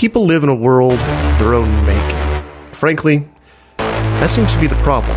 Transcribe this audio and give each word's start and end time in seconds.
People 0.00 0.24
live 0.24 0.42
in 0.42 0.48
a 0.48 0.54
world 0.54 0.94
of 0.94 1.38
their 1.38 1.52
own 1.52 1.70
making. 1.84 2.72
Frankly, 2.72 3.28
that 3.76 4.30
seems 4.30 4.50
to 4.54 4.58
be 4.58 4.66
the 4.66 4.76
problem. 4.76 5.14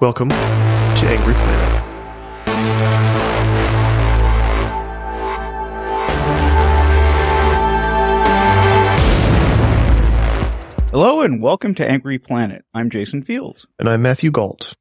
Welcome 0.00 0.30
to 0.30 1.06
Angry 1.06 1.32
Planet. 1.32 1.82
Hello 10.90 11.20
and 11.20 11.40
welcome 11.40 11.76
to 11.76 11.88
Angry 11.88 12.18
Planet. 12.18 12.64
I'm 12.74 12.90
Jason 12.90 13.22
Fields. 13.22 13.68
And 13.78 13.88
I'm 13.88 14.02
Matthew 14.02 14.32
Gault. 14.32 14.74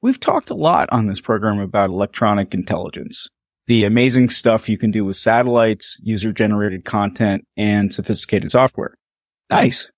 We've 0.00 0.18
talked 0.18 0.48
a 0.48 0.54
lot 0.54 0.88
on 0.90 1.04
this 1.04 1.20
program 1.20 1.60
about 1.60 1.90
electronic 1.90 2.54
intelligence, 2.54 3.28
the 3.66 3.84
amazing 3.84 4.28
stuff 4.28 4.68
you 4.68 4.76
can 4.76 4.90
do 4.90 5.04
with 5.04 5.16
satellites, 5.16 5.98
user 6.02 6.32
generated 6.32 6.84
content, 6.84 7.46
and 7.56 7.92
sophisticated 7.94 8.50
software. 8.50 8.96
Nice. 9.50 9.90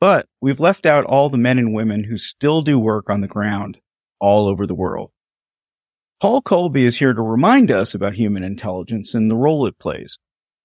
But 0.00 0.26
we've 0.40 0.60
left 0.60 0.86
out 0.86 1.04
all 1.04 1.28
the 1.28 1.38
men 1.38 1.58
and 1.58 1.74
women 1.74 2.04
who 2.04 2.16
still 2.16 2.62
do 2.62 2.78
work 2.78 3.10
on 3.10 3.20
the 3.20 3.28
ground 3.28 3.78
all 4.18 4.48
over 4.48 4.66
the 4.66 4.74
world. 4.74 5.10
Paul 6.20 6.42
Kolbe 6.42 6.84
is 6.84 6.98
here 6.98 7.14
to 7.14 7.22
remind 7.22 7.70
us 7.70 7.94
about 7.94 8.14
human 8.14 8.42
intelligence 8.42 9.14
and 9.14 9.30
the 9.30 9.36
role 9.36 9.66
it 9.66 9.78
plays. 9.78 10.18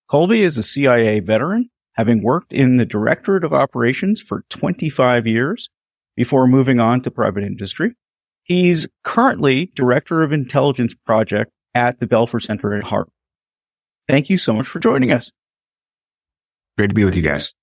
Kolbe 0.10 0.38
is 0.38 0.58
a 0.58 0.64
CIA 0.64 1.20
veteran, 1.20 1.70
having 1.94 2.22
worked 2.22 2.52
in 2.52 2.78
the 2.78 2.86
Directorate 2.86 3.44
of 3.44 3.54
Operations 3.54 4.22
for 4.22 4.44
25 4.50 5.26
years 5.26 5.70
before 6.16 6.48
moving 6.48 6.80
on 6.80 7.02
to 7.02 7.12
private 7.12 7.44
industry. 7.44 7.96
He's 8.44 8.88
currently 9.04 9.72
Director 9.74 10.24
of 10.24 10.32
Intelligence 10.32 10.94
Project 10.94 11.52
at 11.76 12.00
the 12.00 12.08
Belfer 12.08 12.42
Center 12.42 12.74
at 12.74 12.86
Harvard. 12.86 13.12
Thank 14.08 14.30
you 14.30 14.38
so 14.38 14.54
much 14.54 14.68
for 14.68 14.80
joining 14.80 15.12
us. 15.12 15.32
Great 16.78 16.88
to 16.88 16.94
be 16.94 17.06
with 17.06 17.16
you 17.16 17.22
guys. 17.22 17.54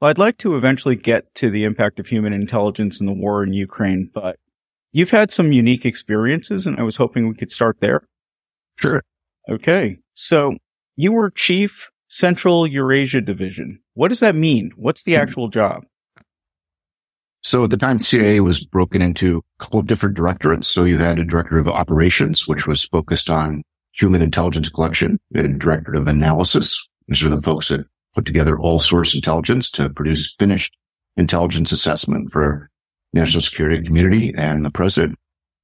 Well, 0.00 0.10
I'd 0.10 0.18
like 0.18 0.38
to 0.38 0.56
eventually 0.56 0.96
get 0.96 1.32
to 1.36 1.50
the 1.50 1.64
impact 1.64 2.00
of 2.00 2.08
human 2.08 2.32
intelligence 2.32 3.00
in 3.00 3.06
the 3.06 3.12
war 3.12 3.44
in 3.44 3.52
Ukraine, 3.52 4.10
but 4.12 4.36
you've 4.90 5.10
had 5.10 5.30
some 5.30 5.52
unique 5.52 5.84
experiences 5.84 6.66
and 6.66 6.78
I 6.78 6.82
was 6.82 6.96
hoping 6.96 7.28
we 7.28 7.34
could 7.34 7.52
start 7.52 7.78
there. 7.80 8.02
Sure. 8.78 9.02
Okay. 9.48 9.98
So 10.14 10.56
you 10.96 11.12
were 11.12 11.30
chief 11.30 11.90
Central 12.08 12.66
Eurasia 12.66 13.20
Division. 13.20 13.80
What 13.94 14.08
does 14.08 14.20
that 14.20 14.34
mean? 14.34 14.72
What's 14.76 15.02
the 15.02 15.14
hmm. 15.14 15.20
actual 15.20 15.48
job? 15.48 15.84
So 17.42 17.64
at 17.64 17.70
the 17.70 17.76
time, 17.76 17.98
CIA 17.98 18.40
was 18.40 18.64
broken 18.64 19.02
into 19.02 19.42
couple 19.62 19.80
of 19.80 19.86
different 19.86 20.16
directorates. 20.16 20.68
So 20.68 20.84
you 20.84 20.98
had 20.98 21.18
a 21.18 21.24
director 21.24 21.56
of 21.56 21.68
operations, 21.68 22.48
which 22.48 22.66
was 22.66 22.84
focused 22.84 23.30
on 23.30 23.62
human 23.92 24.20
intelligence 24.20 24.68
collection. 24.68 25.18
A 25.34 25.48
director 25.48 25.94
of 25.94 26.08
analysis. 26.08 26.76
These 27.06 27.24
are 27.24 27.28
the 27.28 27.40
folks 27.40 27.68
that 27.68 27.86
put 28.14 28.26
together 28.26 28.58
all 28.58 28.78
source 28.78 29.14
intelligence 29.14 29.70
to 29.72 29.88
produce 29.90 30.34
finished 30.38 30.76
intelligence 31.16 31.72
assessment 31.72 32.30
for 32.30 32.68
national 33.12 33.42
security 33.42 33.82
community 33.84 34.34
and 34.36 34.64
the 34.64 34.70
president. 34.70 35.18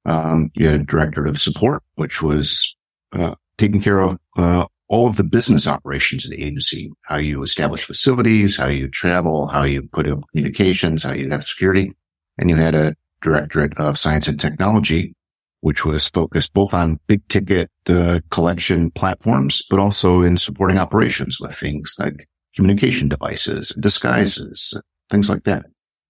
Um, 0.05 0.49
you 0.55 0.67
had 0.67 0.81
a 0.81 0.83
director 0.83 1.25
of 1.25 1.39
support, 1.39 1.83
which 1.95 2.21
was 2.21 2.75
uh, 3.13 3.35
taking 3.57 3.81
care 3.81 3.99
of 3.99 4.17
uh, 4.37 4.65
all 4.87 5.07
of 5.07 5.17
the 5.17 5.23
business 5.23 5.67
operations 5.67 6.25
of 6.25 6.31
the 6.31 6.43
agency, 6.43 6.91
how 7.03 7.17
you 7.17 7.43
establish 7.43 7.83
facilities, 7.83 8.57
how 8.57 8.67
you 8.67 8.87
travel, 8.87 9.47
how 9.47 9.63
you 9.63 9.83
put 9.83 10.07
up 10.07 10.19
communications, 10.31 11.03
how 11.03 11.11
you 11.11 11.29
have 11.29 11.43
security. 11.43 11.91
And 12.37 12.49
you 12.49 12.55
had 12.55 12.75
a 12.75 12.95
directorate 13.21 13.77
of 13.77 13.97
science 13.97 14.27
and 14.27 14.39
technology, 14.39 15.13
which 15.61 15.85
was 15.85 16.07
focused 16.07 16.53
both 16.53 16.73
on 16.73 16.99
big 17.07 17.27
ticket 17.27 17.69
uh, 17.87 18.19
collection 18.31 18.91
platforms, 18.91 19.61
but 19.69 19.79
also 19.79 20.21
in 20.21 20.37
supporting 20.37 20.77
operations 20.77 21.39
with 21.39 21.55
things 21.55 21.95
like 21.99 22.27
communication 22.55 23.09
devices, 23.09 23.75
disguises, 23.79 24.79
things 25.09 25.29
like 25.29 25.43
that. 25.43 25.65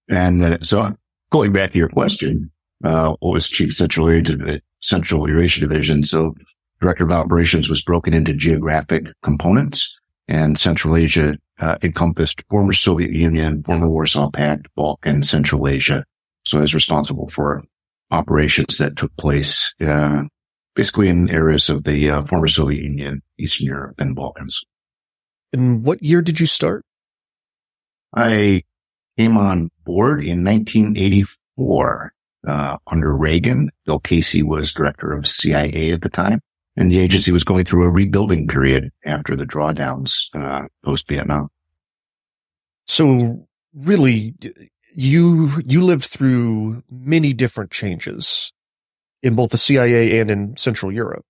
And 0.08 0.42
uh, 0.42 0.58
so 0.62 0.94
going 1.30 1.52
back 1.52 1.72
to 1.72 1.78
your 1.78 1.88
question, 1.88 2.50
uh, 2.84 3.14
what 3.20 3.34
was 3.34 3.48
Chief 3.48 3.72
Central 3.72 4.08
Eurasia, 4.08 4.60
Central 4.80 5.28
Eurasia 5.28 5.60
Division? 5.60 6.02
So 6.02 6.34
Director 6.80 7.04
of 7.04 7.12
Operations 7.12 7.68
was 7.68 7.82
broken 7.82 8.14
into 8.14 8.32
geographic 8.32 9.08
components 9.22 9.98
and 10.28 10.58
Central 10.58 10.96
Asia 10.96 11.36
uh, 11.60 11.76
encompassed 11.82 12.42
former 12.48 12.72
Soviet 12.72 13.10
Union, 13.10 13.62
former 13.64 13.88
Warsaw 13.88 14.30
Pact, 14.30 14.68
Balkan, 14.76 15.22
Central 15.22 15.68
Asia. 15.68 16.04
So 16.44 16.58
I 16.58 16.62
was 16.62 16.74
responsible 16.74 17.28
for 17.28 17.62
operations 18.10 18.78
that 18.78 18.96
took 18.96 19.16
place 19.16 19.74
uh, 19.80 20.24
basically 20.74 21.08
in 21.08 21.30
areas 21.30 21.68
of 21.68 21.84
the 21.84 22.10
uh, 22.10 22.22
former 22.22 22.48
Soviet 22.48 22.82
Union, 22.82 23.22
Eastern 23.38 23.66
Europe, 23.66 23.94
and 23.98 24.16
Balkans. 24.16 24.64
And 25.52 25.84
what 25.84 26.02
year 26.02 26.22
did 26.22 26.40
you 26.40 26.46
start? 26.46 26.84
I 28.16 28.62
came 29.18 29.36
on 29.36 29.70
board 29.84 30.22
in 30.22 30.44
1984 30.44 32.12
uh, 32.46 32.78
under 32.86 33.16
Reagan. 33.16 33.70
Bill 33.84 34.00
Casey 34.00 34.42
was 34.42 34.72
director 34.72 35.12
of 35.12 35.26
CIA 35.26 35.92
at 35.92 36.02
the 36.02 36.08
time. 36.08 36.40
And 36.76 36.90
the 36.90 37.00
agency 37.00 37.32
was 37.32 37.44
going 37.44 37.64
through 37.64 37.84
a 37.84 37.90
rebuilding 37.90 38.46
period 38.46 38.90
after 39.04 39.36
the 39.36 39.44
drawdowns 39.44 40.28
uh, 40.34 40.66
post 40.84 41.08
Vietnam. 41.08 41.48
So 42.86 43.46
really, 43.74 44.34
you 45.00 45.50
you 45.66 45.80
lived 45.80 46.04
through 46.04 46.82
many 46.90 47.32
different 47.32 47.70
changes 47.70 48.52
in 49.22 49.34
both 49.34 49.50
the 49.50 49.58
CIA 49.58 50.20
and 50.20 50.30
in 50.30 50.56
Central 50.56 50.92
Europe. 50.92 51.24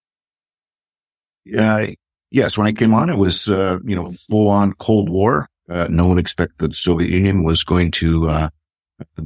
Uh, 1.57 1.87
yes, 2.31 2.59
when 2.59 2.67
I 2.67 2.73
came 2.73 2.93
on, 2.93 3.11
it 3.11 3.17
was 3.17 3.49
uh, 3.49 3.79
you 3.85 3.95
know 3.95 4.11
full 4.29 4.49
on 4.49 4.73
Cold 4.75 5.09
War. 5.09 5.49
Uh, 5.69 5.87
no 5.89 6.07
one 6.07 6.19
expected 6.19 6.71
the 6.71 6.75
Soviet 6.75 7.11
Union 7.11 7.45
was 7.45 7.63
going 7.63 7.93
to 7.93 8.29
uh, 8.29 8.49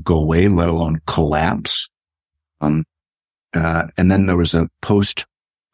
go 0.03 0.17
away, 0.17 0.47
let 0.49 0.69
alone 0.69 1.01
collapse. 1.07 1.89
Um, 2.61 2.85
uh, 3.55 3.87
and 3.97 4.11
then 4.11 4.27
there 4.27 4.37
was 4.37 4.53
a 4.53 4.69
post 4.83 5.25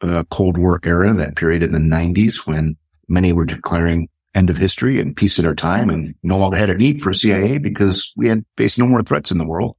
uh, 0.01 0.23
Cold 0.29 0.57
War 0.57 0.79
era, 0.83 1.13
that 1.13 1.35
period 1.35 1.61
in 1.61 1.73
the 1.73 1.79
90s 1.79 2.47
when 2.47 2.77
many 3.09 3.33
were 3.33 3.45
declaring 3.45 4.07
end 4.33 4.49
of 4.49 4.57
history 4.57 4.99
and 4.99 5.15
peace 5.15 5.39
at 5.39 5.45
our 5.45 5.55
time 5.55 5.89
and 5.89 6.15
no 6.23 6.37
longer 6.37 6.57
had 6.57 6.69
a 6.69 6.77
need 6.77 7.01
for 7.01 7.13
CIA 7.13 7.57
because 7.57 8.13
we 8.15 8.27
had 8.27 8.45
faced 8.57 8.79
no 8.79 8.87
more 8.87 9.03
threats 9.03 9.31
in 9.31 9.37
the 9.37 9.47
world. 9.47 9.75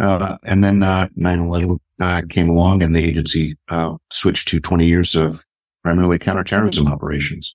Uh, 0.00 0.38
and 0.44 0.64
then, 0.64 0.82
uh, 0.82 1.08
9-11, 1.18 1.78
uh, 2.00 2.22
came 2.28 2.48
along 2.48 2.82
and 2.82 2.96
the 2.96 3.04
agency, 3.04 3.56
uh, 3.68 3.94
switched 4.10 4.48
to 4.48 4.60
20 4.60 4.86
years 4.86 5.14
of 5.14 5.44
primarily 5.84 6.18
counterterrorism 6.18 6.86
operations. 6.86 7.54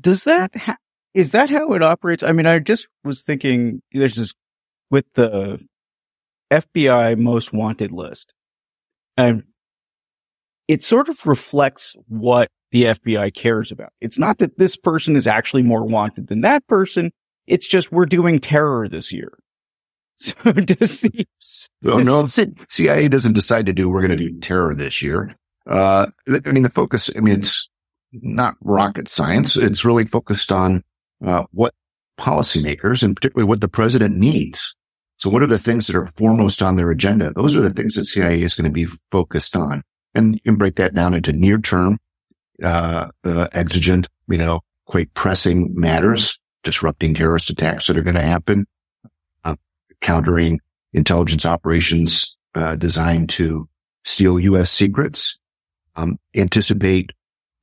Does 0.00 0.24
that, 0.24 0.56
ha- 0.56 0.76
is 1.12 1.32
that 1.32 1.50
how 1.50 1.72
it 1.72 1.82
operates? 1.82 2.22
I 2.22 2.32
mean, 2.32 2.46
I 2.46 2.58
just 2.58 2.88
was 3.02 3.22
thinking 3.22 3.82
there's 3.92 4.16
this 4.16 4.32
with 4.90 5.06
the 5.14 5.60
FBI 6.50 7.18
most 7.18 7.52
wanted 7.52 7.90
list 7.90 8.32
and 9.16 9.44
it 10.68 10.82
sort 10.82 11.08
of 11.08 11.26
reflects 11.26 11.96
what 12.08 12.48
the 12.74 12.86
FBI 12.86 13.32
cares 13.32 13.70
about. 13.70 13.92
It's 14.00 14.18
not 14.18 14.38
that 14.38 14.58
this 14.58 14.76
person 14.76 15.14
is 15.14 15.28
actually 15.28 15.62
more 15.62 15.84
wanted 15.84 16.26
than 16.26 16.40
that 16.40 16.66
person. 16.66 17.12
It's 17.46 17.68
just 17.68 17.92
we're 17.92 18.04
doing 18.04 18.40
terror 18.40 18.88
this 18.88 19.12
year. 19.12 19.38
So 20.16 20.52
does 20.52 21.00
the 21.00 21.26
Oh, 21.84 21.98
no, 21.98 22.28
CIA 22.68 23.08
doesn't 23.08 23.32
decide 23.32 23.66
to 23.66 23.72
do, 23.72 23.88
we're 23.88 24.00
going 24.00 24.16
to 24.16 24.28
do 24.28 24.38
terror 24.38 24.72
this 24.74 25.02
year. 25.02 25.34
Uh, 25.68 26.06
I 26.28 26.52
mean, 26.52 26.62
the 26.62 26.68
focus, 26.68 27.10
I 27.16 27.20
mean, 27.20 27.34
it's 27.34 27.68
not 28.12 28.54
rocket 28.60 29.08
science. 29.08 29.56
It's 29.56 29.84
really 29.84 30.04
focused 30.04 30.52
on 30.52 30.84
uh, 31.24 31.44
what 31.50 31.74
policymakers 32.18 33.02
and 33.02 33.16
particularly 33.16 33.48
what 33.48 33.60
the 33.60 33.68
president 33.68 34.16
needs. 34.16 34.76
So 35.16 35.30
what 35.30 35.42
are 35.42 35.48
the 35.48 35.58
things 35.58 35.88
that 35.88 35.96
are 35.96 36.06
foremost 36.16 36.62
on 36.62 36.76
their 36.76 36.92
agenda? 36.92 37.32
Those 37.34 37.56
are 37.56 37.62
the 37.62 37.74
things 37.74 37.94
that 37.94 38.04
CIA 38.04 38.42
is 38.42 38.54
going 38.54 38.70
to 38.70 38.70
be 38.70 38.86
focused 39.10 39.56
on. 39.56 39.82
And 40.14 40.34
you 40.34 40.40
can 40.42 40.56
break 40.56 40.76
that 40.76 40.94
down 40.94 41.14
into 41.14 41.32
near 41.32 41.58
term, 41.58 41.98
uh, 42.62 43.08
uh, 43.24 43.48
exigent, 43.52 44.08
you 44.28 44.38
know, 44.38 44.60
quite 44.86 45.12
pressing 45.14 45.72
matters, 45.74 46.38
disrupting 46.62 47.14
terrorist 47.14 47.50
attacks 47.50 47.86
that 47.86 47.96
are 47.96 48.02
going 48.02 48.16
to 48.16 48.22
happen, 48.22 48.66
uh, 49.44 49.56
countering 50.00 50.60
intelligence 50.92 51.44
operations, 51.44 52.36
uh, 52.54 52.76
designed 52.76 53.28
to 53.30 53.68
steal 54.04 54.38
U.S. 54.38 54.70
secrets, 54.70 55.38
um, 55.96 56.18
anticipate, 56.36 57.10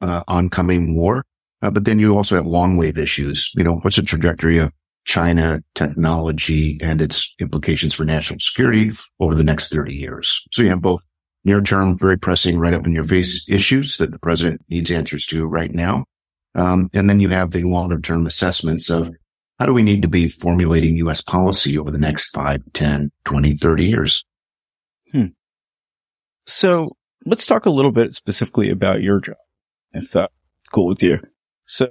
uh, 0.02 0.24
oncoming 0.28 0.96
war. 0.96 1.24
Uh, 1.62 1.70
but 1.70 1.86
then 1.86 2.00
you 2.00 2.16
also 2.16 2.36
have 2.36 2.46
long 2.46 2.78
wave 2.78 2.98
issues. 2.98 3.52
You 3.56 3.64
know, 3.64 3.76
what's 3.78 3.96
the 3.96 4.02
trajectory 4.02 4.58
of 4.58 4.74
China 5.06 5.62
technology 5.76 6.80
and 6.82 7.02
its 7.02 7.34
implications 7.40 7.94
for 7.94 8.04
national 8.04 8.40
security 8.40 8.92
over 9.20 9.36
the 9.36 9.44
next 9.44 9.72
30 9.72 9.94
years? 9.94 10.44
So 10.52 10.64
you 10.64 10.70
have 10.70 10.82
both 10.82 11.04
near 11.44 11.62
term, 11.62 11.98
very 11.98 12.18
pressing, 12.18 12.58
right 12.58 12.74
up 12.74 12.86
in 12.86 12.94
your 12.94 13.04
face 13.04 13.46
issues 13.50 13.98
that 13.98 14.12
the 14.12 14.20
president 14.20 14.62
needs 14.70 14.92
answers 14.92 15.26
to 15.28 15.46
right 15.46 15.74
now. 15.74 16.06
Um, 16.56 16.90
and 16.94 17.10
then 17.10 17.20
you 17.20 17.30
have 17.30 17.52
the 17.52 17.64
longer 17.64 18.00
term 18.00 18.26
assessments 18.26 18.90
of 18.90 19.12
how 19.60 19.66
do 19.66 19.74
we 19.74 19.84
need 19.84 20.02
to 20.02 20.08
be 20.08 20.28
formulating 20.28 20.96
U.S. 20.98 21.22
policy 21.22 21.78
over 21.78 21.92
the 21.92 21.98
next 21.98 22.32
5, 22.32 22.62
10, 22.74 23.12
20, 23.26 23.58
30 23.58 23.86
years? 23.86 24.26
Hmm. 25.12 25.26
So 26.48 26.98
let's 27.26 27.46
talk 27.46 27.66
a 27.66 27.70
little 27.70 27.92
bit 27.92 28.16
specifically 28.16 28.70
about 28.70 29.02
your 29.02 29.20
job, 29.20 29.36
if 29.94 30.12
that's 30.12 30.34
cool 30.74 30.88
with 30.88 31.04
you. 31.04 31.20
So, 31.66 31.90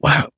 wow, 0.00 0.28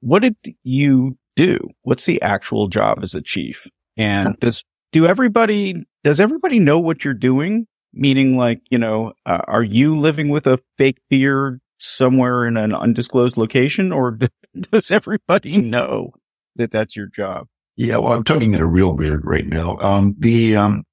what 0.00 0.22
did 0.22 0.36
you 0.62 1.16
do? 1.36 1.58
What's 1.82 2.04
the 2.04 2.20
actual 2.20 2.68
job 2.68 2.98
as 3.02 3.14
a 3.14 3.22
chief? 3.22 3.66
And 3.96 4.36
does 4.40 4.64
do 4.92 5.06
everybody 5.06 5.84
does 6.06 6.20
everybody 6.20 6.60
know 6.60 6.78
what 6.78 7.04
you're 7.04 7.14
doing? 7.14 7.66
Meaning, 7.92 8.36
like, 8.36 8.60
you 8.70 8.78
know, 8.78 9.14
uh, 9.26 9.40
are 9.48 9.64
you 9.64 9.96
living 9.96 10.28
with 10.28 10.46
a 10.46 10.60
fake 10.78 11.00
beard 11.10 11.60
somewhere 11.78 12.46
in 12.46 12.56
an 12.56 12.72
undisclosed 12.72 13.36
location, 13.36 13.90
or 13.90 14.16
does 14.70 14.92
everybody 14.92 15.56
know 15.60 16.12
that 16.54 16.70
that's 16.70 16.94
your 16.94 17.08
job? 17.08 17.48
Yeah, 17.74 17.96
well, 17.96 18.12
I'm 18.12 18.22
talking 18.22 18.54
in 18.54 18.60
a 18.60 18.68
real 18.68 18.92
beard 18.92 19.22
right 19.24 19.44
now. 19.44 19.78
Um, 19.78 20.14
the 20.16 20.54
um, 20.54 20.84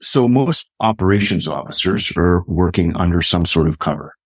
so 0.00 0.26
most 0.26 0.68
operations 0.80 1.46
officers 1.46 2.12
are 2.16 2.42
working 2.48 2.96
under 2.96 3.22
some 3.22 3.46
sort 3.46 3.68
of 3.68 3.78
cover, 3.78 4.16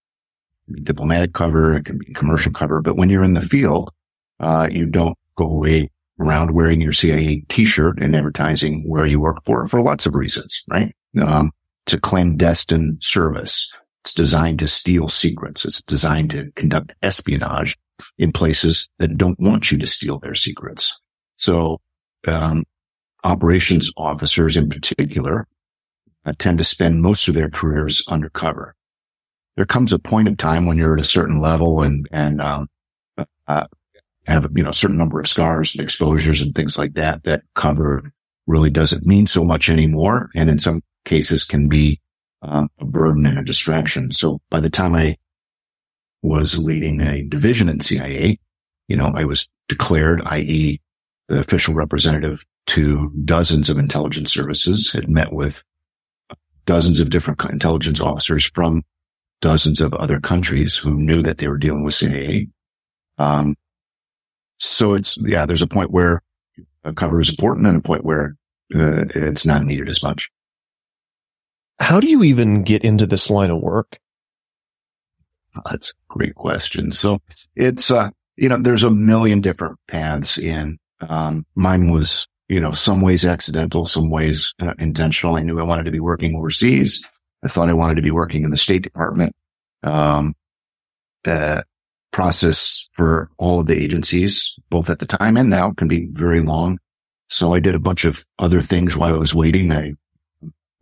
diplomatic 0.82 1.34
cover, 1.34 1.76
it 1.76 1.84
can 1.84 1.98
be 1.98 2.14
commercial 2.14 2.52
cover. 2.52 2.80
But 2.80 2.96
when 2.96 3.10
you're 3.10 3.22
in 3.22 3.34
the 3.34 3.42
field, 3.42 3.92
uh, 4.40 4.70
you 4.72 4.86
don't 4.86 5.18
go 5.36 5.44
away 5.44 5.90
around 6.18 6.52
wearing 6.52 6.80
your 6.80 6.92
CIA 6.92 7.44
t-shirt 7.48 8.00
and 8.00 8.16
advertising 8.16 8.82
where 8.88 9.06
you 9.06 9.20
work 9.20 9.38
for, 9.44 9.66
for 9.68 9.82
lots 9.82 10.06
of 10.06 10.14
reasons, 10.14 10.64
right? 10.68 10.94
Um, 11.20 11.52
it's 11.86 11.94
a 11.94 12.00
clandestine 12.00 12.98
service. 13.00 13.72
It's 14.02 14.14
designed 14.14 14.58
to 14.60 14.68
steal 14.68 15.08
secrets. 15.08 15.64
It's 15.64 15.82
designed 15.82 16.30
to 16.30 16.50
conduct 16.56 16.94
espionage 17.02 17.76
in 18.18 18.32
places 18.32 18.88
that 18.98 19.16
don't 19.16 19.38
want 19.40 19.70
you 19.70 19.78
to 19.78 19.86
steal 19.86 20.18
their 20.18 20.34
secrets. 20.34 21.00
So, 21.36 21.80
um, 22.26 22.64
operations 23.24 23.90
officers 23.96 24.56
in 24.56 24.68
particular 24.68 25.46
uh, 26.24 26.32
tend 26.38 26.58
to 26.58 26.64
spend 26.64 27.02
most 27.02 27.28
of 27.28 27.34
their 27.34 27.50
careers 27.50 28.04
undercover. 28.08 28.74
There 29.56 29.66
comes 29.66 29.92
a 29.92 29.98
point 29.98 30.28
in 30.28 30.36
time 30.36 30.66
when 30.66 30.76
you're 30.76 30.94
at 30.94 31.00
a 31.00 31.04
certain 31.04 31.40
level 31.40 31.82
and, 31.82 32.06
and, 32.10 32.40
um, 32.40 32.68
uh, 33.48 33.66
have, 34.26 34.48
you 34.54 34.62
know, 34.62 34.70
a 34.70 34.74
certain 34.74 34.98
number 34.98 35.20
of 35.20 35.28
scars 35.28 35.74
and 35.74 35.82
exposures 35.82 36.42
and 36.42 36.54
things 36.54 36.78
like 36.78 36.94
that, 36.94 37.24
that 37.24 37.42
cover 37.54 38.12
really 38.46 38.70
doesn't 38.70 39.06
mean 39.06 39.26
so 39.26 39.44
much 39.44 39.68
anymore. 39.68 40.30
And 40.34 40.48
in 40.50 40.58
some 40.58 40.82
cases 41.04 41.44
can 41.44 41.68
be 41.68 42.00
um, 42.42 42.68
a 42.78 42.84
burden 42.84 43.26
and 43.26 43.38
a 43.38 43.44
distraction. 43.44 44.12
So 44.12 44.40
by 44.50 44.60
the 44.60 44.70
time 44.70 44.94
I 44.94 45.16
was 46.22 46.58
leading 46.58 47.00
a 47.00 47.22
division 47.22 47.68
in 47.68 47.80
CIA, 47.80 48.38
you 48.88 48.96
know, 48.96 49.12
I 49.14 49.24
was 49.24 49.48
declared, 49.68 50.22
i.e. 50.26 50.80
the 51.28 51.38
official 51.38 51.74
representative 51.74 52.44
to 52.68 53.12
dozens 53.24 53.68
of 53.68 53.78
intelligence 53.78 54.32
services, 54.32 54.92
had 54.92 55.08
met 55.08 55.32
with 55.32 55.62
dozens 56.66 57.00
of 57.00 57.10
different 57.10 57.42
intelligence 57.44 58.00
officers 58.00 58.50
from 58.54 58.82
dozens 59.40 59.80
of 59.80 59.94
other 59.94 60.20
countries 60.20 60.76
who 60.76 60.94
knew 60.94 61.22
that 61.22 61.38
they 61.38 61.46
were 61.46 61.58
dealing 61.58 61.84
with 61.84 61.94
CIA. 61.94 62.48
Um, 63.18 63.54
so 64.58 64.94
it's, 64.94 65.18
yeah, 65.18 65.46
there's 65.46 65.62
a 65.62 65.66
point 65.66 65.90
where 65.90 66.22
a 66.84 66.92
cover 66.92 67.20
is 67.20 67.28
important 67.28 67.66
and 67.66 67.78
a 67.78 67.82
point 67.82 68.04
where 68.04 68.36
uh, 68.74 69.04
it's 69.14 69.46
not 69.46 69.62
needed 69.62 69.88
as 69.88 70.02
much. 70.02 70.30
How 71.78 72.00
do 72.00 72.08
you 72.08 72.22
even 72.22 72.62
get 72.62 72.84
into 72.84 73.06
this 73.06 73.28
line 73.30 73.50
of 73.50 73.60
work? 73.60 73.98
That's 75.70 75.90
a 75.90 75.94
great 76.08 76.34
question. 76.34 76.90
So 76.90 77.20
it's, 77.54 77.90
uh, 77.90 78.10
you 78.36 78.48
know, 78.48 78.58
there's 78.58 78.82
a 78.82 78.90
million 78.90 79.40
different 79.40 79.78
paths 79.88 80.38
in, 80.38 80.78
um, 81.00 81.44
mine 81.54 81.90
was, 81.90 82.26
you 82.48 82.60
know, 82.60 82.72
some 82.72 83.00
ways 83.00 83.24
accidental, 83.24 83.84
some 83.84 84.10
ways 84.10 84.54
uh, 84.60 84.74
intentional. 84.78 85.36
I 85.36 85.42
knew 85.42 85.58
I 85.58 85.64
wanted 85.64 85.84
to 85.84 85.90
be 85.90 86.00
working 86.00 86.36
overseas. 86.36 87.04
I 87.44 87.48
thought 87.48 87.68
I 87.68 87.74
wanted 87.74 87.96
to 87.96 88.02
be 88.02 88.10
working 88.10 88.44
in 88.44 88.50
the 88.50 88.56
State 88.56 88.82
Department. 88.82 89.34
Um, 89.82 90.34
the 91.24 91.64
process 92.16 92.88
for 92.94 93.28
all 93.36 93.60
of 93.60 93.66
the 93.66 93.76
agencies, 93.76 94.58
both 94.70 94.88
at 94.88 95.00
the 95.00 95.06
time 95.06 95.36
and 95.36 95.50
now 95.50 95.70
can 95.72 95.86
be 95.86 96.08
very 96.12 96.40
long. 96.40 96.78
So 97.28 97.52
I 97.52 97.60
did 97.60 97.74
a 97.74 97.78
bunch 97.78 98.06
of 98.06 98.24
other 98.38 98.62
things 98.62 98.96
while 98.96 99.14
I 99.14 99.18
was 99.18 99.34
waiting. 99.34 99.70
I 99.70 99.92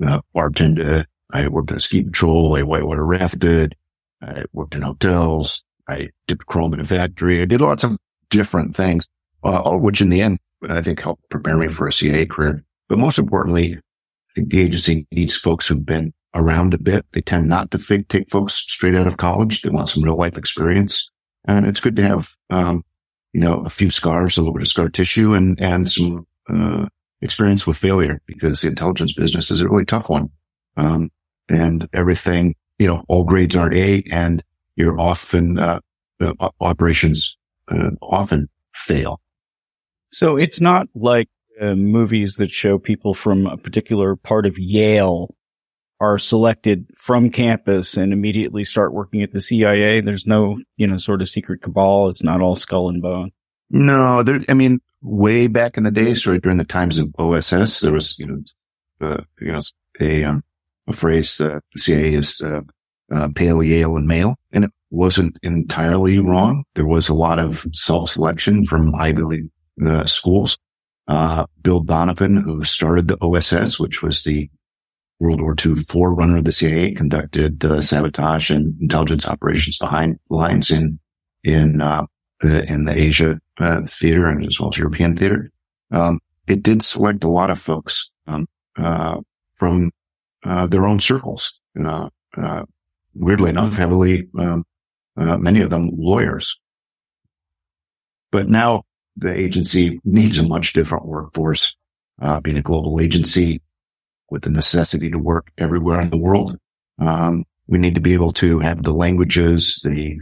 uh, 0.06 0.20
bartended. 0.32 1.06
I 1.32 1.48
worked 1.48 1.72
in 1.72 1.78
a 1.78 1.80
ski 1.80 2.04
patrol. 2.04 2.54
I 2.54 2.62
whitewater 2.62 3.04
rafted. 3.04 3.74
I 4.22 4.44
worked 4.52 4.76
in 4.76 4.82
hotels. 4.82 5.64
I 5.88 6.10
did 6.28 6.46
chrome 6.46 6.72
in 6.72 6.78
a 6.78 6.84
factory. 6.84 7.42
I 7.42 7.46
did 7.46 7.60
lots 7.60 7.82
of 7.82 7.98
different 8.30 8.76
things, 8.76 9.08
uh, 9.42 9.76
which 9.76 10.00
in 10.00 10.10
the 10.10 10.22
end, 10.22 10.38
I 10.68 10.82
think 10.82 11.02
helped 11.02 11.28
prepare 11.30 11.58
me 11.58 11.66
for 11.66 11.88
a 11.88 11.92
CIA 11.92 12.26
career. 12.26 12.62
But 12.88 13.00
most 13.00 13.18
importantly, 13.18 13.74
I 13.74 14.32
think 14.36 14.50
the 14.50 14.60
agency 14.60 15.08
needs 15.10 15.36
folks 15.36 15.66
who've 15.66 15.84
been 15.84 16.12
around 16.32 16.74
a 16.74 16.78
bit. 16.78 17.06
They 17.10 17.22
tend 17.22 17.48
not 17.48 17.72
to 17.72 17.78
fig- 17.78 18.06
take 18.06 18.30
folks 18.30 18.54
straight 18.54 18.94
out 18.94 19.08
of 19.08 19.16
college. 19.16 19.62
They 19.62 19.70
want 19.70 19.88
some 19.88 20.04
real 20.04 20.16
life 20.16 20.38
experience. 20.38 21.10
And 21.46 21.66
it's 21.66 21.80
good 21.80 21.96
to 21.96 22.02
have, 22.02 22.30
um, 22.50 22.84
you 23.32 23.40
know, 23.40 23.60
a 23.60 23.70
few 23.70 23.90
scars, 23.90 24.36
a 24.36 24.40
little 24.40 24.54
bit 24.54 24.62
of 24.62 24.68
scar 24.68 24.88
tissue 24.88 25.34
and, 25.34 25.60
and 25.60 25.90
some, 25.90 26.26
uh, 26.48 26.86
experience 27.20 27.66
with 27.66 27.76
failure 27.76 28.20
because 28.26 28.60
the 28.60 28.68
intelligence 28.68 29.14
business 29.14 29.50
is 29.50 29.60
a 29.60 29.68
really 29.68 29.84
tough 29.84 30.08
one. 30.08 30.30
Um, 30.76 31.10
and 31.48 31.88
everything, 31.92 32.54
you 32.78 32.86
know, 32.86 33.04
all 33.08 33.24
grades 33.24 33.56
aren't 33.56 33.76
A 33.76 34.02
and 34.10 34.42
you're 34.76 35.00
often, 35.00 35.58
uh, 35.58 35.80
uh, 36.20 36.50
operations, 36.60 37.36
often 38.00 38.48
fail. 38.74 39.20
So 40.10 40.36
it's 40.36 40.60
not 40.60 40.86
like 40.94 41.28
uh, 41.60 41.74
movies 41.74 42.36
that 42.36 42.50
show 42.50 42.78
people 42.78 43.14
from 43.14 43.46
a 43.46 43.56
particular 43.56 44.16
part 44.16 44.46
of 44.46 44.58
Yale 44.58 45.34
are 46.00 46.18
selected 46.18 46.86
from 46.96 47.30
campus 47.30 47.96
and 47.96 48.12
immediately 48.12 48.64
start 48.64 48.92
working 48.92 49.22
at 49.22 49.32
the 49.32 49.40
CIA. 49.40 50.00
There's 50.00 50.26
no, 50.26 50.58
you 50.76 50.86
know, 50.86 50.98
sort 50.98 51.22
of 51.22 51.28
secret 51.28 51.62
cabal. 51.62 52.08
It's 52.08 52.22
not 52.22 52.40
all 52.40 52.56
skull 52.56 52.88
and 52.88 53.00
bone. 53.00 53.30
No, 53.70 54.22
there, 54.22 54.40
I 54.48 54.54
mean, 54.54 54.80
way 55.02 55.46
back 55.46 55.76
in 55.76 55.84
the 55.84 55.90
days, 55.90 56.26
or 56.26 56.38
during 56.38 56.58
the 56.58 56.64
times 56.64 56.98
of 56.98 57.14
OSS, 57.18 57.80
there 57.80 57.92
was, 57.92 58.18
you 58.18 58.26
know, 58.26 58.42
uh, 59.00 59.22
you 59.40 59.52
know, 59.52 59.60
a, 60.00 60.24
um, 60.24 60.42
a 60.88 60.92
phrase, 60.92 61.40
uh, 61.40 61.60
the 61.72 61.80
CIA 61.80 62.14
is, 62.14 62.40
uh, 62.40 62.60
uh, 63.12 63.28
pale, 63.34 63.62
Yale 63.62 63.96
and 63.96 64.06
male. 64.06 64.36
And 64.52 64.64
it 64.64 64.70
wasn't 64.90 65.38
entirely 65.42 66.18
wrong. 66.18 66.64
There 66.74 66.86
was 66.86 67.08
a 67.08 67.14
lot 67.14 67.38
of 67.38 67.66
self-selection 67.72 68.64
from 68.64 68.94
Ivy 68.94 69.50
uh, 69.84 70.04
schools. 70.06 70.58
Uh, 71.06 71.46
Bill 71.60 71.80
Donovan, 71.80 72.42
who 72.42 72.64
started 72.64 73.08
the 73.08 73.18
OSS, 73.20 73.78
which 73.78 74.02
was 74.02 74.22
the 74.22 74.48
World 75.20 75.40
War 75.40 75.54
II 75.64 75.76
forerunner 75.76 76.38
of 76.38 76.44
the 76.44 76.52
CIA, 76.52 76.92
conducted 76.92 77.64
uh, 77.64 77.80
sabotage 77.80 78.50
and 78.50 78.74
intelligence 78.80 79.26
operations 79.26 79.78
behind 79.78 80.18
lines 80.28 80.70
in 80.70 80.98
in 81.44 81.80
uh, 81.80 82.06
in 82.42 82.84
the 82.84 82.98
Asia 82.98 83.40
uh, 83.58 83.82
theater 83.86 84.26
and 84.26 84.44
as 84.46 84.58
well 84.58 84.70
as 84.70 84.78
European 84.78 85.16
theater. 85.16 85.50
Um, 85.90 86.20
it 86.46 86.62
did 86.62 86.82
select 86.82 87.24
a 87.24 87.28
lot 87.28 87.50
of 87.50 87.60
folks 87.60 88.10
um, 88.26 88.46
uh, 88.76 89.20
from 89.56 89.92
uh, 90.44 90.66
their 90.66 90.86
own 90.86 91.00
circles. 91.00 91.58
Uh, 91.78 92.08
weirdly 93.14 93.50
enough, 93.50 93.76
heavily 93.76 94.28
um, 94.38 94.64
many 95.16 95.60
of 95.60 95.70
them 95.70 95.90
lawyers. 95.96 96.58
But 98.32 98.48
now 98.48 98.82
the 99.16 99.32
agency 99.32 100.00
needs 100.04 100.38
a 100.38 100.48
much 100.48 100.72
different 100.72 101.06
workforce. 101.06 101.76
being 102.42 102.56
a 102.56 102.62
global 102.62 103.00
agency 103.00 103.62
with 104.34 104.42
the 104.42 104.50
necessity 104.50 105.08
to 105.12 105.16
work 105.16 105.52
everywhere 105.56 106.00
in 106.00 106.10
the 106.10 106.18
world, 106.18 106.58
um, 106.98 107.44
We 107.68 107.78
need 107.78 107.94
to 107.94 108.00
be 108.00 108.12
able 108.12 108.32
to 108.34 108.58
have 108.58 108.82
the 108.82 108.92
languages, 108.92 109.80
the, 109.82 110.18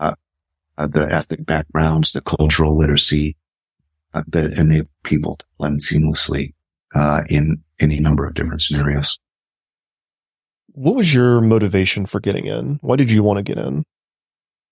uh, 0.00 0.14
uh, 0.76 0.86
the 0.88 1.06
ethnic 1.12 1.44
backgrounds, 1.46 2.12
the 2.12 2.22
cultural 2.22 2.76
literacy, 2.76 3.36
uh, 4.14 4.24
that 4.28 4.54
enable 4.54 4.88
people 5.04 5.36
to 5.36 5.44
blend 5.58 5.80
seamlessly, 5.80 6.54
uh, 6.94 7.20
in 7.28 7.62
any 7.78 8.00
number 8.00 8.26
of 8.26 8.34
different 8.34 8.62
scenarios. 8.62 9.18
What 10.72 10.96
was 10.96 11.14
your 11.14 11.40
motivation 11.40 12.06
for 12.06 12.20
getting 12.20 12.46
in? 12.46 12.78
Why 12.80 12.96
did 12.96 13.10
you 13.10 13.22
want 13.22 13.36
to 13.36 13.42
get 13.42 13.58
in? 13.58 13.84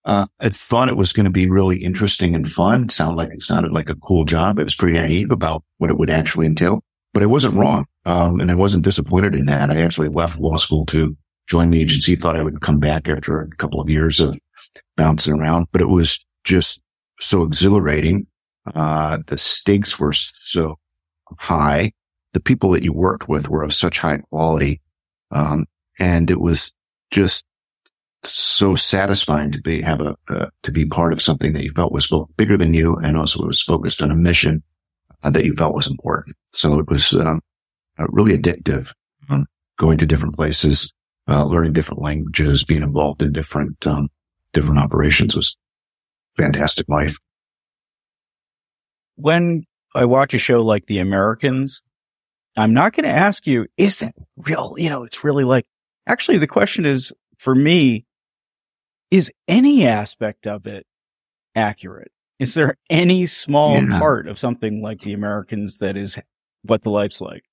Uh, 0.04 0.26
I 0.40 0.49
thought 0.49 0.88
it 0.88 0.97
was 0.97 1.12
going 1.12 1.25
to 1.25 1.30
be 1.30 1.49
really 1.49 1.76
interesting 1.76 2.35
and 2.35 2.50
fun. 2.50 2.85
It 2.85 2.92
sounded 2.92 3.16
like 3.16 3.30
it 3.33 3.42
sounded 3.42 3.73
like 3.73 3.88
a 3.88 3.94
cool 3.94 4.25
job. 4.25 4.59
It 4.59 4.64
was 4.64 4.75
pretty 4.75 4.99
naive 4.99 5.30
about 5.30 5.62
what 5.78 5.90
it 5.90 5.99
would 5.99 6.11
actually 6.11 6.47
entail, 6.47 6.83
but 7.12 7.23
I 7.23 7.26
wasn't 7.26 7.54
wrong. 7.54 7.87
Um, 8.06 8.40
and 8.40 8.50
I 8.50 8.54
wasn't 8.54 8.84
disappointed 8.84 9.34
in 9.34 9.46
that. 9.46 9.70
I 9.70 9.80
actually 9.80 10.08
left 10.08 10.38
law 10.38 10.56
school 10.56 10.84
to 10.87 11.16
join 11.46 11.70
the 11.70 11.80
agency. 11.80 12.16
Thought 12.16 12.37
I 12.37 12.42
would 12.42 12.61
come 12.61 12.78
back 12.78 13.08
after 13.08 13.40
a 13.40 13.49
couple 13.56 13.80
of 13.80 13.88
years 13.88 14.20
of 14.20 14.38
bouncing 14.96 15.34
around, 15.34 15.68
but 15.73 15.80
it 15.80 15.88
was 15.88 16.25
just 16.44 16.80
so 17.20 17.42
exhilarating. 17.42 18.26
Uh, 18.75 19.18
the 19.26 19.38
stakes 19.38 19.99
were 19.99 20.12
so 20.12 20.78
high. 21.38 21.92
The 22.32 22.40
people 22.40 22.70
that 22.70 22.82
you 22.82 22.92
worked 22.92 23.28
with 23.28 23.49
were 23.49 23.62
of 23.62 23.73
such 23.73 23.99
high 23.99 24.18
quality. 24.30 24.80
Um, 25.30 25.66
and 25.99 26.30
it 26.30 26.40
was 26.40 26.73
just 27.11 27.44
so 28.25 28.75
satisfying 28.75 29.52
to 29.52 29.61
be, 29.61 29.82
have 29.82 30.00
a, 30.00 30.16
uh, 30.28 30.46
to 30.62 30.73
be 30.73 30.87
part 30.87 31.12
of 31.12 31.23
something 31.23 31.52
that 31.52 31.62
you 31.62 31.70
felt 31.70 31.92
was 31.92 32.06
both 32.06 32.28
bigger 32.37 32.56
than 32.56 32.75
you 32.75 32.96
and 32.96 33.16
also 33.16 33.46
was 33.46 33.62
focused 33.62 34.02
on 34.02 34.11
a 34.11 34.14
mission 34.14 34.62
uh, 35.23 35.30
that 35.30 35.44
you 35.44 35.54
felt 35.54 35.75
was 35.75 35.87
important. 35.87 36.37
So 36.52 36.78
it 36.78 36.88
was, 36.88 37.12
um, 37.14 37.40
uh, 37.98 38.06
really 38.08 38.36
addictive, 38.36 38.92
um, 39.28 39.46
going 39.78 39.98
to 39.98 40.06
different 40.06 40.36
places, 40.36 40.92
uh, 41.28 41.44
learning 41.44 41.72
different 41.72 42.02
languages, 42.02 42.64
being 42.64 42.82
involved 42.82 43.22
in 43.22 43.32
different, 43.32 43.86
um, 43.86 44.08
different 44.52 44.78
operations 44.80 45.36
was 45.36 45.56
fantastic 46.36 46.88
life. 46.88 47.16
When 49.16 49.64
I 49.94 50.04
watch 50.06 50.34
a 50.34 50.38
show 50.38 50.62
like 50.62 50.86
The 50.86 50.98
Americans, 50.98 51.82
I'm 52.56 52.72
not 52.72 52.92
going 52.92 53.04
to 53.04 53.10
ask 53.10 53.46
you, 53.46 53.66
is 53.76 53.98
that 53.98 54.14
real? 54.36 54.74
You 54.76 54.90
know, 54.90 55.04
it's 55.04 55.24
really 55.24 55.44
like, 55.44 55.66
actually, 56.06 56.38
the 56.38 56.46
question 56.46 56.84
is 56.84 57.12
for 57.38 57.54
me, 57.54 58.04
is 59.10 59.32
any 59.46 59.86
aspect 59.86 60.46
of 60.46 60.66
it 60.66 60.86
accurate? 61.54 62.10
Is 62.38 62.54
there 62.54 62.76
any 62.90 63.26
small 63.26 63.80
yeah. 63.80 63.98
part 63.98 64.26
of 64.26 64.38
something 64.38 64.82
like 64.82 65.00
The 65.02 65.12
Americans 65.12 65.78
that 65.78 65.96
is 65.96 66.18
what 66.62 66.82
the 66.82 66.90
life's 66.90 67.20
like? 67.20 67.44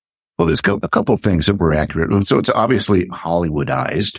Well, 0.42 0.48
there's 0.48 0.80
a 0.82 0.88
couple 0.88 1.16
things 1.18 1.46
that 1.46 1.54
were 1.54 1.72
accurate. 1.72 2.26
So 2.26 2.36
it's 2.36 2.50
obviously 2.50 3.06
Hollywoodized, 3.06 4.18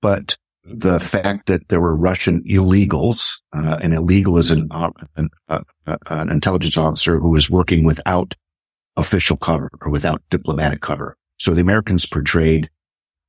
but 0.00 0.38
the 0.64 0.98
fact 0.98 1.48
that 1.48 1.68
there 1.68 1.78
were 1.78 1.94
Russian 1.94 2.42
illegals, 2.44 3.42
uh, 3.54 3.76
an 3.82 3.92
illegal 3.92 4.38
is 4.38 4.50
an, 4.50 4.66
uh, 4.70 4.92
an, 5.14 5.28
uh, 5.50 5.60
uh, 5.86 5.98
an 6.06 6.30
intelligence 6.30 6.78
officer 6.78 7.18
who 7.18 7.28
was 7.28 7.50
working 7.50 7.84
without 7.84 8.34
official 8.96 9.36
cover 9.36 9.68
or 9.82 9.90
without 9.90 10.22
diplomatic 10.30 10.80
cover. 10.80 11.18
So 11.36 11.52
the 11.52 11.60
Americans 11.60 12.06
portrayed 12.06 12.70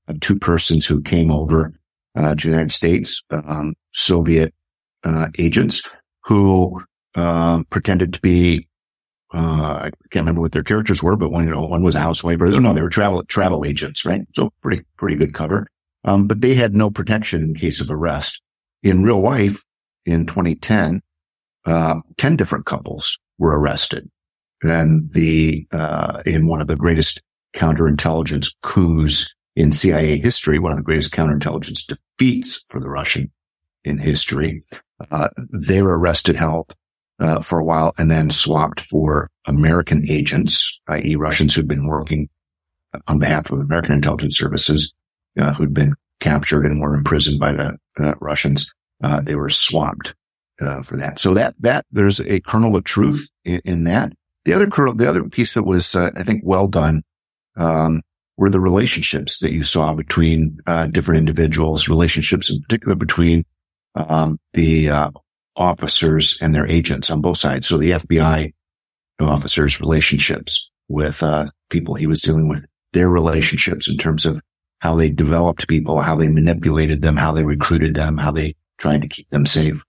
uh, 0.07 0.13
two 0.21 0.39
persons 0.39 0.85
who 0.85 1.01
came 1.01 1.29
over 1.29 1.73
uh, 2.15 2.35
to 2.35 2.41
the 2.41 2.51
United 2.51 2.71
States, 2.71 3.21
um, 3.31 3.73
Soviet 3.91 4.53
agents 5.37 5.85
who 6.23 6.81
pretended 7.69 8.13
to 8.13 8.21
be 8.21 8.69
uh, 9.34 9.38
I 9.84 9.91
can't 10.10 10.24
remember 10.24 10.41
what 10.41 10.53
their 10.53 10.63
characters 10.63 11.03
were, 11.03 11.17
but 11.17 11.29
one, 11.29 11.46
you 11.46 11.51
know, 11.51 11.65
one 11.65 11.84
was 11.84 11.96
a 11.96 12.00
housewife 12.00 12.39
or 12.39 12.48
no, 12.48 12.74
they 12.74 12.81
were 12.81 12.89
travel, 12.89 13.24
travel 13.25 13.65
agents, 13.65 14.05
right? 14.05 14.22
So 14.34 14.51
pretty, 14.62 14.84
pretty 14.98 15.17
good 15.17 15.34
cover. 15.34 15.67
Um, 16.05 16.27
but 16.27 16.41
they 16.41 16.55
had 16.55 16.75
no 16.75 16.89
protection 16.89 17.43
in 17.43 17.55
case 17.55 17.81
of 17.81 17.91
arrest. 17.91 18.41
In 18.84 19.03
real 19.03 19.19
life, 19.19 19.63
in 20.05 20.25
2010, 20.25 21.01
uh, 21.65 21.96
10 22.17 22.36
different 22.38 22.65
couples 22.65 23.19
were 23.38 23.60
arrested. 23.60 24.10
And 24.63 25.12
the, 25.12 25.67
uh, 25.74 26.22
in 26.25 26.48
one 26.48 26.62
of 26.62 26.67
the 26.67 26.77
greatest 26.77 27.22
counterintelligence 27.53 28.55
coups 28.63 29.34
in 29.55 29.72
CIA 29.72 30.19
history, 30.19 30.60
one 30.60 30.72
of 30.72 30.77
the 30.77 30.84
greatest 30.84 31.13
counterintelligence 31.13 31.86
defeats 31.86 32.63
for 32.69 32.79
the 32.79 32.89
Russian 32.89 33.31
in 33.84 33.98
history, 33.98 34.63
uh, 35.12 35.29
they 35.51 35.81
were 35.81 36.00
arrested, 36.00 36.36
held, 36.36 36.75
uh, 37.19 37.41
for 37.41 37.59
a 37.59 37.63
while 37.63 37.93
and 37.97 38.12
then 38.12 38.29
swapped 38.29 38.81
for 38.81 39.29
American 39.47 40.05
agents, 40.09 40.79
i.e. 40.88 41.15
Russians 41.15 41.55
who'd 41.55 41.67
been 41.67 41.88
working 41.88 42.29
on 43.07 43.19
behalf 43.19 43.51
of 43.51 43.59
American 43.59 43.93
intelligence 43.93 44.38
services, 44.38 44.93
uh, 45.39 45.53
who'd 45.53 45.74
been 45.74 45.93
captured 46.19 46.65
and 46.65 46.81
were 46.81 46.95
imprisoned 46.95 47.39
by 47.39 47.51
the 47.51 47.77
uh, 48.00 48.13
Russians. 48.19 48.71
Uh, 49.03 49.21
they 49.21 49.36
were 49.36 49.50
swapped 49.50 50.15
uh, 50.62 50.81
for 50.81 50.97
that. 50.97 51.19
So 51.19 51.33
that, 51.33 51.55
that 51.59 51.86
there's 51.91 52.19
a 52.21 52.39
kernel 52.41 52.75
of 52.75 52.83
truth 52.83 53.29
in, 53.45 53.62
in 53.65 53.83
that. 53.86 54.13
The 54.45 54.53
other 54.53 54.67
kernel, 54.67 54.95
the 54.95 55.09
other 55.09 55.24
piece 55.24 55.53
that 55.55 55.63
was, 55.63 55.95
uh, 55.95 56.12
I 56.15 56.24
think, 56.24 56.41
well 56.45 56.67
done, 56.67 57.03
um, 57.57 58.01
were 58.38 58.50
the 58.50 58.59
relationships 58.59 59.39
that 59.39 59.51
you 59.51 59.63
saw 59.63 59.95
between 59.95 60.59
different 60.91 61.17
individuals, 61.17 61.89
relationships 61.89 62.51
in 62.51 62.62
particular 62.62 62.95
between 62.95 63.43
um, 63.95 64.38
the 64.53 65.12
officers 65.57 66.37
and 66.41 66.53
their 66.53 66.67
agents 66.67 67.09
on 67.09 67.21
both 67.21 67.37
sides. 67.37 67.67
So 67.67 67.77
the 67.77 67.91
FBI 67.91 68.53
officers' 69.19 69.79
relationships 69.79 70.69
with 70.87 71.21
uh, 71.23 71.47
people 71.69 71.95
he 71.95 72.07
was 72.07 72.21
dealing 72.21 72.47
with, 72.47 72.65
their 72.93 73.09
relationships 73.09 73.89
in 73.89 73.97
terms 73.97 74.25
of 74.25 74.39
how 74.79 74.95
they 74.95 75.09
developed 75.09 75.67
people, 75.67 75.99
how 75.99 76.15
they 76.15 76.27
manipulated 76.27 77.01
them, 77.01 77.17
how 77.17 77.31
they 77.31 77.43
recruited 77.43 77.95
them, 77.95 78.17
how 78.17 78.31
they 78.31 78.55
tried 78.77 79.01
to 79.01 79.07
keep 79.07 79.27
them 79.29 79.45
safe. 79.45 79.83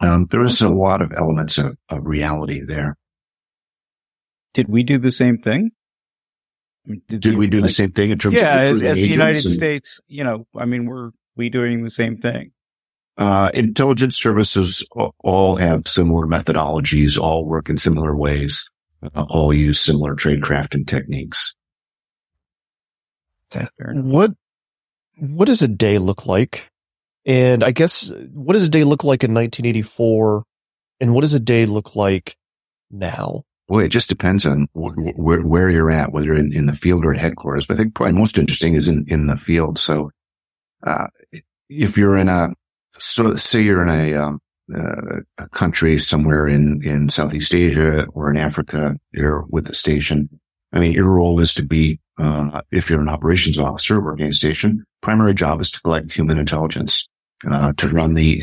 Um, 0.00 0.26
there 0.30 0.40
was 0.40 0.60
a 0.60 0.68
lot 0.68 1.00
of 1.00 1.12
elements 1.16 1.56
of, 1.56 1.74
of 1.88 2.06
reality 2.06 2.60
there. 2.64 2.96
Did 4.52 4.68
we 4.68 4.82
do 4.82 4.98
the 4.98 5.10
same 5.10 5.38
thing? 5.38 5.70
Did, 7.08 7.20
Did 7.20 7.36
we 7.36 7.46
do 7.46 7.58
like, 7.58 7.68
the 7.68 7.72
same 7.72 7.92
thing 7.92 8.10
in 8.10 8.18
terms 8.18 8.36
yeah, 8.36 8.60
of 8.60 8.76
as, 8.76 8.82
as 8.82 8.96
the 8.98 9.08
United 9.08 9.44
and, 9.44 9.54
States? 9.54 10.00
You 10.06 10.22
know, 10.22 10.46
I 10.54 10.66
mean, 10.66 10.86
we're 10.86 11.10
we 11.34 11.48
doing 11.48 11.82
the 11.82 11.90
same 11.90 12.18
thing? 12.18 12.52
Uh, 13.18 13.50
intelligence 13.54 14.16
services 14.16 14.86
all 15.20 15.56
have 15.56 15.88
similar 15.88 16.26
methodologies, 16.26 17.18
all 17.18 17.46
work 17.46 17.70
in 17.70 17.78
similar 17.78 18.14
ways, 18.14 18.70
uh, 19.02 19.24
all 19.30 19.54
use 19.54 19.80
similar 19.80 20.14
tradecraft 20.14 20.74
and 20.74 20.86
techniques. 20.86 21.54
What, 24.02 24.32
what 25.18 25.46
does 25.46 25.62
a 25.62 25.68
day 25.68 25.98
look 25.98 26.26
like? 26.26 26.68
And 27.24 27.64
I 27.64 27.70
guess, 27.70 28.12
what 28.32 28.52
does 28.52 28.66
a 28.66 28.70
day 28.70 28.84
look 28.84 29.02
like 29.02 29.24
in 29.24 29.32
1984? 29.32 30.44
And 31.00 31.14
what 31.14 31.22
does 31.22 31.34
a 31.34 31.40
day 31.40 31.66
look 31.66 31.96
like 31.96 32.36
now? 32.90 33.44
Well, 33.68 33.84
it 33.84 33.88
just 33.88 34.08
depends 34.08 34.46
on 34.46 34.68
wh- 34.74 35.18
where, 35.18 35.40
where 35.40 35.70
you're 35.70 35.90
at, 35.90 36.12
whether 36.12 36.34
in, 36.34 36.52
in 36.52 36.66
the 36.66 36.72
field 36.72 37.04
or 37.04 37.12
at 37.12 37.20
headquarters. 37.20 37.66
But 37.66 37.74
I 37.74 37.76
think 37.78 37.94
probably 37.94 38.16
most 38.16 38.38
interesting 38.38 38.74
is 38.74 38.88
in, 38.88 39.06
in 39.08 39.26
the 39.26 39.36
field. 39.36 39.78
So, 39.78 40.10
uh, 40.84 41.08
if 41.68 41.96
you're 41.98 42.16
in 42.16 42.28
a, 42.28 42.50
so 42.98 43.36
say 43.36 43.62
you're 43.62 43.82
in 43.82 43.88
a, 43.88 44.14
um, 44.14 44.40
uh, 44.74 45.20
a 45.38 45.48
country 45.50 45.98
somewhere 45.98 46.48
in, 46.48 46.80
in 46.84 47.08
Southeast 47.08 47.54
Asia 47.54 48.06
or 48.14 48.30
in 48.30 48.36
Africa, 48.36 48.96
you're 49.12 49.44
with 49.48 49.68
a 49.68 49.74
station. 49.74 50.28
I 50.72 50.80
mean, 50.80 50.92
your 50.92 51.14
role 51.14 51.40
is 51.40 51.54
to 51.54 51.62
be, 51.62 52.00
uh, 52.18 52.62
if 52.72 52.90
you're 52.90 53.00
an 53.00 53.08
operations 53.08 53.58
officer 53.58 54.02
working 54.02 54.26
a 54.26 54.32
station, 54.32 54.84
primary 55.02 55.34
job 55.34 55.60
is 55.60 55.70
to 55.70 55.80
collect 55.82 56.12
human 56.12 56.38
intelligence, 56.38 57.08
uh, 57.48 57.72
to 57.76 57.88
run 57.88 58.14
the, 58.14 58.42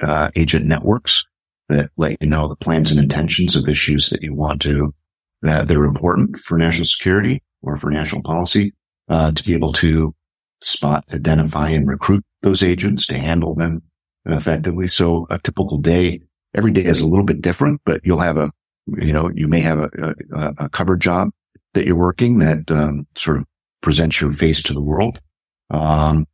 uh, 0.00 0.30
agent 0.36 0.66
networks 0.66 1.24
that 1.68 1.90
let 1.96 2.16
you 2.20 2.28
know 2.28 2.48
the 2.48 2.56
plans 2.56 2.90
and 2.90 3.00
intentions 3.00 3.56
of 3.56 3.68
issues 3.68 4.10
that 4.10 4.22
you 4.22 4.34
want 4.34 4.60
to, 4.62 4.94
that 5.42 5.66
they're 5.66 5.84
important 5.84 6.38
for 6.38 6.58
national 6.58 6.84
security 6.84 7.42
or 7.62 7.76
for 7.76 7.90
national 7.90 8.22
policy, 8.22 8.72
uh, 9.08 9.30
to 9.32 9.42
be 9.44 9.54
able 9.54 9.72
to 9.72 10.14
spot, 10.62 11.04
identify 11.12 11.70
and 11.70 11.88
recruit 11.88 12.24
those 12.42 12.62
agents 12.62 13.06
to 13.06 13.18
handle 13.18 13.54
them 13.54 13.82
effectively. 14.26 14.88
So 14.88 15.26
a 15.30 15.38
typical 15.38 15.78
day, 15.78 16.20
every 16.54 16.72
day 16.72 16.84
is 16.84 17.00
a 17.00 17.08
little 17.08 17.24
bit 17.24 17.42
different, 17.42 17.80
but 17.84 18.04
you'll 18.04 18.20
have 18.20 18.36
a, 18.36 18.50
you 18.86 19.12
know, 19.12 19.30
you 19.34 19.48
may 19.48 19.60
have 19.60 19.78
a, 19.78 20.14
a, 20.32 20.54
a 20.58 20.68
cover 20.68 20.96
job 20.96 21.30
that 21.74 21.86
you're 21.86 21.96
working 21.96 22.38
that 22.38 22.70
um, 22.70 23.06
sort 23.16 23.38
of 23.38 23.44
presents 23.82 24.20
your 24.20 24.32
face 24.32 24.62
to 24.62 24.72
the 24.72 24.82
world. 24.82 25.20
Um, 25.70 26.26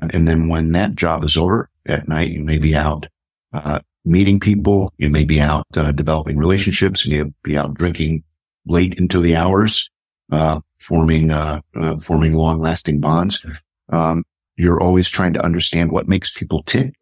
and 0.00 0.26
then 0.26 0.48
when 0.48 0.72
that 0.72 0.94
job 0.94 1.24
is 1.24 1.36
over 1.36 1.70
at 1.86 2.08
night, 2.08 2.30
you 2.30 2.42
may 2.42 2.58
be 2.58 2.74
out 2.74 3.06
uh, 3.52 3.80
meeting 4.04 4.40
people. 4.40 4.92
You 4.98 5.10
may 5.10 5.24
be 5.24 5.40
out 5.40 5.66
uh, 5.76 5.92
developing 5.92 6.38
relationships. 6.38 7.06
You 7.06 7.24
may 7.24 7.30
be 7.42 7.56
out 7.56 7.74
drinking 7.74 8.24
late 8.66 8.94
into 8.94 9.20
the 9.20 9.36
hours, 9.36 9.90
uh, 10.32 10.60
forming 10.78 11.30
uh, 11.30 11.60
uh, 11.74 11.98
forming 11.98 12.34
long 12.34 12.60
lasting 12.60 13.00
bonds. 13.00 13.44
Um, 13.90 14.24
you're 14.56 14.80
always 14.80 15.08
trying 15.08 15.32
to 15.34 15.44
understand 15.44 15.92
what 15.92 16.08
makes 16.08 16.36
people 16.36 16.62
tick 16.64 16.94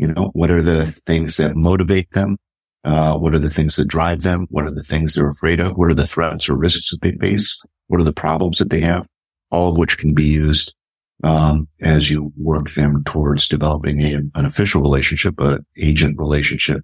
you 0.00 0.06
know, 0.06 0.30
what 0.32 0.50
are 0.50 0.62
the 0.62 0.86
things 1.04 1.36
that 1.36 1.56
motivate 1.56 2.10
them? 2.12 2.38
Uh, 2.84 3.18
what 3.18 3.34
are 3.34 3.38
the 3.38 3.50
things 3.50 3.76
that 3.76 3.86
drive 3.86 4.22
them? 4.22 4.46
What 4.48 4.64
are 4.64 4.74
the 4.74 4.82
things 4.82 5.14
they're 5.14 5.28
afraid 5.28 5.60
of? 5.60 5.76
What 5.76 5.90
are 5.90 5.94
the 5.94 6.06
threats 6.06 6.48
or 6.48 6.56
risks 6.56 6.90
that 6.90 7.02
they 7.02 7.12
face? 7.12 7.60
What 7.88 8.00
are 8.00 8.04
the 8.04 8.14
problems 8.14 8.56
that 8.58 8.70
they 8.70 8.80
have? 8.80 9.06
All 9.50 9.72
of 9.72 9.76
which 9.76 9.98
can 9.98 10.14
be 10.14 10.24
used 10.24 10.74
um, 11.22 11.68
as 11.82 12.10
you 12.10 12.32
work 12.38 12.70
them 12.70 13.04
towards 13.04 13.46
developing 13.46 14.00
a, 14.00 14.14
an 14.14 14.46
official 14.46 14.80
relationship, 14.80 15.34
an 15.38 15.66
agent 15.76 16.18
relationship 16.18 16.80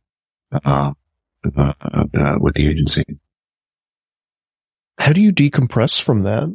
uh, 0.53 0.93
uh, 1.57 1.73
uh, 1.83 2.35
with 2.39 2.55
the 2.55 2.69
agency. 2.69 3.03
How 4.99 5.15
do 5.15 5.23
you 5.23 5.33
decompress 5.33 5.99
from 5.99 6.25
that? 6.25 6.55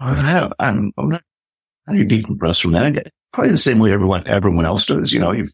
I, 0.00 0.50
I'm 0.58 0.92
not, 0.96 1.22
how 1.86 1.92
do 1.92 1.98
you 1.98 2.06
decompress 2.06 2.62
from 2.62 2.72
that? 2.72 3.12
Probably 3.32 3.50
the 3.50 3.56
same 3.56 3.78
way 3.78 3.92
everyone, 3.92 4.26
everyone 4.26 4.66
else 4.66 4.86
does. 4.86 5.12
You 5.12 5.20
know, 5.20 5.32
you 5.32 5.44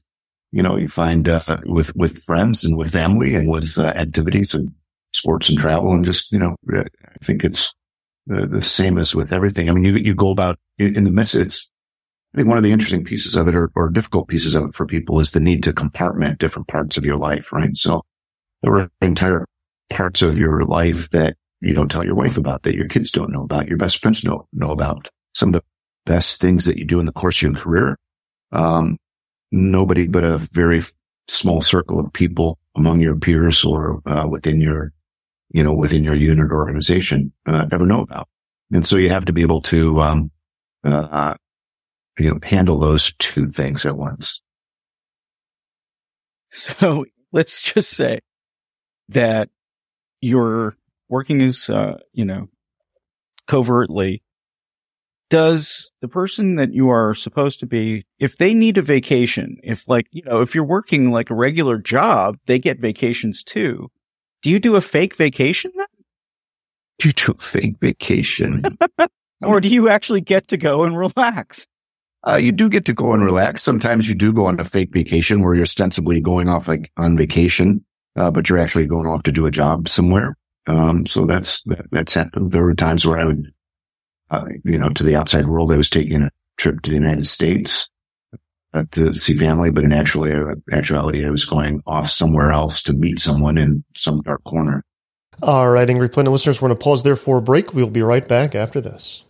you 0.50 0.62
know, 0.62 0.76
you 0.76 0.88
find, 0.88 1.28
uh, 1.28 1.40
with, 1.66 1.94
with 1.94 2.23
friends 2.23 2.64
and 2.64 2.76
with 2.76 2.90
family 2.90 3.35
and 3.35 3.50
with 3.50 3.78
uh, 3.78 3.88
activities 3.88 4.54
and 4.54 4.70
sports 5.12 5.50
and 5.50 5.58
travel 5.58 5.92
and 5.92 6.06
just, 6.06 6.32
you 6.32 6.38
know, 6.38 6.56
I 6.75 6.85
think 7.23 7.44
it's 7.44 7.75
the, 8.26 8.47
the 8.47 8.62
same 8.62 8.97
as 8.97 9.14
with 9.14 9.32
everything. 9.32 9.68
I 9.68 9.73
mean, 9.73 9.85
you, 9.85 9.97
you 9.97 10.14
go 10.14 10.30
about 10.30 10.58
in 10.78 11.04
the 11.04 11.11
midst, 11.11 11.35
it's, 11.35 11.68
I 12.35 12.38
think 12.38 12.49
one 12.49 12.56
of 12.56 12.64
the 12.64 12.73
interesting 12.73 13.04
pieces 13.04 13.35
of 13.35 13.47
it 13.49 13.54
or, 13.54 13.70
or 13.75 13.90
difficult 13.90 14.28
pieces 14.28 14.54
of 14.54 14.64
it 14.64 14.75
for 14.75 14.87
people 14.87 15.20
is 15.20 15.32
the 15.32 15.40
need 15.40 15.62
to 15.64 15.73
compartment 15.73 16.38
different 16.38 16.68
parts 16.68 16.97
of 16.97 17.04
your 17.04 17.16
life, 17.16 17.52
right? 17.52 17.76
So 17.76 18.02
there 18.62 18.73
were 18.73 18.88
entire 19.02 19.44
parts 19.90 20.23
of 20.23 20.38
your 20.38 20.64
life 20.64 21.11
that 21.11 21.37
you 21.61 21.75
don't 21.75 21.90
tell 21.90 22.04
your 22.04 22.14
wife 22.14 22.38
about, 22.38 22.62
that 22.62 22.75
your 22.75 22.88
kids 22.88 23.11
don't 23.11 23.32
know 23.32 23.42
about, 23.42 23.68
your 23.68 23.78
best 23.78 24.00
friends 24.00 24.23
don't 24.23 24.47
know 24.52 24.70
about. 24.70 25.08
Some 25.35 25.50
of 25.50 25.54
the 25.54 25.62
best 26.08 26.40
things 26.40 26.64
that 26.64 26.78
you 26.78 26.84
do 26.84 26.98
in 26.98 27.06
the 27.06 27.12
course 27.12 27.38
of 27.38 27.52
your 27.52 27.60
career. 27.60 27.98
Um, 28.50 28.96
nobody 29.52 30.08
but 30.08 30.24
a 30.24 30.38
very 30.38 30.82
small 31.28 31.60
circle 31.60 32.00
of 32.00 32.12
people 32.12 32.58
among 32.74 33.00
your 33.00 33.14
peers 33.16 33.64
or 33.64 34.00
uh, 34.06 34.26
within 34.28 34.60
your, 34.60 34.92
you 35.50 35.62
know, 35.62 35.74
within 35.74 36.02
your 36.02 36.14
unit 36.14 36.50
or 36.50 36.56
organization 36.56 37.32
uh, 37.46 37.66
ever 37.70 37.86
know 37.86 38.00
about. 38.00 38.26
And 38.72 38.86
so 38.86 38.96
you 38.96 39.10
have 39.10 39.26
to 39.26 39.32
be 39.32 39.42
able 39.42 39.60
to, 39.62 40.00
um, 40.00 40.30
uh, 40.82 41.34
you 42.18 42.30
know, 42.30 42.38
handle 42.42 42.78
those 42.78 43.12
two 43.18 43.48
things 43.48 43.84
at 43.84 43.96
once. 43.96 44.40
So 46.50 47.04
let's 47.32 47.60
just 47.60 47.90
say 47.90 48.20
that 49.10 49.50
you're 50.20 50.74
working 51.08 51.42
as, 51.42 51.68
uh, 51.68 51.98
you 52.12 52.24
know, 52.24 52.48
covertly 53.46 54.22
does 55.30 55.90
the 56.00 56.08
person 56.08 56.56
that 56.56 56.73
you 56.73 56.88
are 56.88 57.14
supposed 57.14 57.61
to 57.61 57.66
be, 57.66 58.06
if 58.18 58.37
they 58.37 58.54
need 58.54 58.78
a 58.78 58.82
vacation, 58.82 59.58
if 59.62 59.87
like, 59.88 60.06
you 60.11 60.23
know, 60.23 60.40
if 60.40 60.54
you're 60.54 60.64
working 60.64 61.11
like 61.11 61.30
a 61.30 61.35
regular 61.35 61.78
job, 61.78 62.38
they 62.47 62.58
get 62.58 62.80
vacations 62.80 63.42
too. 63.42 63.90
Do 64.42 64.50
you 64.50 64.58
do 64.58 64.76
a 64.76 64.80
fake 64.80 65.16
vacation 65.16 65.73
then? 65.76 65.87
Do 66.99 67.08
you 67.08 67.12
do 67.12 67.32
a 67.32 67.38
fake 67.38 67.76
vacation? 67.80 68.62
or 69.42 69.61
do 69.61 69.68
you 69.68 69.88
actually 69.88 70.20
get 70.20 70.49
to 70.49 70.56
go 70.56 70.85
and 70.85 70.97
relax? 70.97 71.66
Uh, 72.26 72.37
you 72.37 72.50
do 72.50 72.68
get 72.68 72.85
to 72.87 72.94
go 72.94 73.12
and 73.12 73.25
relax. 73.25 73.62
Sometimes 73.62 74.08
you 74.08 74.14
do 74.14 74.32
go 74.32 74.47
on 74.47 74.58
a 74.58 74.64
fake 74.64 74.92
vacation 74.92 75.42
where 75.42 75.54
you're 75.54 75.62
ostensibly 75.62 76.20
going 76.20 76.49
off 76.49 76.66
like 76.66 76.90
on 76.97 77.16
vacation, 77.16 77.85
uh, 78.16 78.30
but 78.30 78.49
you're 78.49 78.58
actually 78.58 78.87
going 78.87 79.06
off 79.06 79.23
to 79.25 79.32
do 79.32 79.47
a 79.47 79.50
job 79.50 79.88
somewhere. 79.88 80.37
Um, 80.66 81.06
so 81.06 81.25
that's, 81.25 81.62
that, 81.62 81.87
that's 81.92 82.14
happened. 82.14 82.50
There 82.50 82.64
were 82.64 82.75
times 82.75 83.06
where 83.06 83.18
I 83.18 83.25
would 83.25 83.52
uh, 84.30 84.47
you 84.64 84.78
know, 84.78 84.88
to 84.90 85.02
the 85.02 85.16
outside 85.16 85.47
world. 85.47 85.73
I 85.73 85.76
was 85.76 85.90
taking 85.90 86.23
a 86.23 86.30
trip 86.56 86.82
to 86.82 86.90
the 86.90 86.97
United 86.97 87.26
States 87.26 87.88
uh, 88.75 88.85
to 88.92 89.14
see 89.14 89.37
family, 89.37 89.70
but 89.70 89.85
in 89.85 89.92
actually, 89.92 90.32
uh, 90.32 90.54
actuality, 90.73 91.26
I 91.26 91.30
was 91.30 91.44
going 91.44 91.82
off 91.87 92.11
somewhere 92.11 92.52
else 92.52 92.82
to 92.85 92.92
meet 92.92 93.18
someone 93.18 93.58
in 93.58 93.85
some 93.97 94.20
dark 94.23 94.44
corner. 94.44 94.85
All 95.40 95.70
right, 95.70 95.88
Angry 95.88 96.08
Planet 96.08 96.32
listeners, 96.32 96.61
we're 96.61 96.68
going 96.68 96.78
to 96.78 96.85
pause 96.85 97.02
there 97.02 97.16
for 97.16 97.38
a 97.38 97.42
break. 97.42 97.73
We'll 97.73 97.88
be 97.88 98.02
right 98.02 98.26
back 98.26 98.54
after 98.54 98.80
this. 98.80 99.23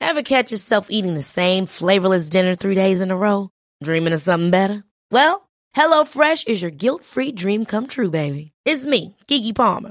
Ever 0.00 0.22
catch 0.22 0.52
yourself 0.52 0.86
eating 0.88 1.14
the 1.14 1.22
same 1.22 1.66
flavorless 1.66 2.28
dinner 2.28 2.54
three 2.54 2.76
days 2.76 3.00
in 3.00 3.10
a 3.10 3.16
row? 3.16 3.50
Dreaming 3.82 4.12
of 4.12 4.20
something 4.20 4.50
better? 4.50 4.84
Well, 5.10 5.48
HelloFresh 5.76 6.46
is 6.46 6.62
your 6.62 6.70
guilt-free 6.70 7.32
dream 7.32 7.64
come 7.64 7.88
true, 7.88 8.10
baby. 8.10 8.52
It's 8.64 8.86
me, 8.86 9.16
Keke 9.26 9.54
Palmer. 9.54 9.90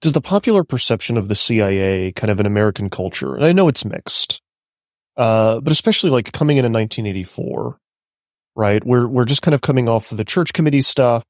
does 0.00 0.12
the 0.12 0.20
popular 0.20 0.64
perception 0.64 1.16
of 1.16 1.28
the 1.28 1.34
CIA 1.34 2.12
kind 2.12 2.30
of 2.30 2.38
in 2.38 2.46
American 2.46 2.88
culture, 2.90 3.34
and 3.34 3.44
I 3.44 3.52
know 3.52 3.68
it's 3.68 3.84
mixed, 3.84 4.40
uh, 5.16 5.60
but 5.60 5.72
especially 5.72 6.10
like 6.10 6.32
coming 6.32 6.56
in 6.56 6.64
in 6.64 6.72
1984, 6.72 7.78
right? 8.54 8.84
We're 8.84 9.08
we're 9.08 9.24
just 9.24 9.42
kind 9.42 9.54
of 9.54 9.60
coming 9.60 9.88
off 9.88 10.10
of 10.12 10.16
the 10.16 10.24
church 10.24 10.52
committee 10.52 10.82
stuff. 10.82 11.24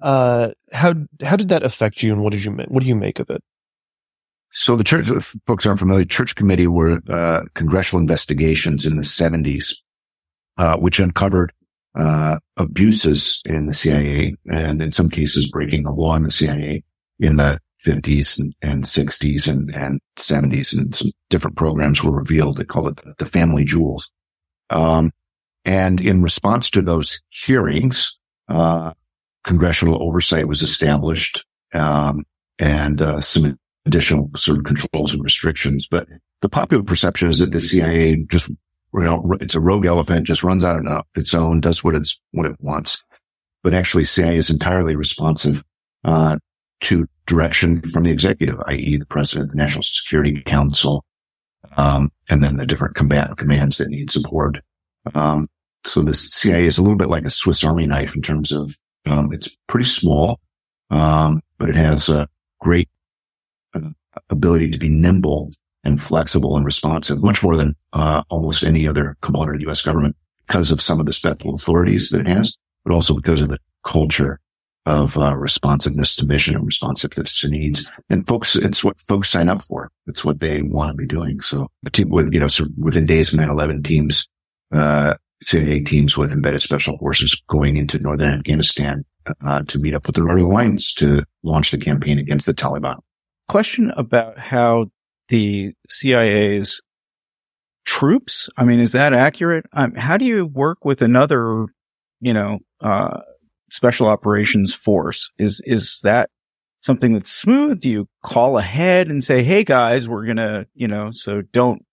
Uh, 0.00 0.52
how 0.72 0.94
how 1.22 1.36
did 1.36 1.50
that 1.50 1.62
affect 1.62 2.02
you, 2.02 2.12
and 2.12 2.22
what 2.22 2.32
did 2.32 2.44
you 2.44 2.52
what 2.52 2.80
do 2.80 2.88
you 2.88 2.94
make 2.94 3.20
of 3.20 3.28
it? 3.28 3.42
So 4.50 4.76
the 4.76 4.84
church, 4.84 5.08
folks 5.46 5.66
aren't 5.66 5.80
familiar, 5.80 6.04
church 6.04 6.36
committee 6.36 6.68
were 6.68 7.00
uh, 7.10 7.42
congressional 7.54 8.00
investigations 8.00 8.86
in 8.86 8.94
the 8.94 9.02
70s, 9.02 9.74
uh, 10.58 10.76
which 10.76 11.00
uncovered 11.00 11.52
uh, 11.96 12.38
abuses 12.56 13.42
in 13.46 13.66
the 13.66 13.74
CIA, 13.74 14.36
and 14.46 14.80
in 14.80 14.92
some 14.92 15.10
cases 15.10 15.50
breaking 15.50 15.82
the 15.82 15.90
law 15.90 16.14
in 16.14 16.22
the 16.22 16.30
CIA 16.30 16.84
in 17.20 17.36
the 17.36 17.58
50s 17.84 18.38
and, 18.38 18.54
and 18.62 18.84
60s 18.84 19.48
and, 19.48 19.74
and 19.74 20.00
70s 20.18 20.76
and 20.76 20.94
some 20.94 21.10
different 21.30 21.56
programs 21.56 22.02
were 22.02 22.16
revealed. 22.16 22.56
They 22.56 22.64
call 22.64 22.88
it 22.88 22.96
the, 22.96 23.14
the 23.18 23.26
family 23.26 23.64
jewels. 23.64 24.10
Um, 24.70 25.12
and 25.64 26.00
in 26.00 26.22
response 26.22 26.70
to 26.70 26.82
those 26.82 27.20
hearings, 27.30 28.18
uh, 28.48 28.92
congressional 29.44 30.02
oversight 30.02 30.48
was 30.48 30.62
established, 30.62 31.44
um, 31.72 32.24
and, 32.58 33.00
uh, 33.02 33.20
some 33.20 33.58
additional 33.86 34.30
sort 34.36 34.58
of 34.58 34.64
controls 34.64 35.12
and 35.12 35.22
restrictions. 35.22 35.86
But 35.86 36.08
the 36.40 36.48
popular 36.48 36.82
perception 36.82 37.30
is 37.30 37.38
that 37.40 37.52
the 37.52 37.60
CIA 37.60 38.16
just, 38.28 38.48
you 38.48 38.56
know, 38.92 39.36
it's 39.40 39.54
a 39.54 39.60
rogue 39.60 39.86
elephant, 39.86 40.26
just 40.26 40.44
runs 40.44 40.64
out 40.64 40.76
on 40.76 41.02
its 41.14 41.34
own, 41.34 41.60
does 41.60 41.84
what 41.84 41.94
it's, 41.94 42.20
what 42.32 42.46
it 42.46 42.56
wants. 42.60 43.02
But 43.62 43.74
actually 43.74 44.04
CIA 44.04 44.36
is 44.36 44.50
entirely 44.50 44.96
responsive, 44.96 45.62
uh, 46.04 46.38
to 46.80 47.06
direction 47.26 47.80
from 47.80 48.04
the 48.04 48.10
executive, 48.10 48.60
i.e. 48.66 48.96
the 48.96 49.06
president, 49.06 49.50
the 49.50 49.56
National 49.56 49.82
Security 49.82 50.42
Council, 50.44 51.04
um, 51.76 52.10
and 52.28 52.42
then 52.42 52.56
the 52.56 52.66
different 52.66 52.94
combat 52.94 53.36
commands 53.36 53.78
that 53.78 53.88
need 53.88 54.10
support. 54.10 54.58
Um, 55.14 55.48
so 55.84 56.02
the 56.02 56.14
CIA 56.14 56.66
is 56.66 56.78
a 56.78 56.82
little 56.82 56.96
bit 56.96 57.08
like 57.08 57.24
a 57.24 57.30
Swiss 57.30 57.64
Army 57.64 57.86
knife 57.86 58.14
in 58.14 58.22
terms 58.22 58.52
of, 58.52 58.76
um, 59.06 59.30
it's 59.32 59.56
pretty 59.68 59.86
small, 59.86 60.40
um, 60.90 61.42
but 61.58 61.68
it 61.68 61.76
has 61.76 62.08
a 62.08 62.28
great 62.60 62.88
uh, 63.74 63.90
ability 64.30 64.70
to 64.70 64.78
be 64.78 64.88
nimble 64.88 65.52
and 65.84 66.00
flexible 66.00 66.56
and 66.56 66.64
responsive, 66.64 67.22
much 67.22 67.42
more 67.42 67.56
than 67.56 67.76
uh, 67.92 68.22
almost 68.30 68.64
any 68.64 68.88
other 68.88 69.16
component 69.20 69.56
of 69.56 69.58
the 69.58 69.66
U.S. 69.66 69.82
government 69.82 70.16
because 70.46 70.70
of 70.70 70.80
some 70.80 71.00
of 71.00 71.06
the 71.06 71.12
special 71.12 71.54
authorities 71.54 72.08
that 72.10 72.20
it 72.20 72.28
has, 72.28 72.56
but 72.84 72.94
also 72.94 73.14
because 73.14 73.40
of 73.40 73.48
the 73.48 73.58
culture 73.82 74.40
of 74.86 75.16
uh, 75.16 75.34
responsiveness 75.36 76.14
to 76.16 76.26
mission 76.26 76.54
and 76.54 76.66
responsiveness 76.66 77.40
to 77.40 77.48
needs. 77.48 77.88
And 78.10 78.26
folks, 78.26 78.54
it's 78.54 78.84
what 78.84 79.00
folks 79.00 79.30
sign 79.30 79.48
up 79.48 79.62
for. 79.62 79.90
It's 80.06 80.24
what 80.24 80.40
they 80.40 80.62
want 80.62 80.90
to 80.90 80.96
be 80.96 81.06
doing. 81.06 81.40
So 81.40 81.68
with, 82.06 82.32
you 82.32 82.40
know, 82.40 82.48
so 82.48 82.66
within 82.78 83.06
days 83.06 83.32
of 83.32 83.40
9-11 83.40 83.84
teams, 83.84 84.28
uh, 84.72 85.14
CIA 85.42 85.82
teams 85.82 86.18
with 86.18 86.32
embedded 86.32 86.62
special 86.62 86.98
forces 86.98 87.40
going 87.48 87.76
into 87.76 87.98
northern 87.98 88.34
Afghanistan, 88.34 89.04
uh, 89.44 89.62
to 89.64 89.78
meet 89.78 89.94
up 89.94 90.06
with 90.06 90.16
the 90.16 90.22
Northern 90.22 90.44
Alliance 90.44 90.92
to 90.94 91.24
launch 91.42 91.70
the 91.70 91.78
campaign 91.78 92.18
against 92.18 92.46
the 92.46 92.54
Taliban. 92.54 92.98
Question 93.48 93.90
about 93.96 94.38
how 94.38 94.86
the 95.28 95.72
CIA's 95.88 96.80
troops? 97.84 98.48
I 98.56 98.64
mean, 98.64 98.80
is 98.80 98.92
that 98.92 99.12
accurate? 99.12 99.66
Um, 99.72 99.94
how 99.94 100.16
do 100.16 100.24
you 100.24 100.46
work 100.46 100.84
with 100.84 101.02
another, 101.02 101.66
you 102.20 102.32
know, 102.32 102.58
uh, 102.80 103.20
special 103.70 104.06
operations 104.06 104.74
force? 104.74 105.30
Is, 105.38 105.62
is 105.64 106.00
that 106.02 106.30
something 106.80 107.14
that's 107.14 107.30
smooth? 107.30 107.80
Do 107.80 107.88
you 107.88 108.08
call 108.22 108.58
ahead 108.58 109.08
and 109.08 109.22
say, 109.22 109.42
Hey 109.42 109.64
guys, 109.64 110.08
we're 110.08 110.26
going 110.26 110.36
to, 110.36 110.66
you 110.74 110.88
know, 110.88 111.10
so 111.10 111.42
don't, 111.52 111.84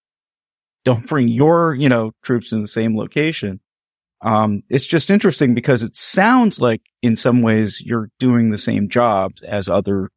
don't 0.84 1.07
bring 1.07 1.27
your, 1.27 1.73
you 1.73 1.89
know, 1.89 2.12
troops 2.23 2.51
in 2.51 2.62
the 2.62 2.67
same 2.67 2.97
location. 2.97 3.60
Um, 4.21 4.63
it's 4.69 4.86
just 4.86 5.10
interesting 5.10 5.53
because 5.53 5.81
it 5.81 5.95
sounds 5.95 6.60
like 6.60 6.81
in 7.01 7.15
some 7.15 7.41
ways 7.41 7.81
you're 7.81 8.10
doing 8.19 8.51
the 8.51 8.57
same 8.57 8.88
jobs 8.88 9.41
as 9.41 9.67
other 9.67 10.10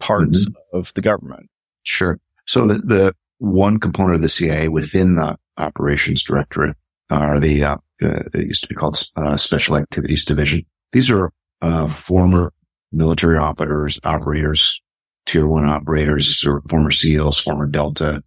parts 0.00 0.46
mm-hmm. 0.46 0.76
of 0.76 0.92
the 0.94 1.00
government. 1.00 1.48
Sure. 1.84 2.18
So 2.46 2.66
the, 2.66 2.78
the 2.78 3.16
one 3.38 3.78
component 3.78 4.16
of 4.16 4.22
the 4.22 4.28
CIA 4.28 4.68
within 4.68 5.14
the 5.14 5.38
operations 5.58 6.24
directorate 6.24 6.76
are 7.10 7.38
the, 7.38 7.62
uh, 7.62 7.76
uh, 8.02 8.22
it 8.34 8.46
used 8.46 8.62
to 8.62 8.68
be 8.68 8.74
called 8.74 9.00
uh, 9.16 9.36
special 9.36 9.76
activities 9.76 10.24
division. 10.24 10.64
These 10.92 11.10
are, 11.10 11.30
uh, 11.60 11.88
former 11.88 12.52
military 12.92 13.38
operators, 13.38 13.98
operators, 14.04 14.80
tier 15.26 15.46
one 15.46 15.64
operators 15.64 16.44
or 16.46 16.62
former 16.68 16.90
SEALs, 16.90 17.40
former 17.40 17.66
Delta, 17.66 18.22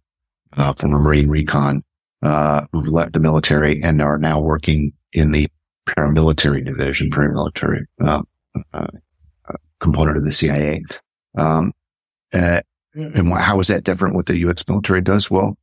uh, 0.56 0.72
former 0.74 0.98
Marine 0.98 1.28
Recon, 1.28 1.82
uh, 2.22 2.62
who've 2.72 2.88
left 2.88 3.12
the 3.12 3.20
military 3.20 3.82
and 3.82 4.02
are 4.02 4.18
now 4.18 4.40
working 4.40 4.92
in 5.12 5.32
the 5.32 5.48
paramilitary 5.88 6.64
division, 6.64 7.10
paramilitary, 7.10 7.84
uh, 8.02 8.22
component 9.78 10.16
of 10.16 10.24
the 10.24 10.32
CIA. 10.32 10.82
Um, 11.36 11.72
uh, 12.32 12.60
and 12.94 13.32
how 13.34 13.60
is 13.60 13.68
that 13.68 13.84
different 13.84 14.14
what 14.14 14.26
the 14.26 14.38
U.S. 14.38 14.64
military 14.66 15.02
does? 15.02 15.30
Well, 15.30 15.56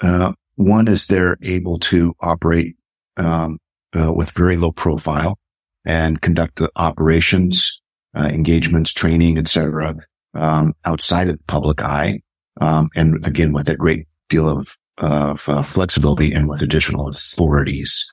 uh, 0.00 0.32
one 0.54 0.88
is 0.88 1.06
they're 1.06 1.36
able 1.42 1.78
to 1.80 2.14
operate 2.20 2.76
um, 3.16 3.58
uh, 3.98 4.12
with 4.12 4.30
very 4.30 4.56
low 4.56 4.72
profile 4.72 5.38
and 5.86 6.20
conduct 6.20 6.56
the 6.56 6.70
operations, 6.76 7.80
uh, 8.14 8.24
engagements, 8.24 8.92
training, 8.92 9.38
etc., 9.38 9.94
um, 10.34 10.74
outside 10.84 11.28
of 11.28 11.38
the 11.38 11.44
public 11.44 11.80
eye, 11.82 12.20
um, 12.60 12.90
and 12.94 13.26
again 13.26 13.52
with 13.52 13.68
a 13.68 13.76
great 13.76 14.06
deal 14.28 14.48
of 14.48 14.76
of 14.98 15.48
uh, 15.48 15.62
flexibility 15.62 16.32
and 16.32 16.48
with 16.48 16.62
additional 16.62 17.08
authorities. 17.08 18.12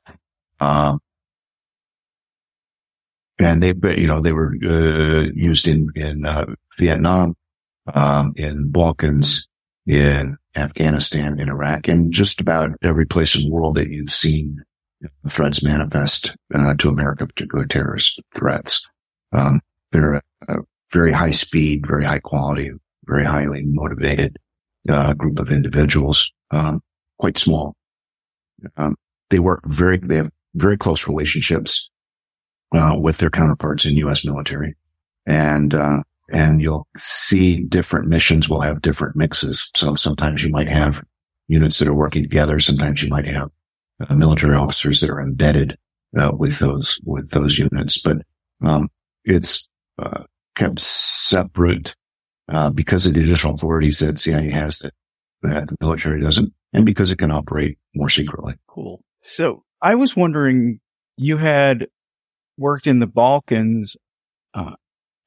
Um, 0.59 0.99
and 3.39 3.63
they, 3.63 3.73
you 3.97 4.07
know, 4.07 4.21
they 4.21 4.33
were 4.33 4.53
uh, 4.63 5.25
used 5.33 5.67
in 5.67 5.89
in 5.95 6.25
uh, 6.25 6.45
Vietnam, 6.77 7.35
um, 7.93 8.33
in 8.35 8.69
Balkans, 8.69 9.47
in 9.85 10.37
Afghanistan, 10.55 11.39
in 11.39 11.49
Iraq, 11.49 11.87
and 11.87 12.13
just 12.13 12.39
about 12.39 12.71
every 12.83 13.05
place 13.05 13.35
in 13.35 13.43
the 13.43 13.51
world 13.51 13.75
that 13.75 13.89
you've 13.89 14.13
seen 14.13 14.63
threats 15.29 15.63
manifest 15.63 16.35
uh, 16.53 16.73
to 16.79 16.89
America, 16.89 17.27
particular 17.27 17.65
terrorist 17.65 18.21
threats. 18.35 18.87
Um, 19.31 19.61
they're 19.91 20.15
a, 20.15 20.21
a, 20.47 20.55
very 20.91 21.11
high 21.11 21.31
speed, 21.31 21.87
very 21.87 22.05
high 22.05 22.19
quality, 22.19 22.69
very 23.05 23.25
highly 23.25 23.63
motivated 23.65 24.37
uh, 24.87 25.13
group 25.15 25.39
of 25.39 25.49
individuals, 25.49 26.31
um, 26.51 26.81
quite 27.17 27.37
small. 27.37 27.75
Um, 28.77 28.95
they 29.31 29.39
work 29.39 29.61
very, 29.65 29.97
they 29.97 30.17
have 30.17 30.29
very 30.53 30.77
close 30.77 31.07
relationships 31.07 31.89
uh, 32.73 32.95
with 32.95 33.17
their 33.17 33.31
counterparts 33.31 33.85
in 33.85 33.97
U.S. 33.97 34.23
military, 34.23 34.75
and 35.25 35.73
uh, 35.73 36.03
and 36.31 36.61
you'll 36.61 36.87
see 36.97 37.59
different 37.63 38.07
missions 38.07 38.49
will 38.49 38.61
have 38.61 38.81
different 38.81 39.15
mixes. 39.15 39.69
So 39.75 39.95
sometimes 39.95 40.43
you 40.43 40.51
might 40.51 40.69
have 40.69 41.03
units 41.47 41.79
that 41.79 41.87
are 41.87 41.95
working 41.95 42.23
together. 42.23 42.59
Sometimes 42.59 43.03
you 43.03 43.09
might 43.09 43.27
have 43.27 43.49
uh, 43.99 44.15
military 44.15 44.55
officers 44.55 45.01
that 45.01 45.09
are 45.09 45.21
embedded 45.21 45.77
uh, 46.17 46.31
with 46.33 46.59
those 46.59 46.99
with 47.03 47.29
those 47.31 47.57
units, 47.57 48.01
but 48.01 48.17
um, 48.61 48.89
it's 49.25 49.67
uh, 49.99 50.23
kept 50.55 50.79
separate 50.79 51.95
uh, 52.49 52.69
because 52.69 53.05
of 53.05 53.13
the 53.13 53.21
additional 53.21 53.55
authorities 53.55 53.99
that 53.99 54.19
CIA 54.19 54.49
has 54.49 54.79
that 54.79 54.93
that 55.41 55.67
the 55.67 55.77
military 55.81 56.21
doesn't, 56.21 56.53
and 56.71 56.85
because 56.85 57.11
it 57.11 57.17
can 57.17 57.31
operate 57.31 57.77
more 57.95 58.09
secretly. 58.09 58.55
Cool. 58.67 59.01
So 59.21 59.63
I 59.81 59.95
was 59.95 60.15
wondering, 60.15 60.79
you 61.17 61.37
had 61.37 61.87
worked 62.57 62.87
in 62.87 62.99
the 62.99 63.07
Balkans. 63.07 63.97
Uh, 64.53 64.75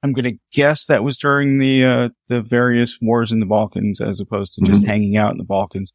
I'm 0.02 0.12
going 0.12 0.24
to 0.24 0.38
guess 0.52 0.86
that 0.86 1.02
was 1.02 1.16
during 1.16 1.58
the 1.58 1.84
uh, 1.84 2.08
the 2.28 2.40
various 2.40 2.98
wars 3.00 3.32
in 3.32 3.40
the 3.40 3.46
Balkans, 3.46 4.00
as 4.00 4.20
opposed 4.20 4.54
to 4.54 4.64
just 4.64 4.82
mm-hmm. 4.82 4.90
hanging 4.90 5.16
out 5.18 5.32
in 5.32 5.38
the 5.38 5.44
Balkans. 5.44 5.92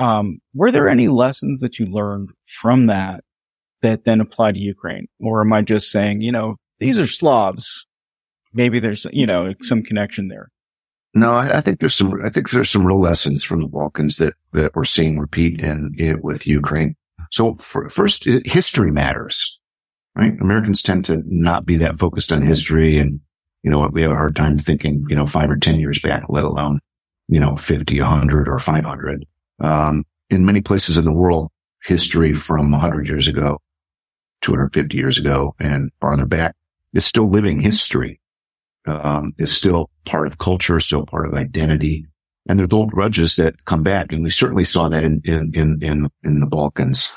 Um, 0.00 0.38
were 0.54 0.70
there 0.70 0.88
any 0.88 1.08
lessons 1.08 1.60
that 1.60 1.78
you 1.78 1.86
learned 1.86 2.30
from 2.46 2.86
that 2.86 3.22
that 3.82 4.04
then 4.04 4.20
apply 4.20 4.52
to 4.52 4.58
Ukraine, 4.58 5.06
or 5.20 5.42
am 5.42 5.52
I 5.52 5.62
just 5.62 5.90
saying, 5.90 6.22
you 6.22 6.32
know, 6.32 6.56
these 6.78 6.98
are 6.98 7.06
Slavs? 7.06 7.86
Maybe 8.52 8.80
there's, 8.80 9.06
you 9.12 9.26
know, 9.26 9.54
some 9.62 9.82
connection 9.82 10.28
there. 10.28 10.50
No, 11.14 11.34
I, 11.34 11.58
I 11.58 11.60
think 11.60 11.80
there's 11.80 11.94
some. 11.94 12.20
I 12.24 12.28
think 12.28 12.50
there's 12.50 12.70
some 12.70 12.86
real 12.86 13.00
lessons 13.00 13.44
from 13.44 13.60
the 13.60 13.68
Balkans 13.68 14.16
that 14.16 14.34
that 14.52 14.74
we're 14.74 14.84
seeing 14.84 15.18
repeat 15.18 15.62
in 15.62 15.94
it 15.98 16.24
with 16.24 16.46
Ukraine. 16.46 16.96
So 17.30 17.54
for, 17.56 17.88
first, 17.88 18.24
history 18.24 18.90
matters 18.90 19.60
right? 20.14 20.38
Americans 20.40 20.82
tend 20.82 21.04
to 21.06 21.22
not 21.26 21.64
be 21.64 21.76
that 21.78 21.98
focused 21.98 22.32
on 22.32 22.42
history. 22.42 22.98
And, 22.98 23.20
you 23.62 23.70
know, 23.70 23.88
we 23.92 24.02
have 24.02 24.10
a 24.10 24.16
hard 24.16 24.36
time 24.36 24.58
thinking, 24.58 25.04
you 25.08 25.16
know, 25.16 25.26
five 25.26 25.50
or 25.50 25.56
10 25.56 25.80
years 25.80 26.00
back, 26.00 26.24
let 26.28 26.44
alone, 26.44 26.80
you 27.28 27.40
know, 27.40 27.56
50, 27.56 28.00
100 28.00 28.48
or 28.48 28.58
500. 28.58 29.26
Um, 29.60 30.04
in 30.30 30.46
many 30.46 30.60
places 30.60 30.96
in 30.96 31.04
the 31.04 31.12
world, 31.12 31.50
history 31.82 32.34
from 32.34 32.70
100 32.70 33.08
years 33.08 33.28
ago, 33.28 33.58
250 34.42 34.96
years 34.96 35.18
ago 35.18 35.54
and 35.60 35.90
farther 36.00 36.26
back 36.26 36.54
is 36.94 37.04
still 37.04 37.28
living 37.28 37.60
history. 37.60 38.20
Um, 38.86 39.34
is 39.36 39.52
still 39.52 39.90
part 40.06 40.26
of 40.26 40.38
culture, 40.38 40.80
still 40.80 41.04
part 41.04 41.26
of 41.26 41.34
identity. 41.34 42.06
And 42.48 42.58
there's 42.58 42.72
old 42.72 42.90
grudges 42.90 43.36
that 43.36 43.66
come 43.66 43.82
back. 43.82 44.10
And 44.10 44.24
we 44.24 44.30
certainly 44.30 44.64
saw 44.64 44.88
that 44.88 45.04
in, 45.04 45.20
in, 45.24 45.52
in, 45.82 46.08
in, 46.24 46.40
the 46.40 46.46
Balkans, 46.46 47.12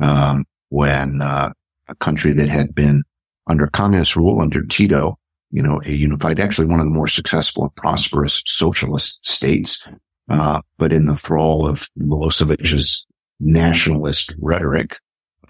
um, 0.00 0.46
when, 0.70 1.20
uh, 1.20 1.52
a 1.88 1.94
country 1.96 2.32
that 2.32 2.48
had 2.48 2.74
been 2.74 3.02
under 3.46 3.66
communist 3.66 4.16
rule 4.16 4.40
under 4.40 4.64
Tito, 4.64 5.18
you 5.50 5.62
know, 5.62 5.82
a 5.84 5.90
unified, 5.90 6.40
actually 6.40 6.66
one 6.66 6.80
of 6.80 6.86
the 6.86 6.90
more 6.90 7.08
successful 7.08 7.64
and 7.64 7.74
prosperous 7.76 8.42
socialist 8.46 9.24
states. 9.26 9.86
Uh, 10.32 10.62
but 10.78 10.92
in 10.92 11.06
the 11.06 11.16
thrall 11.16 11.66
of 11.66 11.88
Milosevic's 11.98 13.06
nationalist 13.38 14.34
rhetoric, 14.38 14.98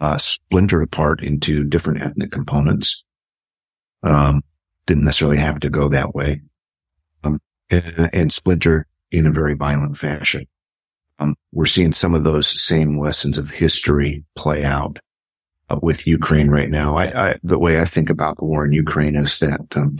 uh, 0.00 0.18
splintered 0.18 0.82
apart 0.82 1.22
into 1.22 1.62
different 1.62 2.02
ethnic 2.02 2.32
components. 2.32 3.04
Um, 4.02 4.42
didn't 4.86 5.04
necessarily 5.04 5.36
have 5.36 5.60
to 5.60 5.70
go 5.70 5.88
that 5.88 6.14
way. 6.14 6.40
Um, 7.22 7.38
and, 7.70 8.10
and 8.12 8.32
splinter 8.32 8.86
in 9.12 9.26
a 9.26 9.32
very 9.32 9.54
violent 9.54 9.96
fashion. 9.96 10.46
Um, 11.20 11.36
we're 11.52 11.66
seeing 11.66 11.92
some 11.92 12.14
of 12.14 12.24
those 12.24 12.60
same 12.60 12.98
lessons 12.98 13.38
of 13.38 13.50
history 13.50 14.24
play 14.36 14.64
out 14.64 14.98
uh, 15.70 15.78
with 15.80 16.08
Ukraine 16.08 16.50
right 16.50 16.70
now. 16.70 16.96
I, 16.96 17.30
I, 17.30 17.38
the 17.44 17.58
way 17.58 17.80
I 17.80 17.84
think 17.84 18.10
about 18.10 18.38
the 18.38 18.44
war 18.44 18.64
in 18.64 18.72
Ukraine 18.72 19.14
is 19.14 19.38
that 19.38 19.76
um, 19.76 19.98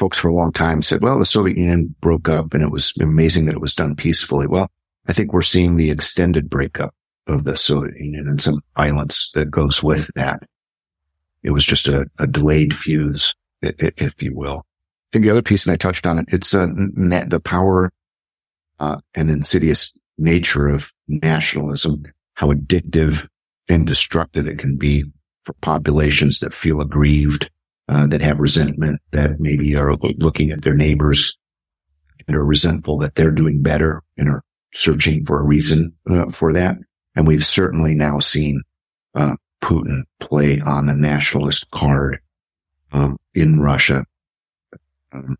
folks 0.00 0.18
for 0.18 0.28
a 0.28 0.34
long 0.34 0.50
time 0.50 0.80
said, 0.80 1.02
well, 1.02 1.18
the 1.18 1.26
Soviet 1.26 1.58
Union 1.58 1.94
broke 2.00 2.26
up 2.26 2.54
and 2.54 2.62
it 2.62 2.70
was 2.70 2.94
amazing 3.00 3.44
that 3.44 3.54
it 3.54 3.60
was 3.60 3.74
done 3.74 3.94
peacefully. 3.94 4.46
Well, 4.46 4.70
I 5.06 5.12
think 5.12 5.32
we're 5.32 5.42
seeing 5.42 5.76
the 5.76 5.90
extended 5.90 6.48
breakup 6.48 6.94
of 7.26 7.44
the 7.44 7.54
Soviet 7.54 7.98
Union 7.98 8.26
and 8.26 8.40
some 8.40 8.62
violence 8.74 9.30
that 9.34 9.50
goes 9.50 9.82
with 9.82 10.10
that. 10.14 10.42
It 11.42 11.50
was 11.50 11.66
just 11.66 11.86
a, 11.86 12.06
a 12.18 12.26
delayed 12.26 12.74
fuse, 12.74 13.34
if 13.60 14.22
you 14.22 14.34
will. 14.34 14.62
I 14.64 15.08
think 15.12 15.24
the 15.26 15.30
other 15.30 15.42
piece, 15.42 15.66
and 15.66 15.74
I 15.74 15.76
touched 15.76 16.06
on 16.06 16.18
it, 16.18 16.26
it's 16.28 16.54
uh, 16.54 16.66
the 16.66 17.42
power 17.44 17.92
uh, 18.78 19.00
and 19.14 19.30
insidious 19.30 19.92
nature 20.16 20.68
of 20.68 20.94
nationalism, 21.08 22.04
how 22.34 22.52
addictive 22.52 23.28
and 23.68 23.86
destructive 23.86 24.48
it 24.48 24.58
can 24.58 24.78
be 24.78 25.04
for 25.42 25.52
populations 25.60 26.40
that 26.40 26.54
feel 26.54 26.80
aggrieved, 26.80 27.50
uh, 27.90 28.06
that 28.06 28.22
have 28.22 28.38
resentment, 28.38 29.00
that 29.10 29.40
maybe 29.40 29.74
are 29.74 29.96
looking 29.96 30.50
at 30.50 30.62
their 30.62 30.74
neighbors 30.74 31.36
and 32.28 32.36
are 32.36 32.44
resentful 32.44 32.98
that 32.98 33.16
they're 33.16 33.32
doing 33.32 33.62
better 33.62 34.02
and 34.16 34.28
are 34.28 34.44
searching 34.72 35.24
for 35.24 35.40
a 35.40 35.42
reason 35.42 35.92
uh, 36.08 36.30
for 36.30 36.52
that. 36.52 36.76
And 37.16 37.26
we've 37.26 37.44
certainly 37.44 37.96
now 37.96 38.20
seen 38.20 38.62
uh, 39.16 39.34
Putin 39.60 40.02
play 40.20 40.60
on 40.60 40.86
the 40.86 40.94
nationalist 40.94 41.68
card 41.72 42.20
um, 42.92 43.18
in 43.34 43.60
Russia 43.60 44.04
um, 45.12 45.36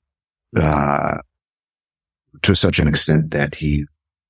uh, 0.56 1.18
to 2.42 2.54
such 2.56 2.80
an 2.80 2.88
extent 2.88 3.30
that 3.30 3.54
he 3.54 3.84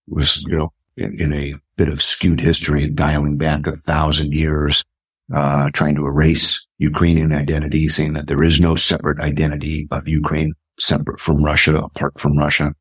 was, 0.07 0.45
you 0.47 0.59
know, 0.59 0.73
in, 0.99 1.19
in 1.19 1.33
a 1.33 1.55
bit 1.77 1.89
of 1.89 2.03
skewed 2.03 2.41
history, 2.41 2.87
dialing 2.87 3.39
back 3.39 3.67
a 3.67 3.77
thousand 3.79 4.35
years, 4.35 4.85
uh, 5.35 5.71
trying 5.73 5.95
to 5.95 6.07
erase 6.07 6.67
Ukrainian 6.79 7.33
identity, 7.33 7.89
saying 7.89 8.15
that 8.15 8.27
there 8.27 8.43
is 8.43 8.61
no 8.61 8.75
separate 8.75 9.21
identity 9.21 9.87
of 9.91 10.09
Ukraine 10.09 10.55
separate 10.79 11.21
from 11.21 11.45
Russia, 11.45 11.77
apart 11.77 12.19
from 12.19 12.39
Russia, 12.39 12.73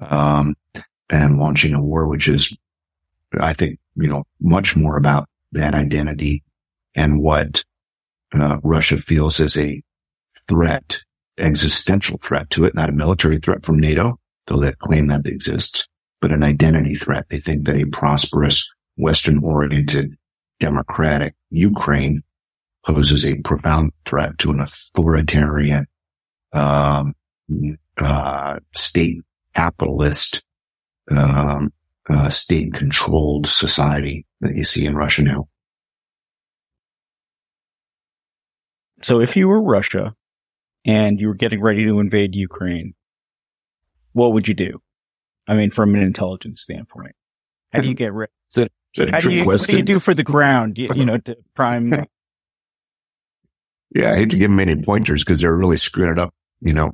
um, 0.00 0.54
and 1.10 1.38
launching 1.38 1.74
a 1.74 1.82
war 1.82 2.08
which 2.08 2.28
is 2.28 2.56
I 3.40 3.52
think, 3.52 3.78
you 3.96 4.08
know, 4.08 4.24
much 4.40 4.76
more 4.76 4.96
about 4.96 5.28
that 5.52 5.74
identity 5.74 6.42
and 6.94 7.20
what 7.20 7.64
uh, 8.32 8.58
Russia 8.62 8.96
feels 8.96 9.40
as 9.40 9.56
a 9.56 9.82
threat, 10.48 11.00
existential 11.38 12.18
threat 12.18 12.50
to 12.50 12.64
it, 12.64 12.74
not 12.74 12.88
a 12.88 12.92
military 12.92 13.38
threat 13.38 13.64
from 13.64 13.78
NATO, 13.78 14.18
though 14.46 14.60
that 14.60 14.78
claim 14.78 15.08
that 15.08 15.26
exists, 15.26 15.86
but 16.20 16.32
an 16.32 16.42
identity 16.42 16.94
threat. 16.94 17.28
They 17.28 17.40
think 17.40 17.64
that 17.64 17.76
a 17.76 17.86
prosperous, 17.86 18.68
Western 18.96 19.42
oriented, 19.42 20.16
democratic 20.60 21.34
Ukraine 21.50 22.22
poses 22.86 23.24
a 23.24 23.36
profound 23.42 23.92
threat 24.04 24.38
to 24.38 24.50
an 24.50 24.60
authoritarian, 24.60 25.86
um, 26.52 27.14
uh, 27.98 28.58
state 28.74 29.22
capitalist, 29.54 30.42
um, 31.10 31.72
uh, 32.08 32.28
state 32.28 32.74
controlled 32.74 33.46
society 33.46 34.26
that 34.40 34.54
you 34.54 34.64
see 34.64 34.84
in 34.84 34.94
Russia 34.94 35.22
now. 35.22 35.48
So 39.02 39.20
if 39.20 39.36
you 39.36 39.48
were 39.48 39.62
Russia 39.62 40.14
and 40.84 41.20
you 41.20 41.28
were 41.28 41.34
getting 41.34 41.60
ready 41.60 41.84
to 41.84 42.00
invade 42.00 42.34
Ukraine, 42.34 42.94
what 44.12 44.32
would 44.32 44.48
you 44.48 44.54
do? 44.54 44.80
I 45.46 45.54
mean, 45.54 45.70
from 45.70 45.94
an 45.94 46.02
intelligence 46.02 46.62
standpoint, 46.62 47.14
how 47.72 47.80
do 47.80 47.88
you 47.88 47.94
get 47.94 48.12
ready? 48.12 48.32
How 48.96 49.18
do 49.18 49.32
you, 49.32 49.44
what 49.44 49.60
do 49.60 49.76
you 49.76 49.82
do 49.82 49.98
for 49.98 50.14
the 50.14 50.22
ground? 50.22 50.78
You, 50.78 50.90
you 50.94 51.04
know, 51.04 51.18
to 51.18 51.36
prime. 51.54 51.92
yeah, 53.94 54.12
I 54.12 54.16
hate 54.16 54.30
to 54.30 54.36
give 54.36 54.50
them 54.50 54.60
any 54.60 54.76
pointers 54.76 55.24
because 55.24 55.40
they're 55.40 55.54
really 55.54 55.76
screwing 55.76 56.12
it 56.12 56.18
up, 56.18 56.34
you 56.60 56.72
know, 56.72 56.92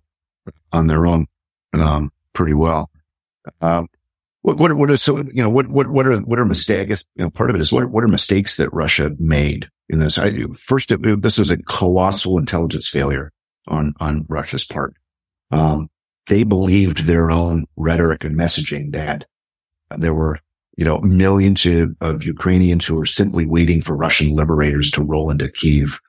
on 0.73 0.87
their 0.87 1.07
own, 1.07 1.27
um, 1.75 2.11
pretty 2.33 2.55
well. 2.55 2.91
Um, 3.61 3.89
what, 4.43 4.57
what, 4.57 4.75
what 4.75 4.91
are, 4.91 4.97
so, 4.97 5.19
you 5.19 5.43
know, 5.43 5.51
what, 5.51 5.69
what, 5.69 5.89
what 5.89 6.07
are, 6.07 6.19
what 6.21 6.39
are 6.39 6.45
mistakes? 6.45 6.81
I 6.81 6.85
guess, 6.85 7.05
you 7.17 7.25
know, 7.25 7.31
part 7.31 7.51
of 7.51 7.57
it 7.57 7.61
is 7.61 7.73
what, 7.73 7.91
what 7.91 8.05
are 8.05 8.09
mistakes 8.09 8.57
that 8.57 8.73
Russia 8.73 9.11
made 9.19 9.69
in 9.89 9.99
this? 9.99 10.19
I, 10.19 10.45
first, 10.55 10.91
it, 10.91 11.23
this 11.23 11.39
was 11.39 11.51
a 11.51 11.63
colossal 11.65 12.39
intelligence 12.39 12.89
failure 12.89 13.33
on, 13.69 13.93
on 14.01 14.25
Russia's 14.29 14.65
part. 14.65 14.95
Um, 15.51 15.89
they 16.27 16.45
believed 16.45 17.05
their 17.05 17.31
own 17.31 17.67
rhetoric 17.77 18.25
and 18.25 18.35
messaging 18.35 18.93
that 18.93 19.27
there 19.97 20.15
were, 20.15 20.39
you 20.81 20.87
know, 20.87 20.99
millions 21.03 21.67
of, 22.01 22.25
Ukrainians 22.25 22.87
who 22.87 22.99
are 22.99 23.05
simply 23.05 23.45
waiting 23.45 23.83
for 23.83 23.95
Russian 23.95 24.35
liberators 24.35 24.91
to 24.93 25.03
roll 25.03 25.29
into 25.31 25.51
Kiev, 25.51 26.01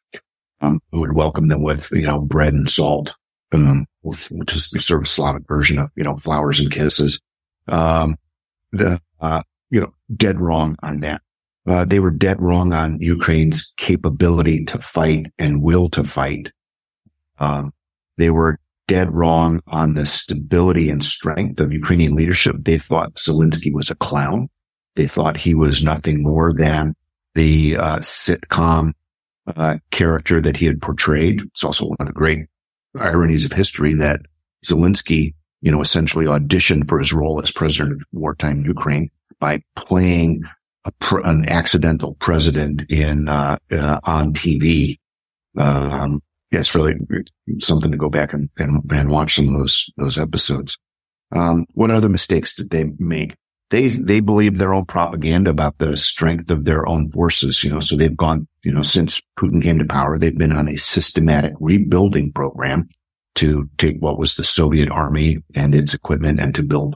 um, 0.62 0.80
who 0.94 1.02
would 1.02 1.12
welcome 1.12 1.50
them 1.50 1.62
with, 1.62 1.92
you 1.92 2.04
know, 2.04 2.22
bread 2.22 2.54
and 2.54 2.70
salt, 2.70 3.14
um, 3.52 3.86
which 4.02 4.56
is 4.56 4.70
sort 4.80 5.02
of 5.02 5.10
Slavic 5.10 5.46
version 5.46 5.78
of, 5.78 5.90
you 5.98 6.06
know, 6.06 6.16
flowers 6.16 6.62
and 6.62 6.72
kisses. 6.72 7.20
Um, 7.68 8.16
the, 8.72 9.02
uh, 9.20 9.44
you 9.72 9.82
know, 9.82 9.94
dead 10.16 10.40
wrong 10.40 10.78
on 10.82 11.02
that. 11.02 11.22
Uh, 11.68 11.84
they 11.84 12.00
were 12.00 12.10
dead 12.10 12.42
wrong 12.42 12.72
on 12.72 12.98
Ukraine's 13.02 13.74
capability 13.76 14.64
to 14.64 14.80
fight 14.80 15.34
and 15.38 15.62
will 15.62 15.90
to 15.90 16.06
fight. 16.06 16.50
Um, 17.40 17.74
they 18.18 18.30
were 18.30 18.58
dead 18.88 19.14
wrong 19.14 19.62
on 19.68 19.96
the 19.96 20.06
stability 20.06 20.90
and 20.90 21.04
strength 21.04 21.60
of 21.60 21.74
Ukrainian 21.74 22.16
leadership. 22.16 22.56
They 22.60 22.78
thought 22.78 23.16
Zelensky 23.16 23.74
was 23.74 23.90
a 23.90 23.96
clown. 23.96 24.48
They 24.96 25.08
thought 25.08 25.38
he 25.38 25.54
was 25.54 25.84
nothing 25.84 26.22
more 26.22 26.54
than 26.54 26.96
the 27.36 27.78
uh, 27.78 27.98
sitcom 28.00 28.94
uh, 29.48 29.78
character 29.92 30.42
that 30.42 30.58
he 30.58 30.66
had 30.66 30.82
portrayed. 30.82 31.42
It's 31.42 31.64
also 31.64 31.88
one 31.88 31.98
of 32.00 32.08
the 32.08 32.14
great 32.14 32.48
ironies 33.00 33.46
of 33.46 33.54
history 33.54 33.94
that 33.96 34.22
Zelensky, 34.66 35.34
you 35.62 35.72
know, 35.72 35.82
essentially 35.82 36.26
auditioned 36.26 36.88
for 36.88 37.00
his 37.00 37.14
role 37.14 37.42
as 37.42 37.52
president 37.52 37.94
of 37.94 38.04
wartime 38.12 38.64
Ukraine 38.66 39.10
by 39.40 39.64
playing 39.76 40.44
pr- 41.00 41.22
an 41.22 41.48
accidental 41.48 42.16
president 42.16 42.84
in 42.90 43.28
uh, 43.28 43.58
uh 43.72 44.00
on 44.04 44.34
TV. 44.34 45.00
Um, 45.58 46.22
yeah, 46.52 46.60
it's 46.60 46.76
really 46.76 46.96
something 47.60 47.92
to 47.92 47.98
go 47.98 48.10
back 48.10 48.34
and, 48.34 48.50
and, 48.58 48.84
and 48.92 49.10
watch 49.10 49.36
some 49.36 49.48
of 49.48 49.54
those, 49.54 49.92
those 49.98 50.18
episodes. 50.18 50.78
Um, 51.34 51.66
what 51.74 51.92
other 51.92 52.10
mistakes 52.10 52.56
did 52.56 52.70
they 52.72 52.92
make? 53.00 53.36
They, 53.72 53.88
they 53.88 54.20
believe 54.20 54.58
their 54.58 54.74
own 54.74 54.86
propaganda 54.86 55.50
about 55.50 55.78
the 55.78 55.96
strength 55.96 56.52
of 56.52 56.66
their 56.66 56.86
own 56.88 57.10
forces, 57.10 57.64
you 57.64 57.72
know, 57.72 57.80
so 57.80 57.96
they've 57.96 58.16
gone, 58.16 58.46
you 58.64 58.72
know, 58.74 58.82
since 58.82 59.22
Putin 59.40 59.64
came 59.64 59.80
to 59.80 59.86
power, 59.86 60.20
they've 60.20 60.38
been 60.38 60.52
on 60.52 60.68
a 60.68 60.76
systematic 60.76 61.54
rebuilding 61.60 62.34
program 62.34 62.90
to 63.36 63.70
take 63.78 63.96
what 64.00 64.20
was 64.20 64.36
the 64.36 64.44
Soviet 64.44 64.90
army 64.90 65.38
and 65.56 65.74
its 65.74 65.94
equipment 65.94 66.42
and 66.42 66.54
to 66.56 66.64
build, 66.64 66.96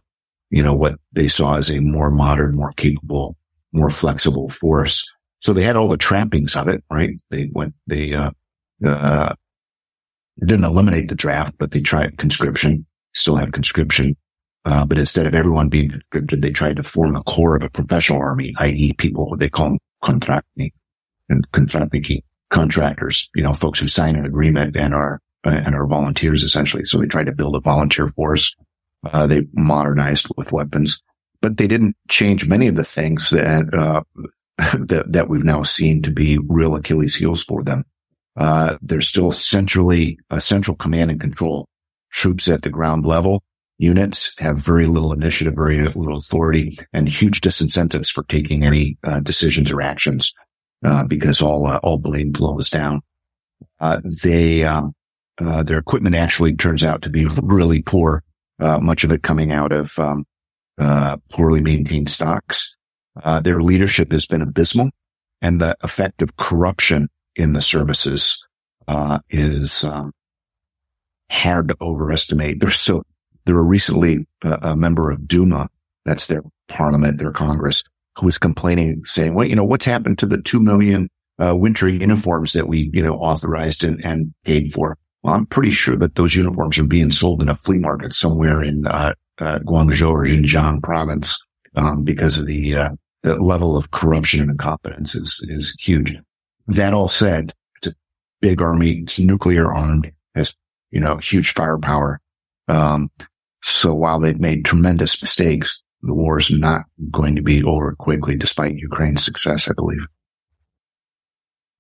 you 0.50 0.62
know, 0.62 0.76
what 0.76 1.00
they 1.14 1.30
saw 1.30 1.56
as 1.56 1.72
a 1.72 1.80
more 1.80 2.12
modern, 2.12 2.58
more 2.58 2.74
capable, 2.74 3.38
more 3.72 3.90
flexible 3.90 4.50
force. 4.50 5.10
So 5.40 5.54
they 5.54 5.64
had 5.64 5.78
all 5.78 5.88
the 5.88 5.96
trappings 5.96 6.58
of 6.58 6.68
it, 6.68 6.84
right? 6.92 7.12
They 7.30 7.50
went, 7.54 7.74
they, 7.88 8.14
uh, 8.14 8.32
uh, 8.86 9.34
didn't 10.40 10.66
eliminate 10.66 11.08
the 11.08 11.16
draft, 11.16 11.56
but 11.58 11.72
they 11.72 11.80
tried 11.80 12.18
conscription, 12.18 12.86
still 13.14 13.38
have 13.38 13.54
conscription. 13.54 14.18
Uh, 14.66 14.84
but 14.84 14.98
instead 14.98 15.28
of 15.28 15.36
everyone 15.36 15.70
being 15.70 15.90
conscripted, 15.90 16.42
they 16.42 16.52
tried 16.52 16.76
to 16.76 16.84
form 16.84 17.16
a 17.16 17.24
core 17.24 17.56
of 17.56 17.64
a 17.64 17.70
professional 17.70 18.20
army, 18.20 18.54
i.e. 18.58 18.94
people, 18.94 19.38
they 19.38 19.50
call 19.50 19.78
contracting 20.04 20.72
and 21.30 21.50
contracting 21.52 22.22
contractors, 22.50 23.30
you 23.36 23.44
know, 23.44 23.54
folks 23.54 23.80
who 23.80 23.88
sign 23.88 24.16
an 24.16 24.26
agreement 24.26 24.76
and 24.76 24.94
are, 24.94 25.20
uh, 25.46 25.50
and 25.50 25.76
are 25.76 25.88
volunteers 25.88 26.42
essentially. 26.44 26.84
So 26.84 26.98
they 26.98 27.06
tried 27.06 27.28
to 27.28 27.36
build 27.36 27.56
a 27.56 27.60
volunteer 27.60 28.08
force. 28.08 28.56
Uh, 29.06 29.28
they 29.28 29.42
modernized 29.54 30.28
with 30.36 30.52
weapons, 30.52 31.02
but 31.42 31.58
they 31.58 31.68
didn't 31.68 31.96
change 32.10 32.48
many 32.48 32.68
of 32.68 32.76
the 32.76 32.84
things 32.84 33.30
that, 33.30 33.72
uh, 33.74 34.02
that, 34.58 35.06
that 35.10 35.30
we've 35.30 35.44
now 35.44 35.62
seen 35.62 36.02
to 36.02 36.12
be 36.12 36.40
real 36.48 36.76
Achilles 36.76 37.16
heels 37.16 37.44
for 37.44 37.64
them. 37.64 37.84
Uh, 38.36 38.78
there's 38.82 39.08
still 39.08 39.32
centrally 39.32 40.18
a 40.30 40.42
central 40.42 40.76
command 40.76 41.12
and 41.12 41.22
control. 41.22 41.68
Troops 42.12 42.48
at 42.48 42.62
the 42.62 42.70
ground 42.70 43.06
level, 43.06 43.44
units 43.78 44.34
have 44.40 44.60
very 44.60 44.88
little 44.88 45.12
initiative, 45.12 45.56
very 45.56 45.84
little 45.84 46.18
authority, 46.18 46.78
and 46.94 47.10
huge 47.10 47.42
disincentives 47.42 48.12
for 48.12 48.24
taking 48.24 48.64
any 48.64 48.98
uh, 49.04 49.20
decisions 49.20 49.72
or 49.72 49.82
actions 49.82 50.34
uh, 50.84 51.06
because 51.06 51.42
all 51.42 51.68
uh, 51.68 51.80
all 51.84 51.98
blame 51.98 52.32
blows 52.32 52.70
down. 52.70 53.02
Uh, 53.80 54.02
they 54.24 54.64
um, 54.64 54.94
uh, 55.40 55.64
their 55.64 55.78
equipment 55.80 56.16
actually 56.16 56.56
turns 56.56 56.84
out 56.84 57.02
to 57.02 57.10
be 57.10 57.26
really 57.42 57.82
poor. 57.82 58.24
much 58.60 59.04
of 59.04 59.12
it 59.12 59.24
coming 59.24 59.52
out 59.52 59.72
of 59.72 59.98
um, 60.00 60.26
poorly 61.30 61.62
maintained 61.62 62.10
stocks. 62.10 62.78
their 63.42 63.62
leadership 63.62 64.12
has 64.12 64.26
been 64.26 64.42
abysmal, 64.42 64.90
and 65.42 65.60
the 65.60 65.76
effect 65.82 66.22
of 66.22 66.38
corruption 66.38 67.10
in 67.36 67.54
the 67.54 67.62
services 67.62 68.46
uh, 68.88 69.20
is 69.30 69.84
um, 69.84 70.12
hard 71.32 71.70
to 71.70 71.78
overestimate. 71.82 72.60
There's 72.60 72.80
so 72.80 73.04
there 73.46 73.56
were 73.56 73.64
recently 73.64 74.26
a, 74.44 74.60
a, 74.70 74.76
member 74.76 75.12
of 75.12 75.28
Duma, 75.28 75.70
that's 76.04 76.28
their 76.28 76.44
parliament, 76.68 77.20
their 77.20 77.32
Congress, 77.32 77.84
who 78.18 78.26
was 78.26 78.38
complaining, 78.38 79.04
saying, 79.06 79.36
"Well, 79.36 79.48
you 79.48 79.56
know, 79.56 79.64
what's 79.64 79.86
happened 79.86 80.20
to 80.20 80.26
the 80.26 80.42
two 80.42 80.60
million 80.60 81.10
uh, 81.40 81.56
winter 81.56 81.88
uniforms 81.88 82.54
that 82.54 82.68
we, 82.68 82.90
you 82.94 83.04
know, 83.04 83.16
authorized 83.16 83.84
and, 83.84 84.04
and, 84.04 84.34
paid 84.44 84.74
for?" 84.74 84.98
Well, 85.24 85.34
I'm 85.34 85.46
pretty 85.46 85.72
sure 85.72 85.98
that 85.98 86.16
those 86.16 86.36
uniforms 86.36 86.78
are 86.78 86.84
being 86.84 87.12
sold 87.12 87.42
in 87.42 87.50
a 87.50 87.56
flea 87.56 87.80
market 87.80 88.14
somewhere 88.14 88.62
in 88.62 88.86
uh, 88.88 89.14
uh, 89.40 89.60
Guangzhou 89.60 90.10
or 90.10 90.26
Xinjiang 90.26 90.84
province 90.84 91.44
um, 91.76 92.04
because 92.04 92.38
of 92.38 92.46
the, 92.46 92.76
uh, 92.76 92.90
the 93.24 93.36
level 93.36 93.76
of 93.76 93.92
corruption 93.92 94.42
and 94.42 94.52
incompetence 94.52 95.16
is 95.16 95.44
is 95.50 95.76
huge. 95.80 96.18
That 96.68 96.94
all 96.94 97.10
said, 97.10 97.54
it's 97.78 97.88
a 97.88 97.96
big 98.42 98.62
army. 98.62 99.00
It's 99.02 99.20
nuclear 99.20 99.72
armed, 99.72 100.12
has, 100.36 100.56
you 100.92 101.00
know, 101.00 101.18
huge 101.18 101.54
firepower. 101.54 102.22
Um, 102.68 103.10
so 103.68 103.94
while 103.94 104.20
they've 104.20 104.40
made 104.40 104.66
tremendous 104.66 105.22
mistakes, 105.22 105.82
the 106.02 106.14
war 106.14 106.40
is 106.40 106.52
not 106.52 106.84
going 107.12 107.36
to 107.36 107.42
be 107.42 107.64
over 107.64 107.94
quickly 107.94 108.36
despite 108.36 108.76
Ukraine's 108.76 109.24
success, 109.24 109.70
I 109.70 109.74
believe. 109.74 110.06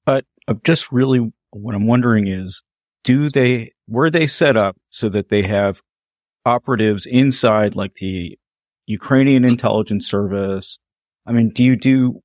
But 0.05 0.25
uh, 0.47 0.55
just 0.63 0.91
really 0.91 1.31
what 1.51 1.75
I'm 1.75 1.87
wondering 1.87 2.27
is, 2.27 2.63
do 3.03 3.29
they, 3.29 3.73
were 3.87 4.09
they 4.09 4.27
set 4.27 4.57
up 4.57 4.77
so 4.89 5.09
that 5.09 5.29
they 5.29 5.43
have 5.43 5.81
operatives 6.45 7.05
inside 7.05 7.75
like 7.75 7.95
the 7.95 8.37
Ukrainian 8.87 9.45
intelligence 9.45 10.07
service? 10.07 10.79
I 11.25 11.31
mean, 11.31 11.49
do 11.49 11.63
you 11.63 11.75
do 11.75 12.21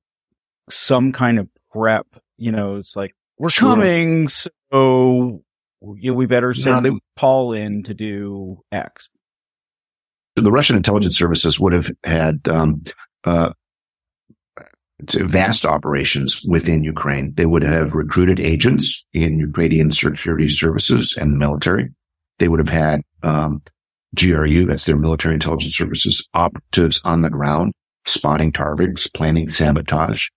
some 0.69 1.11
kind 1.11 1.39
of 1.39 1.47
prep 1.71 2.07
you 2.41 2.51
know, 2.51 2.77
it's 2.77 2.95
like, 2.95 3.15
we're 3.37 3.49
sure. 3.49 3.75
coming. 3.75 4.27
So 4.27 5.43
you 5.81 6.11
know, 6.11 6.13
we 6.15 6.25
better 6.25 6.55
send 6.55 6.83
no, 6.83 6.89
they, 6.89 6.99
Paul 7.15 7.53
in 7.53 7.83
to 7.83 7.93
do 7.93 8.63
X. 8.71 9.11
The 10.35 10.51
Russian 10.51 10.77
intelligence 10.77 11.17
services 11.17 11.59
would 11.59 11.73
have 11.73 11.91
had, 12.03 12.47
um, 12.47 12.83
uh, 13.25 13.51
vast 15.09 15.65
operations 15.65 16.43
within 16.47 16.83
Ukraine. 16.83 17.33
They 17.35 17.45
would 17.45 17.63
have 17.63 17.93
recruited 17.93 18.39
agents 18.39 19.05
in 19.13 19.39
Ukrainian 19.39 19.91
security 19.91 20.47
services 20.47 21.17
and 21.19 21.33
the 21.33 21.37
military. 21.37 21.89
They 22.39 22.47
would 22.47 22.59
have 22.59 22.69
had, 22.69 23.01
um, 23.23 23.61
GRU, 24.15 24.65
that's 24.65 24.85
their 24.85 24.97
military 24.97 25.33
intelligence 25.33 25.75
services 25.75 26.27
operatives 26.33 27.01
on 27.03 27.21
the 27.21 27.29
ground 27.29 27.73
spotting 28.05 28.51
targets, 28.51 29.07
planning 29.07 29.49
sabotage. 29.49 30.27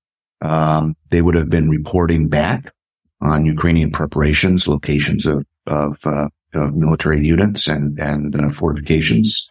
Um, 0.40 0.94
they 1.10 1.22
would 1.22 1.34
have 1.34 1.50
been 1.50 1.68
reporting 1.70 2.28
back 2.28 2.72
on 3.20 3.46
Ukrainian 3.46 3.90
preparations, 3.90 4.68
locations 4.68 5.26
of 5.26 5.44
of, 5.66 5.96
uh, 6.04 6.28
of 6.52 6.76
military 6.76 7.24
units 7.26 7.66
and 7.66 7.98
and 7.98 8.36
uh, 8.36 8.50
fortifications 8.50 9.50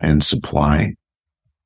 and 0.00 0.22
supply. 0.22 0.94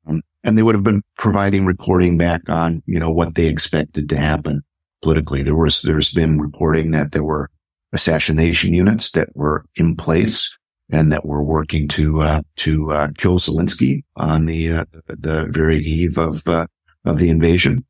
Um, 0.07 0.23
and 0.45 0.57
they 0.57 0.63
would 0.63 0.75
have 0.75 0.85
been 0.85 1.03
providing 1.19 1.67
reporting 1.67 2.17
back 2.17 2.49
on 2.49 2.83
you 2.87 2.99
know 2.99 3.11
what 3.11 3.35
they 3.35 3.47
expected 3.47 4.09
to 4.09 4.17
happen 4.17 4.63
politically. 5.03 5.43
There 5.43 5.57
was 5.57 5.83
there's 5.83 6.13
been 6.13 6.41
reporting 6.41 6.91
that 6.93 7.13
there 7.13 7.25
were 7.25 7.51
assassination 7.93 8.73
units 8.73 9.11
that 9.13 9.29
were 9.35 9.65
in 9.77 9.97
place 9.97 10.57
and 10.91 11.13
that 11.13 11.25
were 11.25 11.43
working 11.43 11.89
to 11.89 12.23
uh, 12.23 12.43
to 12.57 12.93
uh, 12.93 13.09
kill 13.17 13.39
Zelensky 13.39 14.03
on 14.17 14.47
the 14.47 14.71
uh, 14.71 14.85
the 15.07 15.47
very 15.51 15.83
eve 15.85 16.19
of 16.19 16.47
uh, 16.47 16.67
of 17.05 17.19
the 17.19 17.31
invasion, 17.31 17.85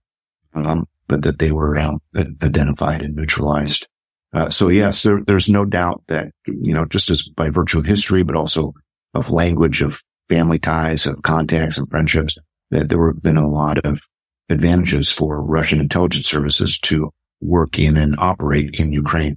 um, 0.55 0.87
but 1.09 1.23
that 1.23 1.39
they 1.39 1.51
were 1.51 1.79
um, 1.79 1.99
identified 2.43 3.03
and 3.03 3.17
neutralized. 3.17 3.89
Uh, 4.33 4.49
so 4.49 4.69
yes, 4.69 5.03
there, 5.03 5.21
there's 5.27 5.49
no 5.49 5.65
doubt 5.65 6.03
that 6.09 6.31
you 6.47 6.75
know 6.75 6.85
just 6.85 7.11
as 7.11 7.29
by 7.29 7.49
virtue 7.49 7.79
of 7.79 7.87
history, 7.87 8.23
but 8.23 8.37
also 8.37 8.73
of 9.15 9.31
language, 9.31 9.83
of 9.83 10.03
family 10.31 10.59
ties, 10.59 11.07
of 11.07 11.23
contacts 11.23 11.77
and 11.77 11.91
friendships, 11.91 12.39
that 12.71 12.89
there 12.89 13.07
have 13.09 13.23
been 13.23 13.37
a 13.37 13.49
lot 13.49 13.85
of 13.85 14.01
advantages 14.49 15.11
for 15.11 15.43
Russian 15.43 15.81
intelligence 15.81 16.27
services 16.27 16.79
to 16.79 17.11
work 17.41 17.79
in 17.79 17.97
and 17.97 18.15
operate 18.19 18.79
in 18.81 18.93
Ukraine. 18.93 19.37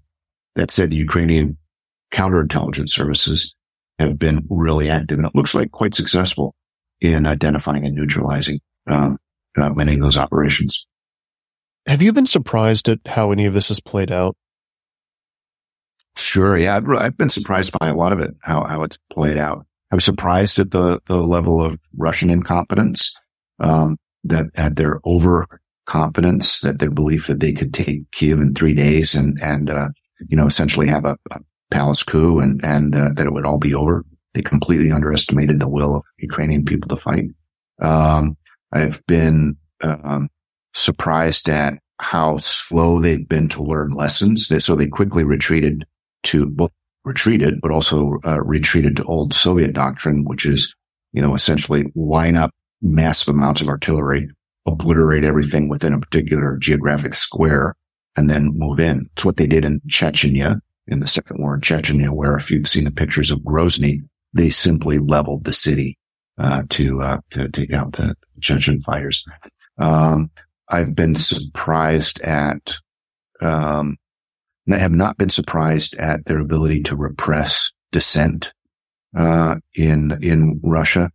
That 0.55 0.71
said, 0.71 0.91
the 0.91 0.95
Ukrainian 0.95 1.57
counterintelligence 2.13 2.89
services 2.89 3.55
have 3.99 4.19
been 4.19 4.45
really 4.49 4.89
active 4.89 5.17
and 5.17 5.27
it 5.27 5.35
looks 5.35 5.55
like 5.55 5.71
quite 5.71 5.95
successful 5.95 6.55
in 7.01 7.25
identifying 7.25 7.85
and 7.85 7.95
neutralizing 7.95 8.59
um, 8.87 9.17
uh, 9.57 9.69
many 9.69 9.95
of 9.95 10.01
those 10.01 10.17
operations. 10.17 10.87
Have 11.87 12.01
you 12.01 12.13
been 12.13 12.27
surprised 12.27 12.87
at 12.87 12.99
how 13.05 13.31
any 13.31 13.45
of 13.45 13.53
this 13.53 13.67
has 13.67 13.79
played 13.79 14.11
out? 14.11 14.35
Sure. 16.15 16.55
Yeah. 16.55 16.77
I've, 16.77 16.89
I've 16.89 17.17
been 17.17 17.29
surprised 17.29 17.73
by 17.79 17.87
a 17.87 17.95
lot 17.95 18.13
of 18.13 18.19
it, 18.19 18.31
how, 18.41 18.63
how 18.63 18.83
it's 18.83 18.99
played 19.11 19.37
out. 19.37 19.65
I 19.93 19.95
was 19.95 20.05
surprised 20.05 20.57
at 20.57 20.71
the, 20.71 20.99
the 21.05 21.17
level 21.17 21.63
of 21.63 21.79
Russian 21.95 22.31
incompetence, 22.31 23.15
um, 23.59 23.97
that 24.23 24.47
at 24.55 24.75
their 24.75 24.99
overconfidence, 25.05 26.61
that 26.61 26.79
their 26.79 26.89
belief 26.89 27.27
that 27.27 27.39
they 27.39 27.53
could 27.53 27.75
take 27.75 28.09
Kiev 28.11 28.39
in 28.39 28.55
three 28.55 28.73
days 28.73 29.13
and, 29.13 29.39
and, 29.39 29.69
uh, 29.69 29.89
you 30.27 30.35
know, 30.35 30.47
essentially 30.47 30.87
have 30.87 31.05
a, 31.05 31.15
a 31.29 31.41
palace 31.69 32.01
coup 32.01 32.39
and, 32.39 32.59
and, 32.65 32.95
uh, 32.95 33.09
that 33.13 33.27
it 33.27 33.33
would 33.33 33.45
all 33.45 33.59
be 33.59 33.75
over. 33.75 34.03
They 34.33 34.41
completely 34.41 34.91
underestimated 34.91 35.59
the 35.59 35.69
will 35.69 35.97
of 35.97 36.03
Ukrainian 36.17 36.65
people 36.65 36.89
to 36.89 36.95
fight. 36.95 37.25
Um, 37.79 38.35
I've 38.71 39.05
been, 39.05 39.57
um, 39.81 40.27
surprised 40.73 41.47
at 41.49 41.75
how 41.99 42.39
slow 42.39 42.99
they've 42.99 43.29
been 43.29 43.47
to 43.49 43.61
learn 43.61 43.93
lessons. 43.93 44.51
So 44.65 44.75
they 44.75 44.87
quickly 44.87 45.23
retreated 45.23 45.85
to 46.23 46.47
both 46.47 46.71
retreated, 47.05 47.59
but 47.61 47.71
also 47.71 48.19
uh, 48.25 48.41
retreated 48.41 48.97
to 48.97 49.03
old 49.03 49.33
Soviet 49.33 49.73
doctrine, 49.73 50.23
which 50.25 50.45
is, 50.45 50.75
you 51.11 51.21
know, 51.21 51.33
essentially 51.33 51.85
line 51.95 52.35
up 52.35 52.51
massive 52.81 53.33
amounts 53.35 53.61
of 53.61 53.67
artillery, 53.67 54.27
obliterate 54.65 55.23
everything 55.23 55.69
within 55.69 55.93
a 55.93 55.99
particular 55.99 56.57
geographic 56.57 57.13
square, 57.13 57.75
and 58.15 58.29
then 58.29 58.51
move 58.53 58.79
in. 58.79 59.09
It's 59.13 59.25
what 59.25 59.37
they 59.37 59.47
did 59.47 59.65
in 59.65 59.81
Chechnya 59.87 60.59
in 60.87 60.99
the 60.99 61.07
second 61.07 61.41
war 61.41 61.55
in 61.55 61.61
Chechnya, 61.61 62.09
where 62.09 62.35
if 62.35 62.51
you've 62.51 62.67
seen 62.67 62.83
the 62.83 62.91
pictures 62.91 63.31
of 63.31 63.39
Grozny, 63.39 63.99
they 64.33 64.49
simply 64.49 64.99
leveled 64.99 65.45
the 65.45 65.53
city 65.53 65.97
uh, 66.37 66.63
to 66.69 67.01
uh, 67.01 67.19
to 67.31 67.49
take 67.49 67.73
out 67.73 67.93
the 67.93 68.15
Chechen 68.41 68.81
fighters. 68.81 69.23
Um, 69.77 70.31
I've 70.69 70.95
been 70.95 71.15
surprised 71.15 72.19
at, 72.21 72.77
um, 73.41 73.97
I 74.71 74.77
have 74.77 74.91
not 74.91 75.17
been 75.17 75.29
surprised 75.29 75.95
at 75.95 76.25
their 76.25 76.39
ability 76.39 76.81
to 76.83 76.95
repress 76.95 77.71
dissent 77.91 78.53
uh, 79.15 79.55
in 79.75 80.17
in 80.23 80.59
Russia. 80.63 81.09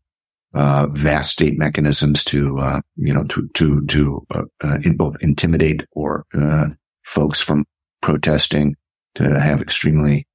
Uh, 0.55 0.87
vast 0.91 1.31
state 1.31 1.59
mechanisms 1.59 2.25
to 2.25 2.59
uh, 2.59 2.81
you 2.97 3.13
know 3.13 3.25
to 3.25 3.49
to 3.55 3.85
to 3.87 4.27
uh, 4.35 4.43
uh, 4.65 4.79
in 4.83 4.97
both 4.97 5.17
intimidate 5.21 5.85
or 5.93 6.25
uh, 6.35 6.67
folks 7.05 7.41
from 7.41 7.65
protesting 8.01 8.75
to 9.15 9.41
have 9.41 9.61
extremely 9.61 10.27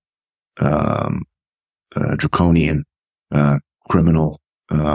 um, 0.59 1.23
draconian 2.17 2.83
criminal 3.87 4.39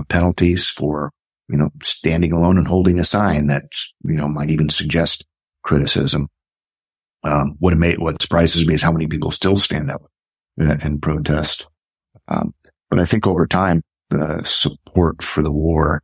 penalties 0.09 0.69
for 0.69 1.11
you 1.49 1.57
know, 1.57 1.71
standing 1.83 2.33
alone 2.33 2.59
and 2.59 2.69
holding 2.69 2.99
a 2.99 3.05
sign 3.05 3.47
that, 3.47 3.65
you 4.05 4.15
know, 4.15 4.29
might 4.29 4.51
even 4.51 4.69
suggest 4.69 5.25
criticism. 5.63 6.29
Um, 7.25 7.57
what 7.59 7.77
made, 7.77 7.99
what 7.99 8.23
surprises 8.23 8.67
me 8.67 8.75
is 8.75 8.83
how 8.83 8.93
many 8.93 9.07
people 9.07 9.31
still 9.31 9.57
stand 9.57 9.91
up 9.91 10.03
and, 10.57 10.83
and 10.83 11.03
protest. 11.03 11.67
Um, 12.29 12.55
but 12.91 13.01
I 13.01 13.05
think 13.05 13.27
over 13.27 13.47
time, 13.47 13.83
the 14.11 14.43
support 14.45 15.23
for 15.23 15.43
the 15.43 15.53
war 15.53 16.03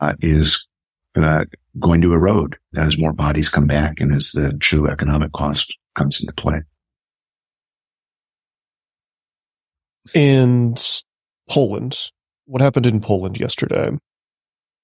uh, 0.00 0.14
is 0.20 0.66
uh, 1.16 1.44
going 1.78 2.00
to 2.00 2.12
erode 2.12 2.56
as 2.76 2.98
more 2.98 3.12
bodies 3.12 3.48
come 3.48 3.66
back 3.66 4.00
and 4.00 4.12
as 4.12 4.32
the 4.32 4.52
true 4.58 4.88
economic 4.88 5.32
cost 5.32 5.76
comes 5.94 6.20
into 6.20 6.32
play. 6.32 6.62
And 10.14 11.02
Poland, 11.48 12.10
what 12.46 12.60
happened 12.62 12.86
in 12.86 13.00
Poland 13.00 13.38
yesterday? 13.38 13.96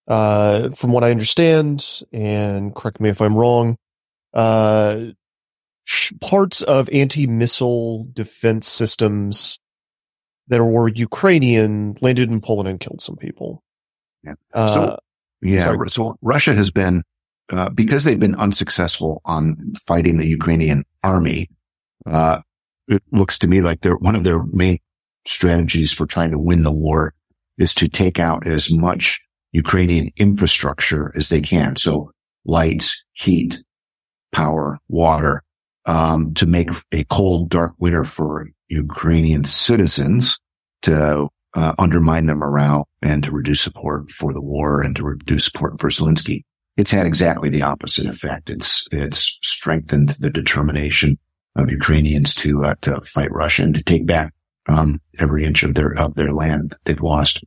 Uh, 0.07 0.71
from 0.71 0.93
what 0.93 1.05
I 1.05 1.11
understand, 1.11 2.03
and 2.13 2.75
correct 2.75 3.01
me 3.01 3.11
if 3.11 3.21
I'm 3.21 3.37
wrong, 3.37 3.77
uh, 4.33 5.07
parts 6.20 6.62
of 6.62 6.88
anti-missile 6.90 8.09
defense 8.12 8.66
systems 8.66 9.59
that 10.48 10.62
were 10.62 10.88
Ukrainian 10.88 11.96
landed 12.01 12.31
in 12.31 12.40
Poland 12.40 12.68
and 12.68 12.81
killed 12.81 13.01
some 13.01 13.16
people. 13.16 13.62
Yeah. 14.24 14.35
Uh, 14.53 14.68
so, 14.68 14.98
yeah. 15.42 15.64
Sorry. 15.64 15.90
So 15.90 16.18
Russia 16.22 16.55
has 16.55 16.70
been, 16.70 17.03
uh, 17.51 17.70
because 17.70 18.05
they've 18.05 18.18
been 18.18 18.35
unsuccessful 18.35 19.20
on 19.24 19.72
fighting 19.87 20.18
the 20.18 20.27
Ukrainian 20.27 20.85
army, 21.03 21.48
uh, 22.07 22.40
it 22.88 23.03
looks 23.12 23.38
to 23.40 23.46
me 23.46 23.61
like 23.61 23.81
they're 23.81 23.96
one 23.96 24.16
of 24.16 24.24
their 24.24 24.42
main 24.44 24.79
strategies 25.27 25.92
for 25.92 26.07
trying 26.07 26.31
to 26.31 26.38
win 26.38 26.62
the 26.62 26.72
war 26.72 27.14
is 27.59 27.74
to 27.74 27.88
take 27.88 28.18
out 28.18 28.46
as 28.46 28.72
much 28.72 29.20
Ukrainian 29.53 30.11
infrastructure 30.16 31.12
as 31.16 31.29
they 31.29 31.40
can. 31.40 31.77
So 31.77 32.12
lights, 32.44 33.05
heat, 33.12 33.62
power, 34.33 34.79
water, 34.88 35.42
um, 35.88 36.35
to 36.35 36.46
make 36.46 36.68
a 36.92 37.03
cold, 37.05 37.48
dark 37.48 37.72
winter 37.79 38.05
for 38.05 38.46
Ukrainian 38.68 39.44
citizens 39.44 40.38
to 40.83 41.29
uh, 41.55 41.74
undermine 41.79 42.27
their 42.27 42.37
morale 42.37 42.87
and 43.03 43.24
to 43.24 43.33
reduce 43.33 43.62
support 43.62 44.11
for 44.11 44.33
the 44.33 44.42
war 44.42 44.83
and 44.83 44.94
to 44.96 45.03
reduce 45.03 45.46
support 45.46 45.81
for 45.81 45.88
Zelensky. 45.88 46.42
It's 46.77 46.90
had 46.90 47.07
exactly 47.07 47.48
the 47.48 47.62
opposite 47.62 48.07
effect. 48.07 48.51
It's 48.51 48.87
it's 48.92 49.38
strengthened 49.42 50.11
the 50.20 50.31
determination 50.31 51.18
of 51.57 51.72
Ukrainians 51.72 52.35
to 52.37 52.64
uh, 52.64 52.74
to 52.83 53.01
fight 53.01 53.33
Russia 53.33 53.62
and 53.62 53.74
to 53.74 53.83
take 53.83 54.07
back 54.07 54.33
um, 54.68 55.01
every 55.18 55.44
inch 55.44 55.64
of 55.64 55.74
their 55.74 55.98
of 55.98 56.14
their 56.14 56.33
land 56.33 56.70
that 56.70 56.85
they've 56.85 57.01
lost. 57.01 57.42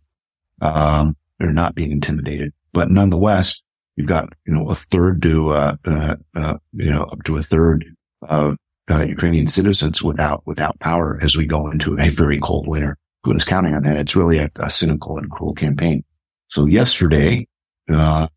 Um, 0.62 1.16
they're 1.40 1.54
not 1.54 1.76
being 1.76 1.92
intimidated. 1.92 2.54
But 2.74 2.90
nonetheless, 2.90 3.62
you've 3.96 4.08
got, 4.08 4.30
you 4.46 4.54
know, 4.54 4.70
a 4.70 4.76
third 4.76 5.22
to, 5.24 5.50
uh, 5.50 5.76
uh, 5.86 6.16
uh, 6.36 6.58
you 6.74 6.92
know, 6.92 7.04
up 7.04 7.24
to 7.24 7.38
a 7.38 7.44
third 7.44 7.86
of 8.22 8.58
uh, 8.90 9.04
Ukrainian 9.04 9.48
citizens 9.48 10.04
without, 10.04 10.44
without 10.46 10.80
power 10.80 11.20
as 11.22 11.38
we 11.38 11.46
go 11.46 11.70
into 11.70 11.98
a 12.00 12.10
very 12.10 12.40
cold 12.40 12.68
winter. 12.68 12.98
Is 13.28 13.46
counting 13.46 13.76
on 13.76 13.84
that? 13.84 13.98
It's 13.98 14.16
really 14.16 14.40
a, 14.40 14.50
a 14.56 14.70
cynical 14.70 15.20
and 15.20 15.30
cruel 15.30 15.54
campaign. 15.54 16.04
So 16.48 16.66
yesterday, 16.66 17.48
uh, 17.90 18.28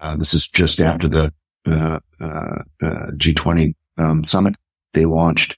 uh, 0.00 0.16
this 0.16 0.34
is 0.34 0.48
just 0.48 0.80
after 0.80 1.08
the, 1.08 1.32
G20, 1.66 3.74
um, 3.96 4.24
summit. 4.24 4.56
They 4.92 5.06
launched, 5.06 5.56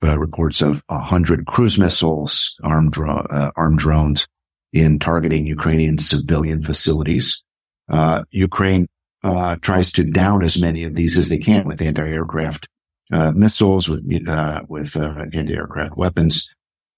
reports 0.00 0.62
of 0.62 0.82
a 0.88 0.98
hundred 0.98 1.46
cruise 1.46 1.78
missiles, 1.78 2.58
armed, 2.62 2.96
armed 2.96 3.78
drones, 3.78 4.26
in 4.72 4.98
targeting 4.98 5.46
Ukrainian 5.46 5.98
civilian 5.98 6.62
facilities. 6.62 7.42
Uh, 7.88 8.24
Ukraine 8.30 8.86
uh, 9.22 9.56
tries 9.56 9.92
to 9.92 10.04
down 10.04 10.42
as 10.42 10.60
many 10.60 10.84
of 10.84 10.94
these 10.94 11.16
as 11.16 11.28
they 11.28 11.38
can 11.38 11.66
with 11.66 11.80
anti-aircraft 11.80 12.68
uh, 13.12 13.32
missiles, 13.32 13.88
with 13.88 14.28
uh, 14.28 14.62
with 14.68 14.96
uh, 14.96 15.26
anti-aircraft 15.32 15.96
weapons. 15.96 16.52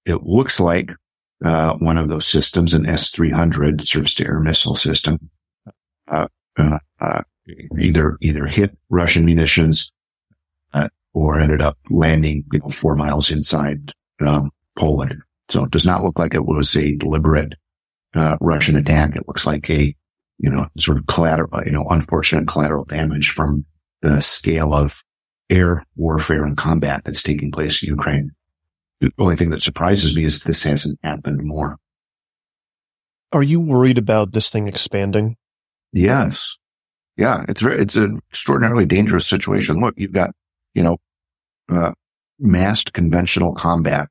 It 0.06 0.22
looks 0.22 0.60
like 0.60 0.92
uh, 1.44 1.74
one 1.78 1.98
of 1.98 2.08
those 2.08 2.26
systems, 2.26 2.74
an 2.74 2.86
S-300 2.86 3.86
surface-to-air 3.86 4.40
missile 4.40 4.76
system, 4.76 5.30
either 7.78 8.16
either 8.20 8.46
hit 8.46 8.76
Russian 8.88 9.24
munitions 9.24 9.92
or 11.14 11.38
ended 11.40 11.62
up 11.62 11.78
landing 11.90 12.44
you 12.52 12.58
know, 12.58 12.68
four 12.68 12.96
miles 12.96 13.30
inside 13.30 13.92
um, 14.26 14.50
Poland. 14.76 15.22
So 15.48 15.64
it 15.64 15.70
does 15.70 15.86
not 15.86 16.02
look 16.02 16.18
like 16.18 16.34
it 16.34 16.44
was 16.44 16.76
a 16.76 16.96
deliberate 16.96 17.54
uh, 18.14 18.36
Russian 18.40 18.76
attack. 18.76 19.16
It 19.16 19.28
looks 19.28 19.46
like 19.46 19.70
a 19.70 19.94
you 20.38 20.50
know, 20.50 20.66
sort 20.78 20.98
of 20.98 21.06
collateral, 21.06 21.50
you 21.64 21.72
know, 21.72 21.86
unfortunate 21.90 22.48
collateral 22.48 22.84
damage 22.84 23.30
from 23.30 23.64
the 24.02 24.20
scale 24.20 24.74
of 24.74 25.02
air 25.50 25.84
warfare 25.96 26.44
and 26.44 26.56
combat 26.56 27.02
that's 27.04 27.22
taking 27.22 27.50
place 27.50 27.82
in 27.82 27.88
Ukraine. 27.88 28.30
The 29.00 29.10
only 29.18 29.36
thing 29.36 29.50
that 29.50 29.62
surprises 29.62 30.16
me 30.16 30.24
is 30.24 30.42
this 30.42 30.64
hasn't 30.64 30.98
happened 31.02 31.42
more. 31.42 31.76
Are 33.32 33.42
you 33.42 33.60
worried 33.60 33.98
about 33.98 34.32
this 34.32 34.48
thing 34.48 34.68
expanding? 34.68 35.36
Yes. 35.92 36.56
Yeah. 37.16 37.44
It's, 37.48 37.62
it's 37.62 37.96
an 37.96 38.20
extraordinarily 38.30 38.86
dangerous 38.86 39.26
situation. 39.26 39.80
Look, 39.80 39.94
you've 39.96 40.12
got, 40.12 40.30
you 40.74 40.82
know, 40.82 40.98
uh, 41.68 41.92
massed 42.38 42.92
conventional 42.92 43.54
combat, 43.54 44.08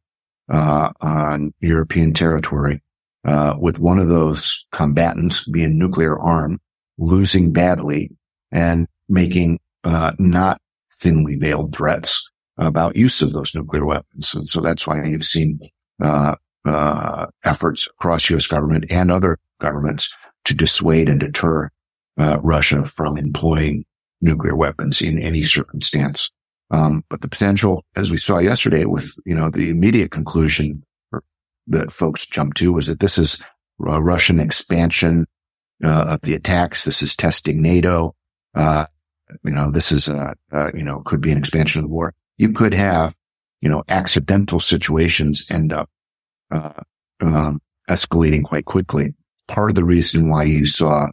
uh, 0.50 0.92
on 1.02 1.54
European 1.62 2.14
territory, 2.14 2.83
uh, 3.26 3.56
with 3.60 3.80
one 3.80 4.00
of 4.00 4.10
those 4.10 4.66
combatants 4.72 5.48
being 5.48 5.78
nuclear 5.78 6.20
armed, 6.20 6.60
losing 6.98 7.52
badly 7.52 8.12
and 8.52 8.88
making, 9.10 9.60
uh, 9.84 10.12
not 10.20 10.60
thinly 10.92 11.36
veiled 11.36 11.76
threats 11.76 12.30
about 12.58 12.96
use 12.96 13.22
of 13.22 13.34
those 13.34 13.56
nuclear 13.56 13.86
weapons. 13.86 14.34
And 14.34 14.48
so 14.48 14.62
that's 14.62 14.86
why 14.86 15.04
you've 15.06 15.24
seen, 15.24 15.60
uh, 16.02 16.36
uh, 16.66 17.28
efforts 17.44 17.88
across 17.88 18.30
U.S. 18.30 18.48
government 18.48 18.86
and 18.90 19.12
other 19.12 19.38
governments 19.60 20.14
to 20.46 20.54
dissuade 20.54 21.10
and 21.10 21.20
deter 21.20 21.70
uh, 22.18 22.38
Russia 22.42 22.86
from 22.86 23.18
employing 23.18 23.86
nuclear 24.22 24.56
weapons 24.56 25.02
in 25.02 25.22
any 25.22 25.42
circumstance. 25.42 26.32
Um, 26.72 27.04
but 27.10 27.22
the 27.22 27.28
potential, 27.28 27.84
as 27.96 28.10
we 28.10 28.18
saw 28.18 28.40
yesterday, 28.40 28.86
with 28.86 29.14
you 29.26 29.36
know 29.36 29.50
the 29.50 29.70
immediate 29.70 30.12
conclusion 30.12 30.84
that 31.68 31.91
folks 31.91 32.26
jumped 32.26 32.57
to 32.57 32.74
was 32.74 32.88
that 32.88 32.99
this 32.99 33.18
is 33.18 33.43
a 33.86 34.01
Russian 34.01 34.39
expansion 34.39 35.26
uh, 35.84 36.05
of 36.09 36.22
the 36.22 36.34
attacks. 36.34 36.84
This 36.84 37.01
is 37.01 37.16
testing 37.16 37.61
NATO. 37.61 38.16
Uh, 38.55 38.86
you 39.43 39.51
know, 39.51 39.72
this 39.72 39.91
is 39.91 40.09
a, 40.09 40.34
you 40.74 40.84
know 40.84 41.01
could 41.05 41.22
be 41.22 41.32
an 41.32 41.38
expansion 41.38 41.80
of 41.80 41.84
the 41.84 41.93
war. 41.93 42.14
You 42.38 42.51
could 42.51 42.74
have 42.74 43.16
you 43.61 43.70
know 43.70 43.84
accidental 43.88 44.59
situations 44.59 45.47
end 45.49 45.74
up 45.74 45.89
uh, 46.51 46.82
um, 47.22 47.61
escalating 47.89 48.43
quite 48.43 48.66
quickly. 48.66 49.14
Part 49.47 49.72
of 49.72 49.76
the 49.76 49.84
reason 49.84 50.30
why 50.30 50.43
you 50.43 50.66
saw 50.66 51.07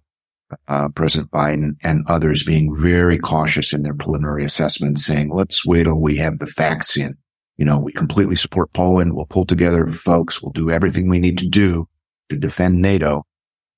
uh, 0.69 0.89
President 0.89 1.31
Biden 1.31 1.73
and 1.83 2.05
others 2.09 2.45
being 2.45 2.75
very 2.75 3.19
cautious 3.19 3.73
in 3.73 3.83
their 3.83 3.95
preliminary 3.95 4.45
assessments, 4.45 5.05
saying, 5.05 5.31
let's 5.31 5.67
wait 5.67 5.85
till 5.85 6.01
we 6.01 6.17
have 6.17 6.39
the 6.39 6.47
facts 6.47 6.97
in. 6.97 7.17
You 7.61 7.67
know, 7.67 7.79
we 7.79 7.93
completely 7.93 8.37
support 8.37 8.73
Poland. 8.73 9.15
We'll 9.15 9.27
pull 9.27 9.45
together 9.45 9.87
folks. 9.87 10.43
We'll 10.43 10.53
do 10.53 10.71
everything 10.71 11.11
we 11.11 11.19
need 11.19 11.37
to 11.39 11.47
do 11.47 11.87
to 12.31 12.37
defend 12.37 12.81
NATO, 12.81 13.27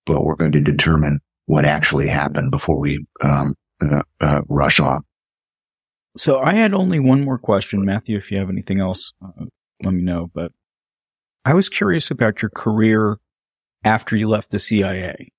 but 0.07 0.25
we're 0.25 0.37
going 0.37 0.53
to 0.53 0.61
determine 0.61 1.19
what 1.47 1.65
actually 1.65 2.07
happened 2.07 2.53
before 2.53 2.79
we 2.79 3.05
um, 3.23 3.57
uh, 3.83 4.03
uh, 4.21 4.43
rush 4.49 4.79
off. 4.79 5.03
So 6.17 6.39
I 6.39 6.55
had 6.55 6.75
only 6.75 7.01
one 7.01 7.25
more 7.25 7.39
question, 7.39 7.85
Matthew. 7.85 8.17
If 8.17 8.31
you 8.31 8.39
have 8.39 8.51
anything 8.51 8.79
else, 8.79 9.15
uh, 9.21 9.47
let 9.83 9.93
me 9.93 10.03
know. 10.03 10.31
But 10.33 10.53
I 11.45 11.53
was 11.53 11.69
curious 11.69 12.09
about 12.09 12.41
your 12.41 12.53
career 12.55 13.17
after 13.83 14.17
you 14.17 14.29
left 14.29 14.53
the 14.53 14.61
CIA. 14.61 15.33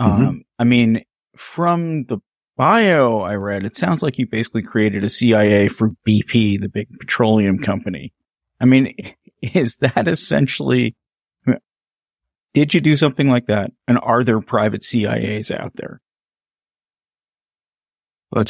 Mm-hmm. 0.00 0.24
Um, 0.24 0.42
I 0.60 0.62
mean, 0.62 1.02
from 1.36 2.04
the 2.04 2.18
bio 2.56 3.20
I 3.20 3.34
read, 3.34 3.64
it 3.64 3.76
sounds 3.76 4.02
like 4.02 4.18
you 4.18 4.26
basically 4.26 4.62
created 4.62 5.04
a 5.04 5.08
CIA 5.08 5.68
for 5.68 5.90
BP, 6.06 6.60
the 6.60 6.68
big 6.68 6.88
petroleum 6.98 7.58
company. 7.58 8.12
I 8.60 8.64
mean, 8.64 8.94
is 9.42 9.76
that 9.76 10.08
essentially, 10.08 10.96
did 12.54 12.74
you 12.74 12.80
do 12.80 12.96
something 12.96 13.28
like 13.28 13.46
that? 13.46 13.70
And 13.86 13.98
are 14.02 14.24
there 14.24 14.40
private 14.40 14.82
CIAs 14.82 15.50
out 15.50 15.74
there? 15.74 16.00
Well, 18.30 18.44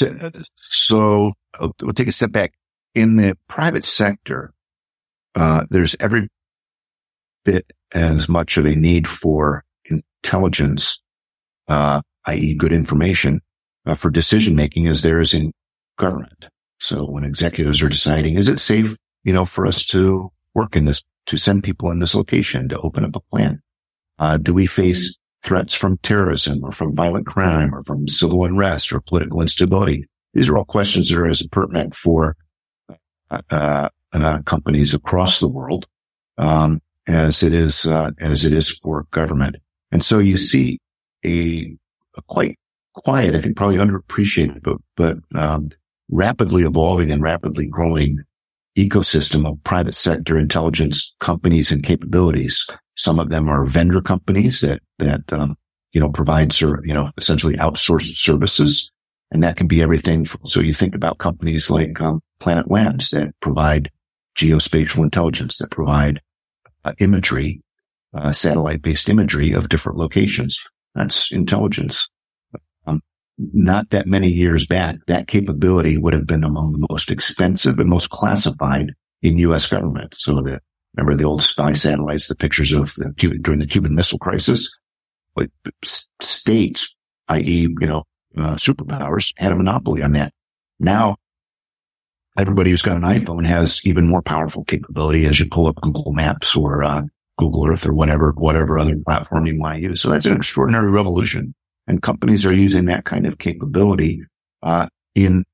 so 0.57 1.33
we'll 1.61 1.93
take 1.93 2.09
a 2.09 2.13
step 2.13 2.33
back. 2.33 2.55
In 2.95 3.17
the 3.17 3.37
private 3.47 3.85
sector, 3.85 4.55
uh, 5.35 5.67
there's 5.69 5.95
every 6.01 6.29
bit 7.45 7.71
as 7.93 8.29
much 8.29 8.57
of 8.57 8.65
a 8.65 8.75
need 8.75 9.07
for 9.07 9.65
intelligence 9.85 11.01
uh, 11.69 12.01
i.e. 12.27 12.55
good 12.55 12.73
information 12.73 13.41
uh, 13.87 13.95
for 13.95 14.11
decision 14.11 14.55
making 14.55 14.87
as 14.87 15.03
there 15.03 15.21
is 15.21 15.33
in 15.33 15.53
government. 15.97 16.49
So 16.79 17.05
when 17.05 17.25
executives 17.25 17.83
are 17.83 17.89
deciding, 17.89 18.35
is 18.35 18.49
it 18.49 18.59
safe, 18.59 18.97
you 19.25 19.33
know, 19.33 19.45
for 19.45 19.67
us 19.67 19.85
to 19.87 20.31
work 20.55 20.77
in 20.77 20.85
this, 20.85 21.03
to 21.27 21.37
send 21.37 21.65
people 21.65 21.91
in 21.91 22.01
this 22.01 22.15
location, 22.15 22.69
to 22.69 22.79
open 22.81 23.05
up 23.05 23.17
a 23.17 23.21
plant? 23.21 23.61
Uh, 24.19 24.37
do 24.37 24.53
we 24.53 24.67
face 24.67 25.17
threats 25.43 25.75
from 25.75 25.99
terrorism 25.99 26.65
or 26.65 26.73
from 26.73 26.95
violent 26.95 27.27
crime 27.27 27.75
or 27.75 27.83
from 27.85 28.09
civil 28.09 28.45
unrest 28.45 28.93
or 28.93 29.01
political 29.01 29.41
instability? 29.41 30.07
These 30.35 30.49
are 30.49 30.59
all 30.59 30.65
questions 30.65 31.09
that 31.09 31.19
are 31.19 31.29
as 31.29 31.43
pertinent 31.47 31.95
for 31.95 32.37
uh, 33.31 33.41
uh, 33.51 33.89
uh 34.13 34.39
companies 34.43 34.95
across 34.95 35.41
the 35.41 35.49
world 35.49 35.87
um, 36.39 36.81
as 37.07 37.43
it 37.43 37.53
is 37.53 37.87
uh, 37.87 38.11
as 38.21 38.45
it 38.45 38.53
is 38.53 38.71
for 38.71 39.07
government. 39.11 39.57
And 39.93 40.05
so 40.05 40.19
you 40.19 40.37
see 40.37 40.79
a, 41.25 41.77
a 42.17 42.23
quite 42.23 42.59
quiet, 42.97 43.35
I 43.35 43.41
think 43.41 43.57
probably 43.57 43.77
underappreciated, 43.77 44.63
but, 44.63 44.79
but, 44.97 45.19
um, 45.35 45.71
rapidly 46.11 46.65
evolving 46.65 47.11
and 47.11 47.23
rapidly 47.23 47.67
growing 47.67 48.19
ecosystem 48.77 49.47
of 49.47 49.63
private 49.65 49.95
sector 49.95 50.39
intelligence 50.39 51.15
companies 51.21 51.73
and 51.73 51.83
capabilities. 51.83 52.67
Some 52.97 53.19
of 53.19 53.31
them 53.31 53.49
are 53.49 53.65
vendor 53.65 54.01
companies 54.01 54.61
that, 54.61 54.81
that, 54.99 55.33
um, 55.33 55.57
you 55.93 56.01
know, 56.01 56.11
provide, 56.11 56.53
ser- 56.53 56.83
you 56.85 56.95
know, 56.95 57.11
essentially 57.17 57.57
outsourced 57.57 58.17
services. 58.17 58.91
And 59.31 59.43
that 59.43 59.57
can 59.57 59.67
be 59.67 59.83
everything. 59.83 60.27
So 60.45 60.61
you 60.61 60.75
think 60.75 60.95
about 60.95 61.19
companies 61.19 61.71
like, 61.71 62.01
um, 62.01 62.21
Planet 62.39 62.71
Labs 62.71 63.11
that 63.11 63.35
provide 63.41 63.91
geospatial 64.37 65.03
intelligence, 65.03 65.57
that 65.59 65.71
provide 65.71 66.21
uh, 66.85 66.93
imagery, 66.99 67.63
uh, 68.15 68.33
satellite 68.33 68.83
based 68.83 69.09
imagery 69.09 69.53
of 69.53 69.69
different 69.69 69.99
locations. 69.99 70.63
That's 70.95 71.33
intelligence. 71.33 72.09
Not 73.39 73.91
that 73.91 74.07
many 74.07 74.29
years 74.29 74.67
back, 74.67 74.97
that 75.09 75.29
capability 75.29 75.99
would 75.99 76.15
have 76.15 76.27
been 76.27 76.45
among 76.45 76.73
the 76.73 76.87
most 76.91 77.11
expensive 77.11 77.79
and 77.79 77.89
most 77.89 78.11
classified 78.11 78.95
in 79.23 79.39
U.S. 79.39 79.69
government. 79.69 80.15
So 80.15 80.37
the, 80.37 80.61
remember 80.95 81.15
the 81.15 81.29
old 81.29 81.43
spy 81.43 81.73
satellites, 81.73 82.29
the 82.29 82.35
pictures 82.35 82.73
of 82.73 82.95
the 82.95 83.13
Cuban, 83.19 83.43
during 83.43 83.61
the 83.61 83.67
Cuban 83.67 83.95
Missile 83.95 84.19
Crisis? 84.19 84.77
But 85.35 85.51
states, 85.85 86.97
i.e., 87.29 87.69
you 87.79 87.87
know, 87.87 88.05
uh, 88.39 88.55
superpowers 88.55 89.35
had 89.37 89.53
a 89.53 89.57
monopoly 89.57 90.03
on 90.03 90.13
that. 90.13 90.33
Now, 90.81 91.17
everybody 92.39 92.71
who's 92.71 92.83
got 92.83 92.97
an 92.97 93.03
iPhone 93.03 93.45
has 93.47 93.83
even 93.85 94.09
more 94.09 94.23
powerful 94.23 94.65
capability 94.65 95.27
as 95.27 95.41
you 95.41 95.47
pull 95.47 95.67
up 95.67 95.77
Google 95.83 96.13
Maps 96.13 96.57
or, 96.57 96.83
uh, 96.83 97.03
Google 97.39 97.67
Earth 97.67 97.87
or 97.87 97.93
whatever, 97.93 98.33
whatever 98.37 98.79
other 98.79 98.97
platform 99.05 99.47
you 99.47 99.55
might 99.55 99.83
use. 99.83 100.01
So 100.01 100.09
that's 100.09 100.25
an 100.25 100.37
extraordinary 100.37 100.91
revolution. 100.91 101.55
And 101.87 102.03
companies 102.03 102.45
are 102.45 102.53
using 102.53 102.87
that 102.87 103.05
kind 103.05 103.27
of 103.27 103.39
capability, 103.39 104.23
uh, 104.63 104.89
in 105.15 105.45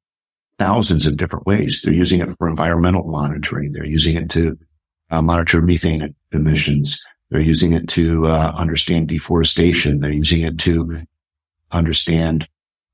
thousands 0.58 1.06
of 1.06 1.16
different 1.16 1.46
ways. 1.46 1.82
They're 1.82 1.92
using 1.92 2.20
it 2.20 2.30
for 2.38 2.48
environmental 2.48 3.04
monitoring. 3.04 3.72
They're 3.72 3.86
using 3.86 4.16
it 4.16 4.30
to 4.30 4.58
uh, 5.10 5.22
monitor 5.22 5.60
methane 5.60 6.14
emissions. 6.32 7.04
They're 7.30 7.40
using 7.40 7.72
it 7.72 7.88
to 7.88 8.26
uh, 8.26 8.52
understand 8.56 9.08
deforestation. 9.08 10.00
They're 10.00 10.10
using 10.10 10.42
it 10.42 10.58
to 10.60 11.02
understand 11.70 12.48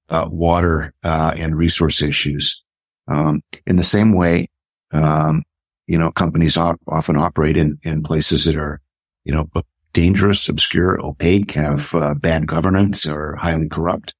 uh, 0.09 0.28
water 0.30 0.95
uh, 1.05 1.34
and 1.36 1.57
resource 1.57 2.03
issues. 2.03 2.64
Um, 3.09 3.43
in 3.66 3.76
the 3.76 3.84
same 3.84 4.14
way, 4.14 4.49
um, 4.93 5.43
you 5.86 5.99
know, 5.99 6.11
companies 6.11 6.57
op- 6.57 6.80
often 6.89 7.16
operate 7.16 7.57
in, 7.57 7.78
in 7.82 8.03
places 8.03 8.45
that 8.45 8.57
are, 8.57 8.80
you 9.24 9.34
know, 9.34 9.49
dangerous, 9.93 10.49
obscure, 10.49 10.99
opaque, 11.05 11.53
have 11.53 11.95
uh, 11.95 12.14
bad 12.14 12.47
governance 12.47 13.07
or 13.07 13.36
highly 13.36 13.68
corrupt. 13.68 14.14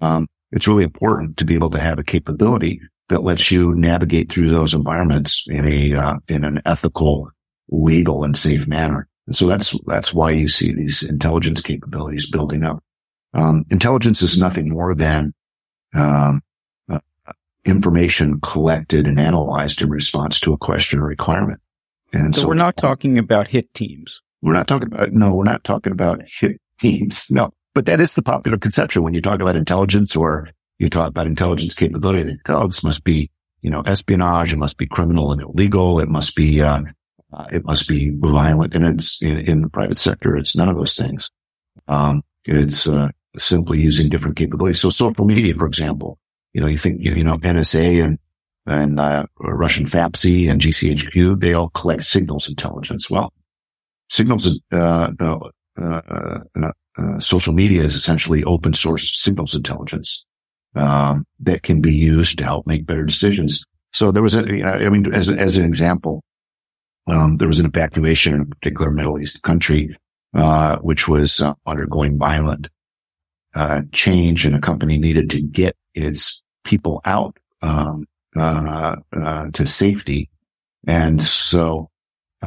Um, 0.00 0.28
it's 0.52 0.68
really 0.68 0.84
important 0.84 1.36
to 1.38 1.44
be 1.44 1.54
able 1.54 1.70
to 1.70 1.80
have 1.80 1.98
a 1.98 2.04
capability 2.04 2.80
that 3.08 3.22
lets 3.22 3.50
you 3.50 3.74
navigate 3.74 4.30
through 4.30 4.50
those 4.50 4.74
environments 4.74 5.46
in 5.48 5.66
a, 5.66 5.94
uh, 5.94 6.16
in 6.28 6.44
an 6.44 6.62
ethical, 6.64 7.30
legal 7.68 8.24
and 8.24 8.36
safe 8.36 8.66
manner. 8.66 9.08
And 9.26 9.34
so 9.34 9.46
that's, 9.46 9.78
that's 9.86 10.14
why 10.14 10.30
you 10.30 10.48
see 10.48 10.72
these 10.72 11.02
intelligence 11.02 11.60
capabilities 11.60 12.30
building 12.30 12.62
up. 12.62 12.82
Um, 13.32 13.64
intelligence 13.70 14.22
is 14.22 14.38
nothing 14.38 14.70
more 14.70 14.94
than, 14.94 15.32
um, 15.94 16.42
information 17.64 18.40
collected 18.40 19.06
and 19.06 19.18
analyzed 19.18 19.80
in 19.80 19.88
response 19.90 20.40
to 20.40 20.52
a 20.52 20.58
question 20.58 21.00
or 21.00 21.06
requirement. 21.06 21.60
And 22.12 22.34
so, 22.34 22.42
so 22.42 22.48
we're 22.48 22.54
not 22.54 22.76
talking 22.76 23.18
about 23.18 23.48
hit 23.48 23.72
teams. 23.74 24.20
We're 24.44 24.52
not 24.52 24.68
talking 24.68 24.92
about, 24.92 25.10
no, 25.12 25.34
we're 25.34 25.44
not 25.44 25.64
talking 25.64 25.92
about 25.92 26.20
teams. 26.78 27.30
No, 27.30 27.50
but 27.74 27.86
that 27.86 27.98
is 27.98 28.12
the 28.12 28.20
popular 28.20 28.58
conception 28.58 29.02
when 29.02 29.14
you 29.14 29.22
talk 29.22 29.40
about 29.40 29.56
intelligence 29.56 30.14
or 30.14 30.50
you 30.78 30.90
talk 30.90 31.08
about 31.08 31.26
intelligence 31.26 31.74
capability. 31.74 32.24
They 32.24 32.52
oh, 32.52 32.66
this 32.66 32.84
must 32.84 33.04
be, 33.04 33.30
you 33.62 33.70
know, 33.70 33.80
espionage. 33.80 34.52
It 34.52 34.58
must 34.58 34.76
be 34.76 34.86
criminal 34.86 35.32
and 35.32 35.40
illegal. 35.40 35.98
It 35.98 36.10
must 36.10 36.36
be, 36.36 36.60
uh, 36.60 36.82
uh, 37.32 37.46
it 37.50 37.64
must 37.64 37.88
be 37.88 38.12
violent. 38.14 38.74
And 38.74 38.84
it's 38.84 39.22
in, 39.22 39.38
in, 39.38 39.62
the 39.62 39.70
private 39.70 39.96
sector. 39.96 40.36
It's 40.36 40.54
none 40.54 40.68
of 40.68 40.76
those 40.76 40.94
things. 40.94 41.30
Um, 41.88 42.22
it's, 42.44 42.86
uh, 42.86 43.08
simply 43.38 43.80
using 43.80 44.10
different 44.10 44.36
capabilities. 44.36 44.80
So 44.80 44.90
social 44.90 45.24
media, 45.24 45.54
for 45.54 45.66
example, 45.66 46.18
you 46.52 46.60
know, 46.60 46.66
you 46.66 46.76
think, 46.76 47.00
you 47.00 47.24
know, 47.24 47.38
NSA 47.38 48.04
and, 48.04 48.18
and, 48.66 49.00
uh, 49.00 49.24
Russian 49.40 49.86
FAPSI 49.86 50.50
and 50.50 50.60
GCHQ, 50.60 51.40
they 51.40 51.54
all 51.54 51.70
collect 51.70 52.04
signals 52.04 52.46
intelligence. 52.46 53.08
Well, 53.08 53.32
signals, 54.14 54.60
uh, 54.72 55.10
uh, 55.20 55.38
uh, 55.80 56.40
uh, 56.96 57.18
social 57.18 57.52
media 57.52 57.82
is 57.82 57.94
essentially 57.94 58.44
open 58.44 58.72
source 58.72 59.10
signals 59.20 59.54
intelligence, 59.54 60.24
um, 60.76 61.24
that 61.40 61.62
can 61.62 61.80
be 61.80 61.94
used 61.94 62.38
to 62.38 62.44
help 62.44 62.66
make 62.66 62.86
better 62.86 63.04
decisions. 63.04 63.64
So 63.92 64.12
there 64.12 64.22
was 64.22 64.34
a, 64.34 64.42
I 64.62 64.88
mean, 64.88 65.12
as, 65.12 65.28
as 65.30 65.56
an 65.56 65.64
example, 65.64 66.22
um, 67.06 67.36
there 67.38 67.48
was 67.48 67.60
an 67.60 67.66
evacuation 67.66 68.34
in 68.34 68.40
a 68.42 68.46
particular 68.46 68.90
Middle 68.90 69.20
East 69.20 69.42
country, 69.42 69.96
uh, 70.34 70.78
which 70.78 71.06
was 71.06 71.40
uh, 71.40 71.54
undergoing 71.66 72.18
violent, 72.18 72.68
uh, 73.54 73.82
change 73.92 74.46
and 74.46 74.56
a 74.56 74.60
company 74.60 74.98
needed 74.98 75.30
to 75.30 75.40
get 75.42 75.76
its 75.94 76.42
people 76.64 77.00
out, 77.04 77.38
um, 77.62 78.06
uh, 78.36 78.96
uh, 79.16 79.46
to 79.52 79.66
safety. 79.66 80.28
And 80.86 81.22
so, 81.22 81.88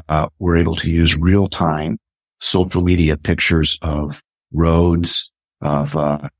uh, 0.10 0.28
we're 0.40 0.58
able 0.58 0.76
to 0.76 0.90
use 0.90 1.16
real 1.16 1.48
time 1.48 1.98
social 2.40 2.82
media 2.82 3.18
pictures 3.18 3.80
of 3.82 4.22
roads, 4.52 5.32
of, 5.62 5.96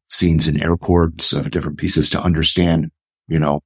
scenes 0.10 0.48
in 0.48 0.62
airports, 0.62 1.34
of 1.34 1.52
different 1.52 1.78
pieces 1.78 2.10
to 2.10 2.22
understand, 2.22 2.90
you 3.28 3.40
know, 3.40 3.62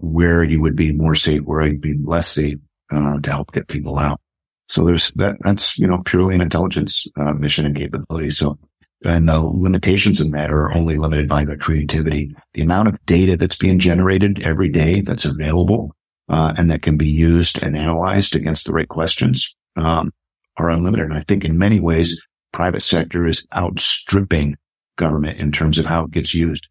where 0.00 0.44
you 0.44 0.60
would 0.60 0.76
be 0.76 0.92
more 0.92 1.14
safe, 1.14 1.42
where 1.42 1.66
you'd 1.66 1.80
be 1.80 1.98
less 2.04 2.28
safe 2.28 2.58
uh, 2.92 3.18
to 3.20 3.30
help 3.30 3.52
get 3.52 3.68
people 3.68 3.98
out. 3.98 4.20
So 4.68 4.84
there's 4.84 5.10
that, 5.12 5.36
that's, 5.40 5.78
you 5.78 5.86
know, 5.86 6.02
purely 6.04 6.34
an 6.34 6.40
intelligence 6.40 7.06
uh, 7.18 7.32
mission 7.34 7.66
and 7.66 7.76
capability. 7.76 8.30
So, 8.30 8.58
and 9.04 9.28
the 9.28 9.40
limitations 9.40 10.20
in 10.20 10.30
that 10.32 10.50
are 10.50 10.72
only 10.72 10.96
limited 10.96 11.28
by 11.28 11.44
the 11.44 11.56
creativity, 11.56 12.34
the 12.54 12.62
amount 12.62 12.88
of 12.88 13.04
data 13.06 13.36
that's 13.36 13.56
being 13.58 13.78
generated 13.78 14.42
every 14.42 14.68
day 14.68 15.02
that's 15.02 15.24
available, 15.24 15.94
uh, 16.28 16.54
and 16.56 16.70
that 16.70 16.82
can 16.82 16.96
be 16.96 17.08
used 17.08 17.62
and 17.62 17.76
analyzed 17.76 18.34
against 18.34 18.66
the 18.66 18.72
right 18.72 18.88
questions, 18.88 19.54
um, 19.76 20.12
are 20.56 20.70
unlimited. 20.70 21.06
And 21.06 21.14
I 21.18 21.22
think 21.22 21.44
in 21.44 21.58
many 21.58 21.80
ways, 21.80 22.26
private 22.52 22.82
sector 22.82 23.26
is 23.26 23.46
outstripping 23.54 24.56
government 24.96 25.38
in 25.38 25.52
terms 25.52 25.78
of 25.78 25.86
how 25.86 26.04
it 26.04 26.10
gets 26.10 26.34
used. 26.34 26.68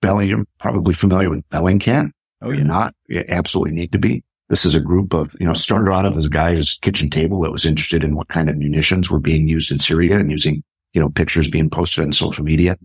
Belling, 0.00 0.28
you're 0.28 0.44
probably 0.58 0.94
familiar 0.94 1.30
with 1.30 1.48
Bellingcat. 1.50 2.10
Oh, 2.42 2.50
yeah. 2.50 2.56
You're 2.56 2.66
not, 2.66 2.94
you 3.08 3.24
absolutely 3.28 3.74
need 3.74 3.92
to 3.92 3.98
be. 3.98 4.22
This 4.48 4.64
is 4.64 4.74
a 4.74 4.80
group 4.80 5.12
of, 5.12 5.34
you 5.40 5.46
know, 5.46 5.52
started 5.52 5.92
out 5.92 6.06
of 6.06 6.16
as 6.16 6.26
a 6.26 6.30
guy 6.30 6.54
his 6.54 6.78
kitchen 6.80 7.10
table 7.10 7.40
that 7.42 7.50
was 7.50 7.66
interested 7.66 8.04
in 8.04 8.14
what 8.14 8.28
kind 8.28 8.48
of 8.48 8.56
munitions 8.56 9.10
were 9.10 9.18
being 9.18 9.48
used 9.48 9.72
in 9.72 9.78
Syria 9.78 10.18
and 10.18 10.30
using, 10.30 10.62
you 10.92 11.00
know, 11.00 11.08
pictures 11.08 11.50
being 11.50 11.68
posted 11.68 12.04
on 12.04 12.12
social 12.12 12.44
media 12.44 12.76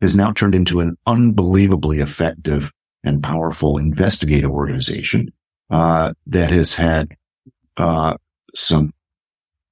has 0.00 0.16
now 0.16 0.32
turned 0.32 0.54
into 0.54 0.80
an 0.80 0.96
unbelievably 1.06 1.98
effective 1.98 2.72
and 3.04 3.22
powerful 3.22 3.78
investigative 3.78 4.50
organization, 4.50 5.32
uh, 5.70 6.12
that 6.26 6.50
has 6.50 6.74
had, 6.74 7.08
uh, 7.76 8.16
some 8.54 8.92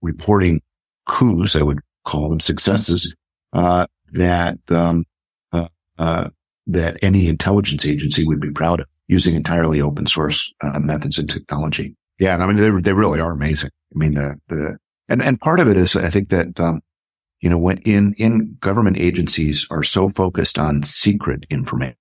reporting 0.02 0.60
coups, 1.08 1.56
I 1.56 1.62
would 1.62 1.80
call 2.04 2.28
them 2.28 2.40
successes, 2.40 3.14
uh, 3.52 3.86
that, 4.12 4.58
um, 4.70 5.04
uh, 5.52 5.68
uh, 5.98 6.28
that 6.66 6.98
any 7.02 7.28
intelligence 7.28 7.86
agency 7.86 8.24
would 8.26 8.40
be 8.40 8.50
proud 8.50 8.80
of 8.80 8.86
using 9.08 9.34
entirely 9.34 9.80
open 9.80 10.06
source 10.06 10.52
uh, 10.62 10.78
methods 10.78 11.18
and 11.18 11.30
technology. 11.30 11.96
Yeah. 12.18 12.34
And 12.34 12.42
I 12.42 12.46
mean, 12.46 12.56
they, 12.56 12.70
they 12.80 12.92
really 12.92 13.20
are 13.20 13.32
amazing. 13.32 13.70
I 13.94 13.98
mean, 13.98 14.14
the, 14.14 14.36
the, 14.48 14.78
and, 15.08 15.22
and 15.22 15.40
part 15.40 15.60
of 15.60 15.68
it 15.68 15.76
is 15.76 15.96
I 15.96 16.10
think 16.10 16.28
that, 16.30 16.58
um, 16.58 16.80
you 17.40 17.50
know, 17.50 17.58
when 17.58 17.78
in, 17.78 18.14
in 18.18 18.56
government 18.60 18.98
agencies 18.98 19.66
are 19.70 19.82
so 19.82 20.08
focused 20.08 20.58
on 20.58 20.82
secret 20.82 21.46
information 21.50 21.96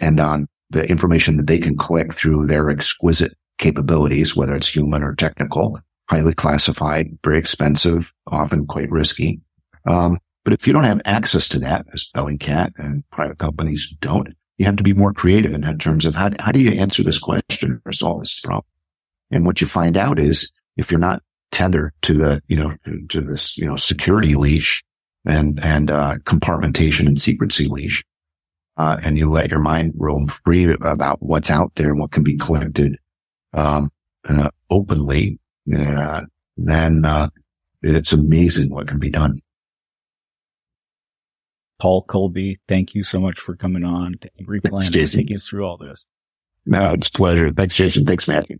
and 0.00 0.20
on 0.20 0.46
the 0.70 0.88
information 0.88 1.36
that 1.36 1.46
they 1.46 1.58
can 1.58 1.76
collect 1.76 2.14
through 2.14 2.46
their 2.46 2.70
exquisite 2.70 3.34
capabilities, 3.58 4.36
whether 4.36 4.54
it's 4.54 4.68
human 4.68 5.02
or 5.02 5.14
technical, 5.14 5.78
highly 6.08 6.34
classified, 6.34 7.18
very 7.24 7.38
expensive, 7.38 8.12
often 8.26 8.66
quite 8.66 8.90
risky. 8.90 9.40
Um, 9.86 10.18
but 10.44 10.52
if 10.52 10.66
you 10.66 10.72
don't 10.72 10.84
have 10.84 11.00
access 11.04 11.48
to 11.50 11.58
that, 11.60 11.86
as 11.92 12.08
Bellingcat 12.14 12.72
and 12.78 13.04
private 13.10 13.38
companies 13.38 13.94
don't, 14.00 14.28
you 14.56 14.66
have 14.66 14.76
to 14.76 14.82
be 14.82 14.94
more 14.94 15.12
creative 15.12 15.52
in 15.52 15.78
terms 15.78 16.06
of 16.06 16.14
how, 16.14 16.30
how 16.40 16.52
do 16.52 16.60
you 16.60 16.72
answer 16.72 17.02
this 17.02 17.18
question 17.18 17.80
or 17.84 17.92
solve 17.92 18.20
this 18.20 18.40
problem? 18.40 18.64
And 19.30 19.46
what 19.46 19.60
you 19.60 19.66
find 19.66 19.96
out 19.96 20.18
is 20.18 20.50
if 20.76 20.90
you're 20.90 20.98
not 20.98 21.22
tethered 21.52 21.92
to 22.02 22.14
the, 22.14 22.42
you 22.48 22.56
know, 22.56 22.74
to 23.08 23.20
this, 23.20 23.56
you 23.56 23.66
know, 23.66 23.76
security 23.76 24.34
leash 24.34 24.82
and, 25.24 25.62
and, 25.62 25.90
uh, 25.90 26.16
compartmentation 26.24 27.06
and 27.06 27.20
secrecy 27.20 27.66
leash, 27.66 28.04
uh, 28.78 28.96
and 29.02 29.18
you 29.18 29.28
let 29.28 29.50
your 29.50 29.60
mind 29.60 29.92
roam 29.96 30.28
free 30.28 30.72
about 30.82 31.20
what's 31.20 31.50
out 31.50 31.72
there 31.74 31.90
and 31.90 31.98
what 32.00 32.12
can 32.12 32.22
be 32.22 32.36
collected, 32.38 32.96
um, 33.52 33.90
uh, 34.28 34.50
openly, 34.70 35.38
uh, 35.76 36.22
then, 36.56 37.04
uh, 37.04 37.28
it's 37.82 38.12
amazing 38.12 38.72
what 38.72 38.88
can 38.88 38.98
be 38.98 39.10
done. 39.10 39.40
Paul 41.78 42.04
Kolbe, 42.04 42.56
thank 42.66 42.94
you 42.94 43.04
so 43.04 43.20
much 43.20 43.38
for 43.38 43.54
coming 43.54 43.84
on 43.84 44.14
to 44.20 44.30
Planet 44.44 44.96
and 44.96 45.12
taking 45.12 45.36
us 45.36 45.48
through 45.48 45.64
all 45.64 45.76
this. 45.76 46.06
No, 46.66 46.92
it's 46.92 47.08
a 47.08 47.12
pleasure. 47.12 47.52
Thanks, 47.52 47.76
Jason. 47.76 48.04
Thanks, 48.04 48.26
Matthew. 48.26 48.58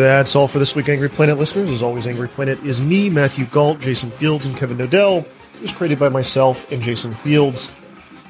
That's 0.00 0.34
all 0.34 0.48
for 0.48 0.58
this 0.58 0.74
week, 0.74 0.88
Angry 0.88 1.10
Planet 1.10 1.38
listeners. 1.38 1.70
As 1.70 1.82
always, 1.82 2.06
Angry 2.06 2.28
Planet 2.28 2.58
is 2.64 2.80
me, 2.80 3.10
Matthew 3.10 3.44
Gault, 3.46 3.80
Jason 3.80 4.10
Fields, 4.12 4.46
and 4.46 4.56
Kevin 4.56 4.78
Knodel. 4.78 5.26
It 5.54 5.60
was 5.60 5.72
created 5.72 5.98
by 5.98 6.08
myself 6.08 6.70
and 6.72 6.80
Jason 6.80 7.12
Fields. 7.12 7.70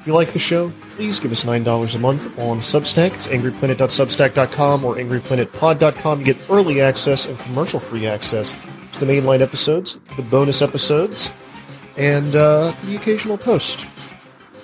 If 0.01 0.07
you 0.07 0.13
like 0.13 0.33
the 0.33 0.39
show, 0.39 0.71
please 0.89 1.19
give 1.19 1.31
us 1.31 1.45
$9 1.45 1.95
a 1.95 1.99
month 1.99 2.25
on 2.39 2.59
Substack. 2.59 3.13
It's 3.13 3.27
angryplanet.substack.com 3.27 4.83
or 4.83 4.95
angryplanetpod.com. 4.95 6.19
You 6.19 6.25
get 6.25 6.49
early 6.49 6.81
access 6.81 7.25
and 7.25 7.39
commercial 7.39 7.79
free 7.79 8.05
access 8.05 8.53
to 8.93 8.99
the 8.99 9.05
mainline 9.05 9.39
episodes, 9.39 10.01
the 10.17 10.23
bonus 10.23 10.61
episodes, 10.61 11.31
and 11.95 12.35
uh, 12.35 12.73
the 12.83 12.97
occasional 12.97 13.37
post. 13.37 13.87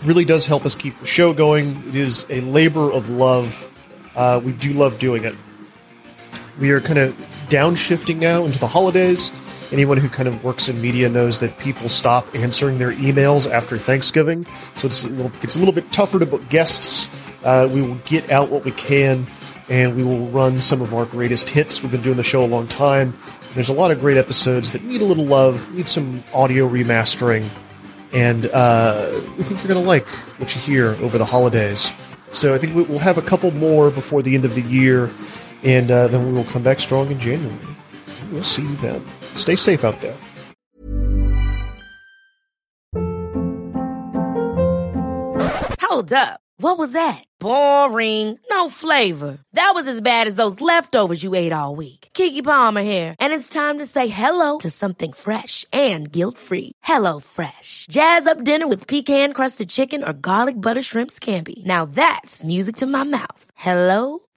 Really 0.04 0.26
does 0.26 0.46
help 0.46 0.66
us 0.66 0.76
keep 0.76 1.00
the 1.00 1.08
show 1.08 1.34
going. 1.34 1.88
It 1.88 1.96
is 1.96 2.26
a 2.30 2.42
labor 2.42 2.92
of 2.92 3.10
love. 3.10 3.70
Uh, 4.16 4.42
we 4.44 4.52
do 4.52 4.74
love 4.74 5.00
doing 5.00 5.24
it. 5.24 5.36
We 6.60 6.72
are 6.72 6.82
kind 6.82 6.98
of 6.98 7.14
downshifting 7.50 8.18
now 8.18 8.44
into 8.44 8.58
the 8.58 8.68
holidays. 8.68 9.32
Anyone 9.72 9.98
who 9.98 10.10
kind 10.10 10.28
of 10.28 10.44
works 10.44 10.70
in 10.70 10.82
media 10.82 11.10
knows 11.10 11.40
that 11.40 11.60
people 11.60 11.90
stop 11.90 12.34
answering 12.34 12.78
their 12.78 12.92
emails 12.92 13.50
after 13.50 13.78
Thanksgiving, 13.78 14.48
so 14.76 14.88
it's 14.88 15.04
a 15.04 15.10
little, 15.10 15.32
it's 15.42 15.56
a 15.56 15.60
little 15.60 15.74
bit 15.74 15.92
tougher 15.92 16.20
to 16.20 16.26
book 16.26 16.48
guests. 16.50 17.10
Uh, 17.44 17.70
we 17.72 17.82
will 17.82 18.00
get 18.06 18.32
out 18.32 18.50
what 18.50 18.64
we 18.64 18.72
can, 18.72 19.28
and 19.68 19.96
we 19.96 20.04
will 20.04 20.30
run 20.30 20.60
some 20.60 20.82
of 20.82 20.94
our 20.94 21.06
greatest 21.06 21.50
hits. 21.50 21.84
We've 21.84 21.92
been 21.92 22.02
doing 22.02 22.18
the 22.18 22.24
show 22.24 22.44
a 22.44 22.48
long 22.48 22.68
time. 22.68 23.18
There's 23.54 23.70
a 23.70 23.74
lot 23.74 23.92
of 23.92 24.00
great 24.00 24.18
episodes 24.18 24.72
that 24.72 24.84
need 24.84 25.02
a 25.02 25.06
little 25.06 25.26
love, 25.26 25.72
need 25.74 25.90
some 25.90 26.24
audio 26.34 26.68
remastering, 26.68 27.46
and 28.14 28.50
uh, 28.54 29.12
we 29.38 29.44
think 29.44 29.60
you're 29.60 29.74
going 29.74 29.84
to 29.84 29.88
like 29.88 30.08
what 30.40 30.56
you 30.56 30.62
hear 30.62 30.92
over 31.04 31.18
the 31.18 31.26
holidays. 31.26 31.92
So 32.32 32.54
I 32.54 32.58
think 32.58 32.74
we'll 32.74 33.00
have 33.00 33.18
a 33.18 33.22
couple 33.22 33.52
more 33.52 33.92
before 33.92 34.22
the 34.22 34.34
end 34.34 34.46
of 34.46 34.56
the 34.56 34.62
year 34.62 35.12
and 35.64 35.92
uh, 35.92 36.08
then 36.08 36.26
we 36.26 36.32
will 36.34 36.46
come 36.46 36.64
back 36.64 36.80
strong 36.80 37.12
in 37.12 37.20
January. 37.20 37.58
We'll 38.32 38.44
see 38.44 38.64
you 38.64 38.76
then. 38.78 39.06
Stay 39.36 39.56
safe 39.56 39.84
out 39.84 40.02
there. 40.02 40.18
Hold 45.82 46.14
up. 46.14 46.42
What 46.60 46.80
was 46.80 46.92
that? 46.94 47.24
Boring. 47.40 48.40
No 48.50 48.68
flavor. 48.68 49.38
That 49.54 49.72
was 49.76 49.88
as 49.88 50.02
bad 50.02 50.28
as 50.28 50.36
those 50.36 50.60
leftovers 50.60 51.24
you 51.24 51.36
ate 51.36 51.54
all 51.54 51.76
week. 51.76 52.10
Keke 52.14 52.44
Palmer 52.44 52.82
here, 52.82 53.16
and 53.20 53.32
it's 53.32 53.48
time 53.48 53.78
to 53.78 53.86
say 53.86 54.08
hello 54.08 54.58
to 54.58 54.70
something 54.70 55.14
fresh 55.14 55.66
and 55.72 56.12
guilt-free. 56.12 56.72
Hello 56.84 57.20
Fresh. 57.20 57.86
Jazz 57.90 58.28
up 58.28 58.44
dinner 58.44 58.68
with 58.68 58.88
pecan-crusted 58.88 59.70
chicken 59.70 60.04
or 60.04 60.14
garlic 60.14 60.56
butter 60.60 60.82
shrimp 60.82 61.12
scampi. 61.12 61.66
Now 61.66 61.86
that's 61.86 62.44
music 62.44 62.76
to 62.78 62.86
my 62.86 63.04
mouth. 63.04 63.52
Hello 63.56 64.27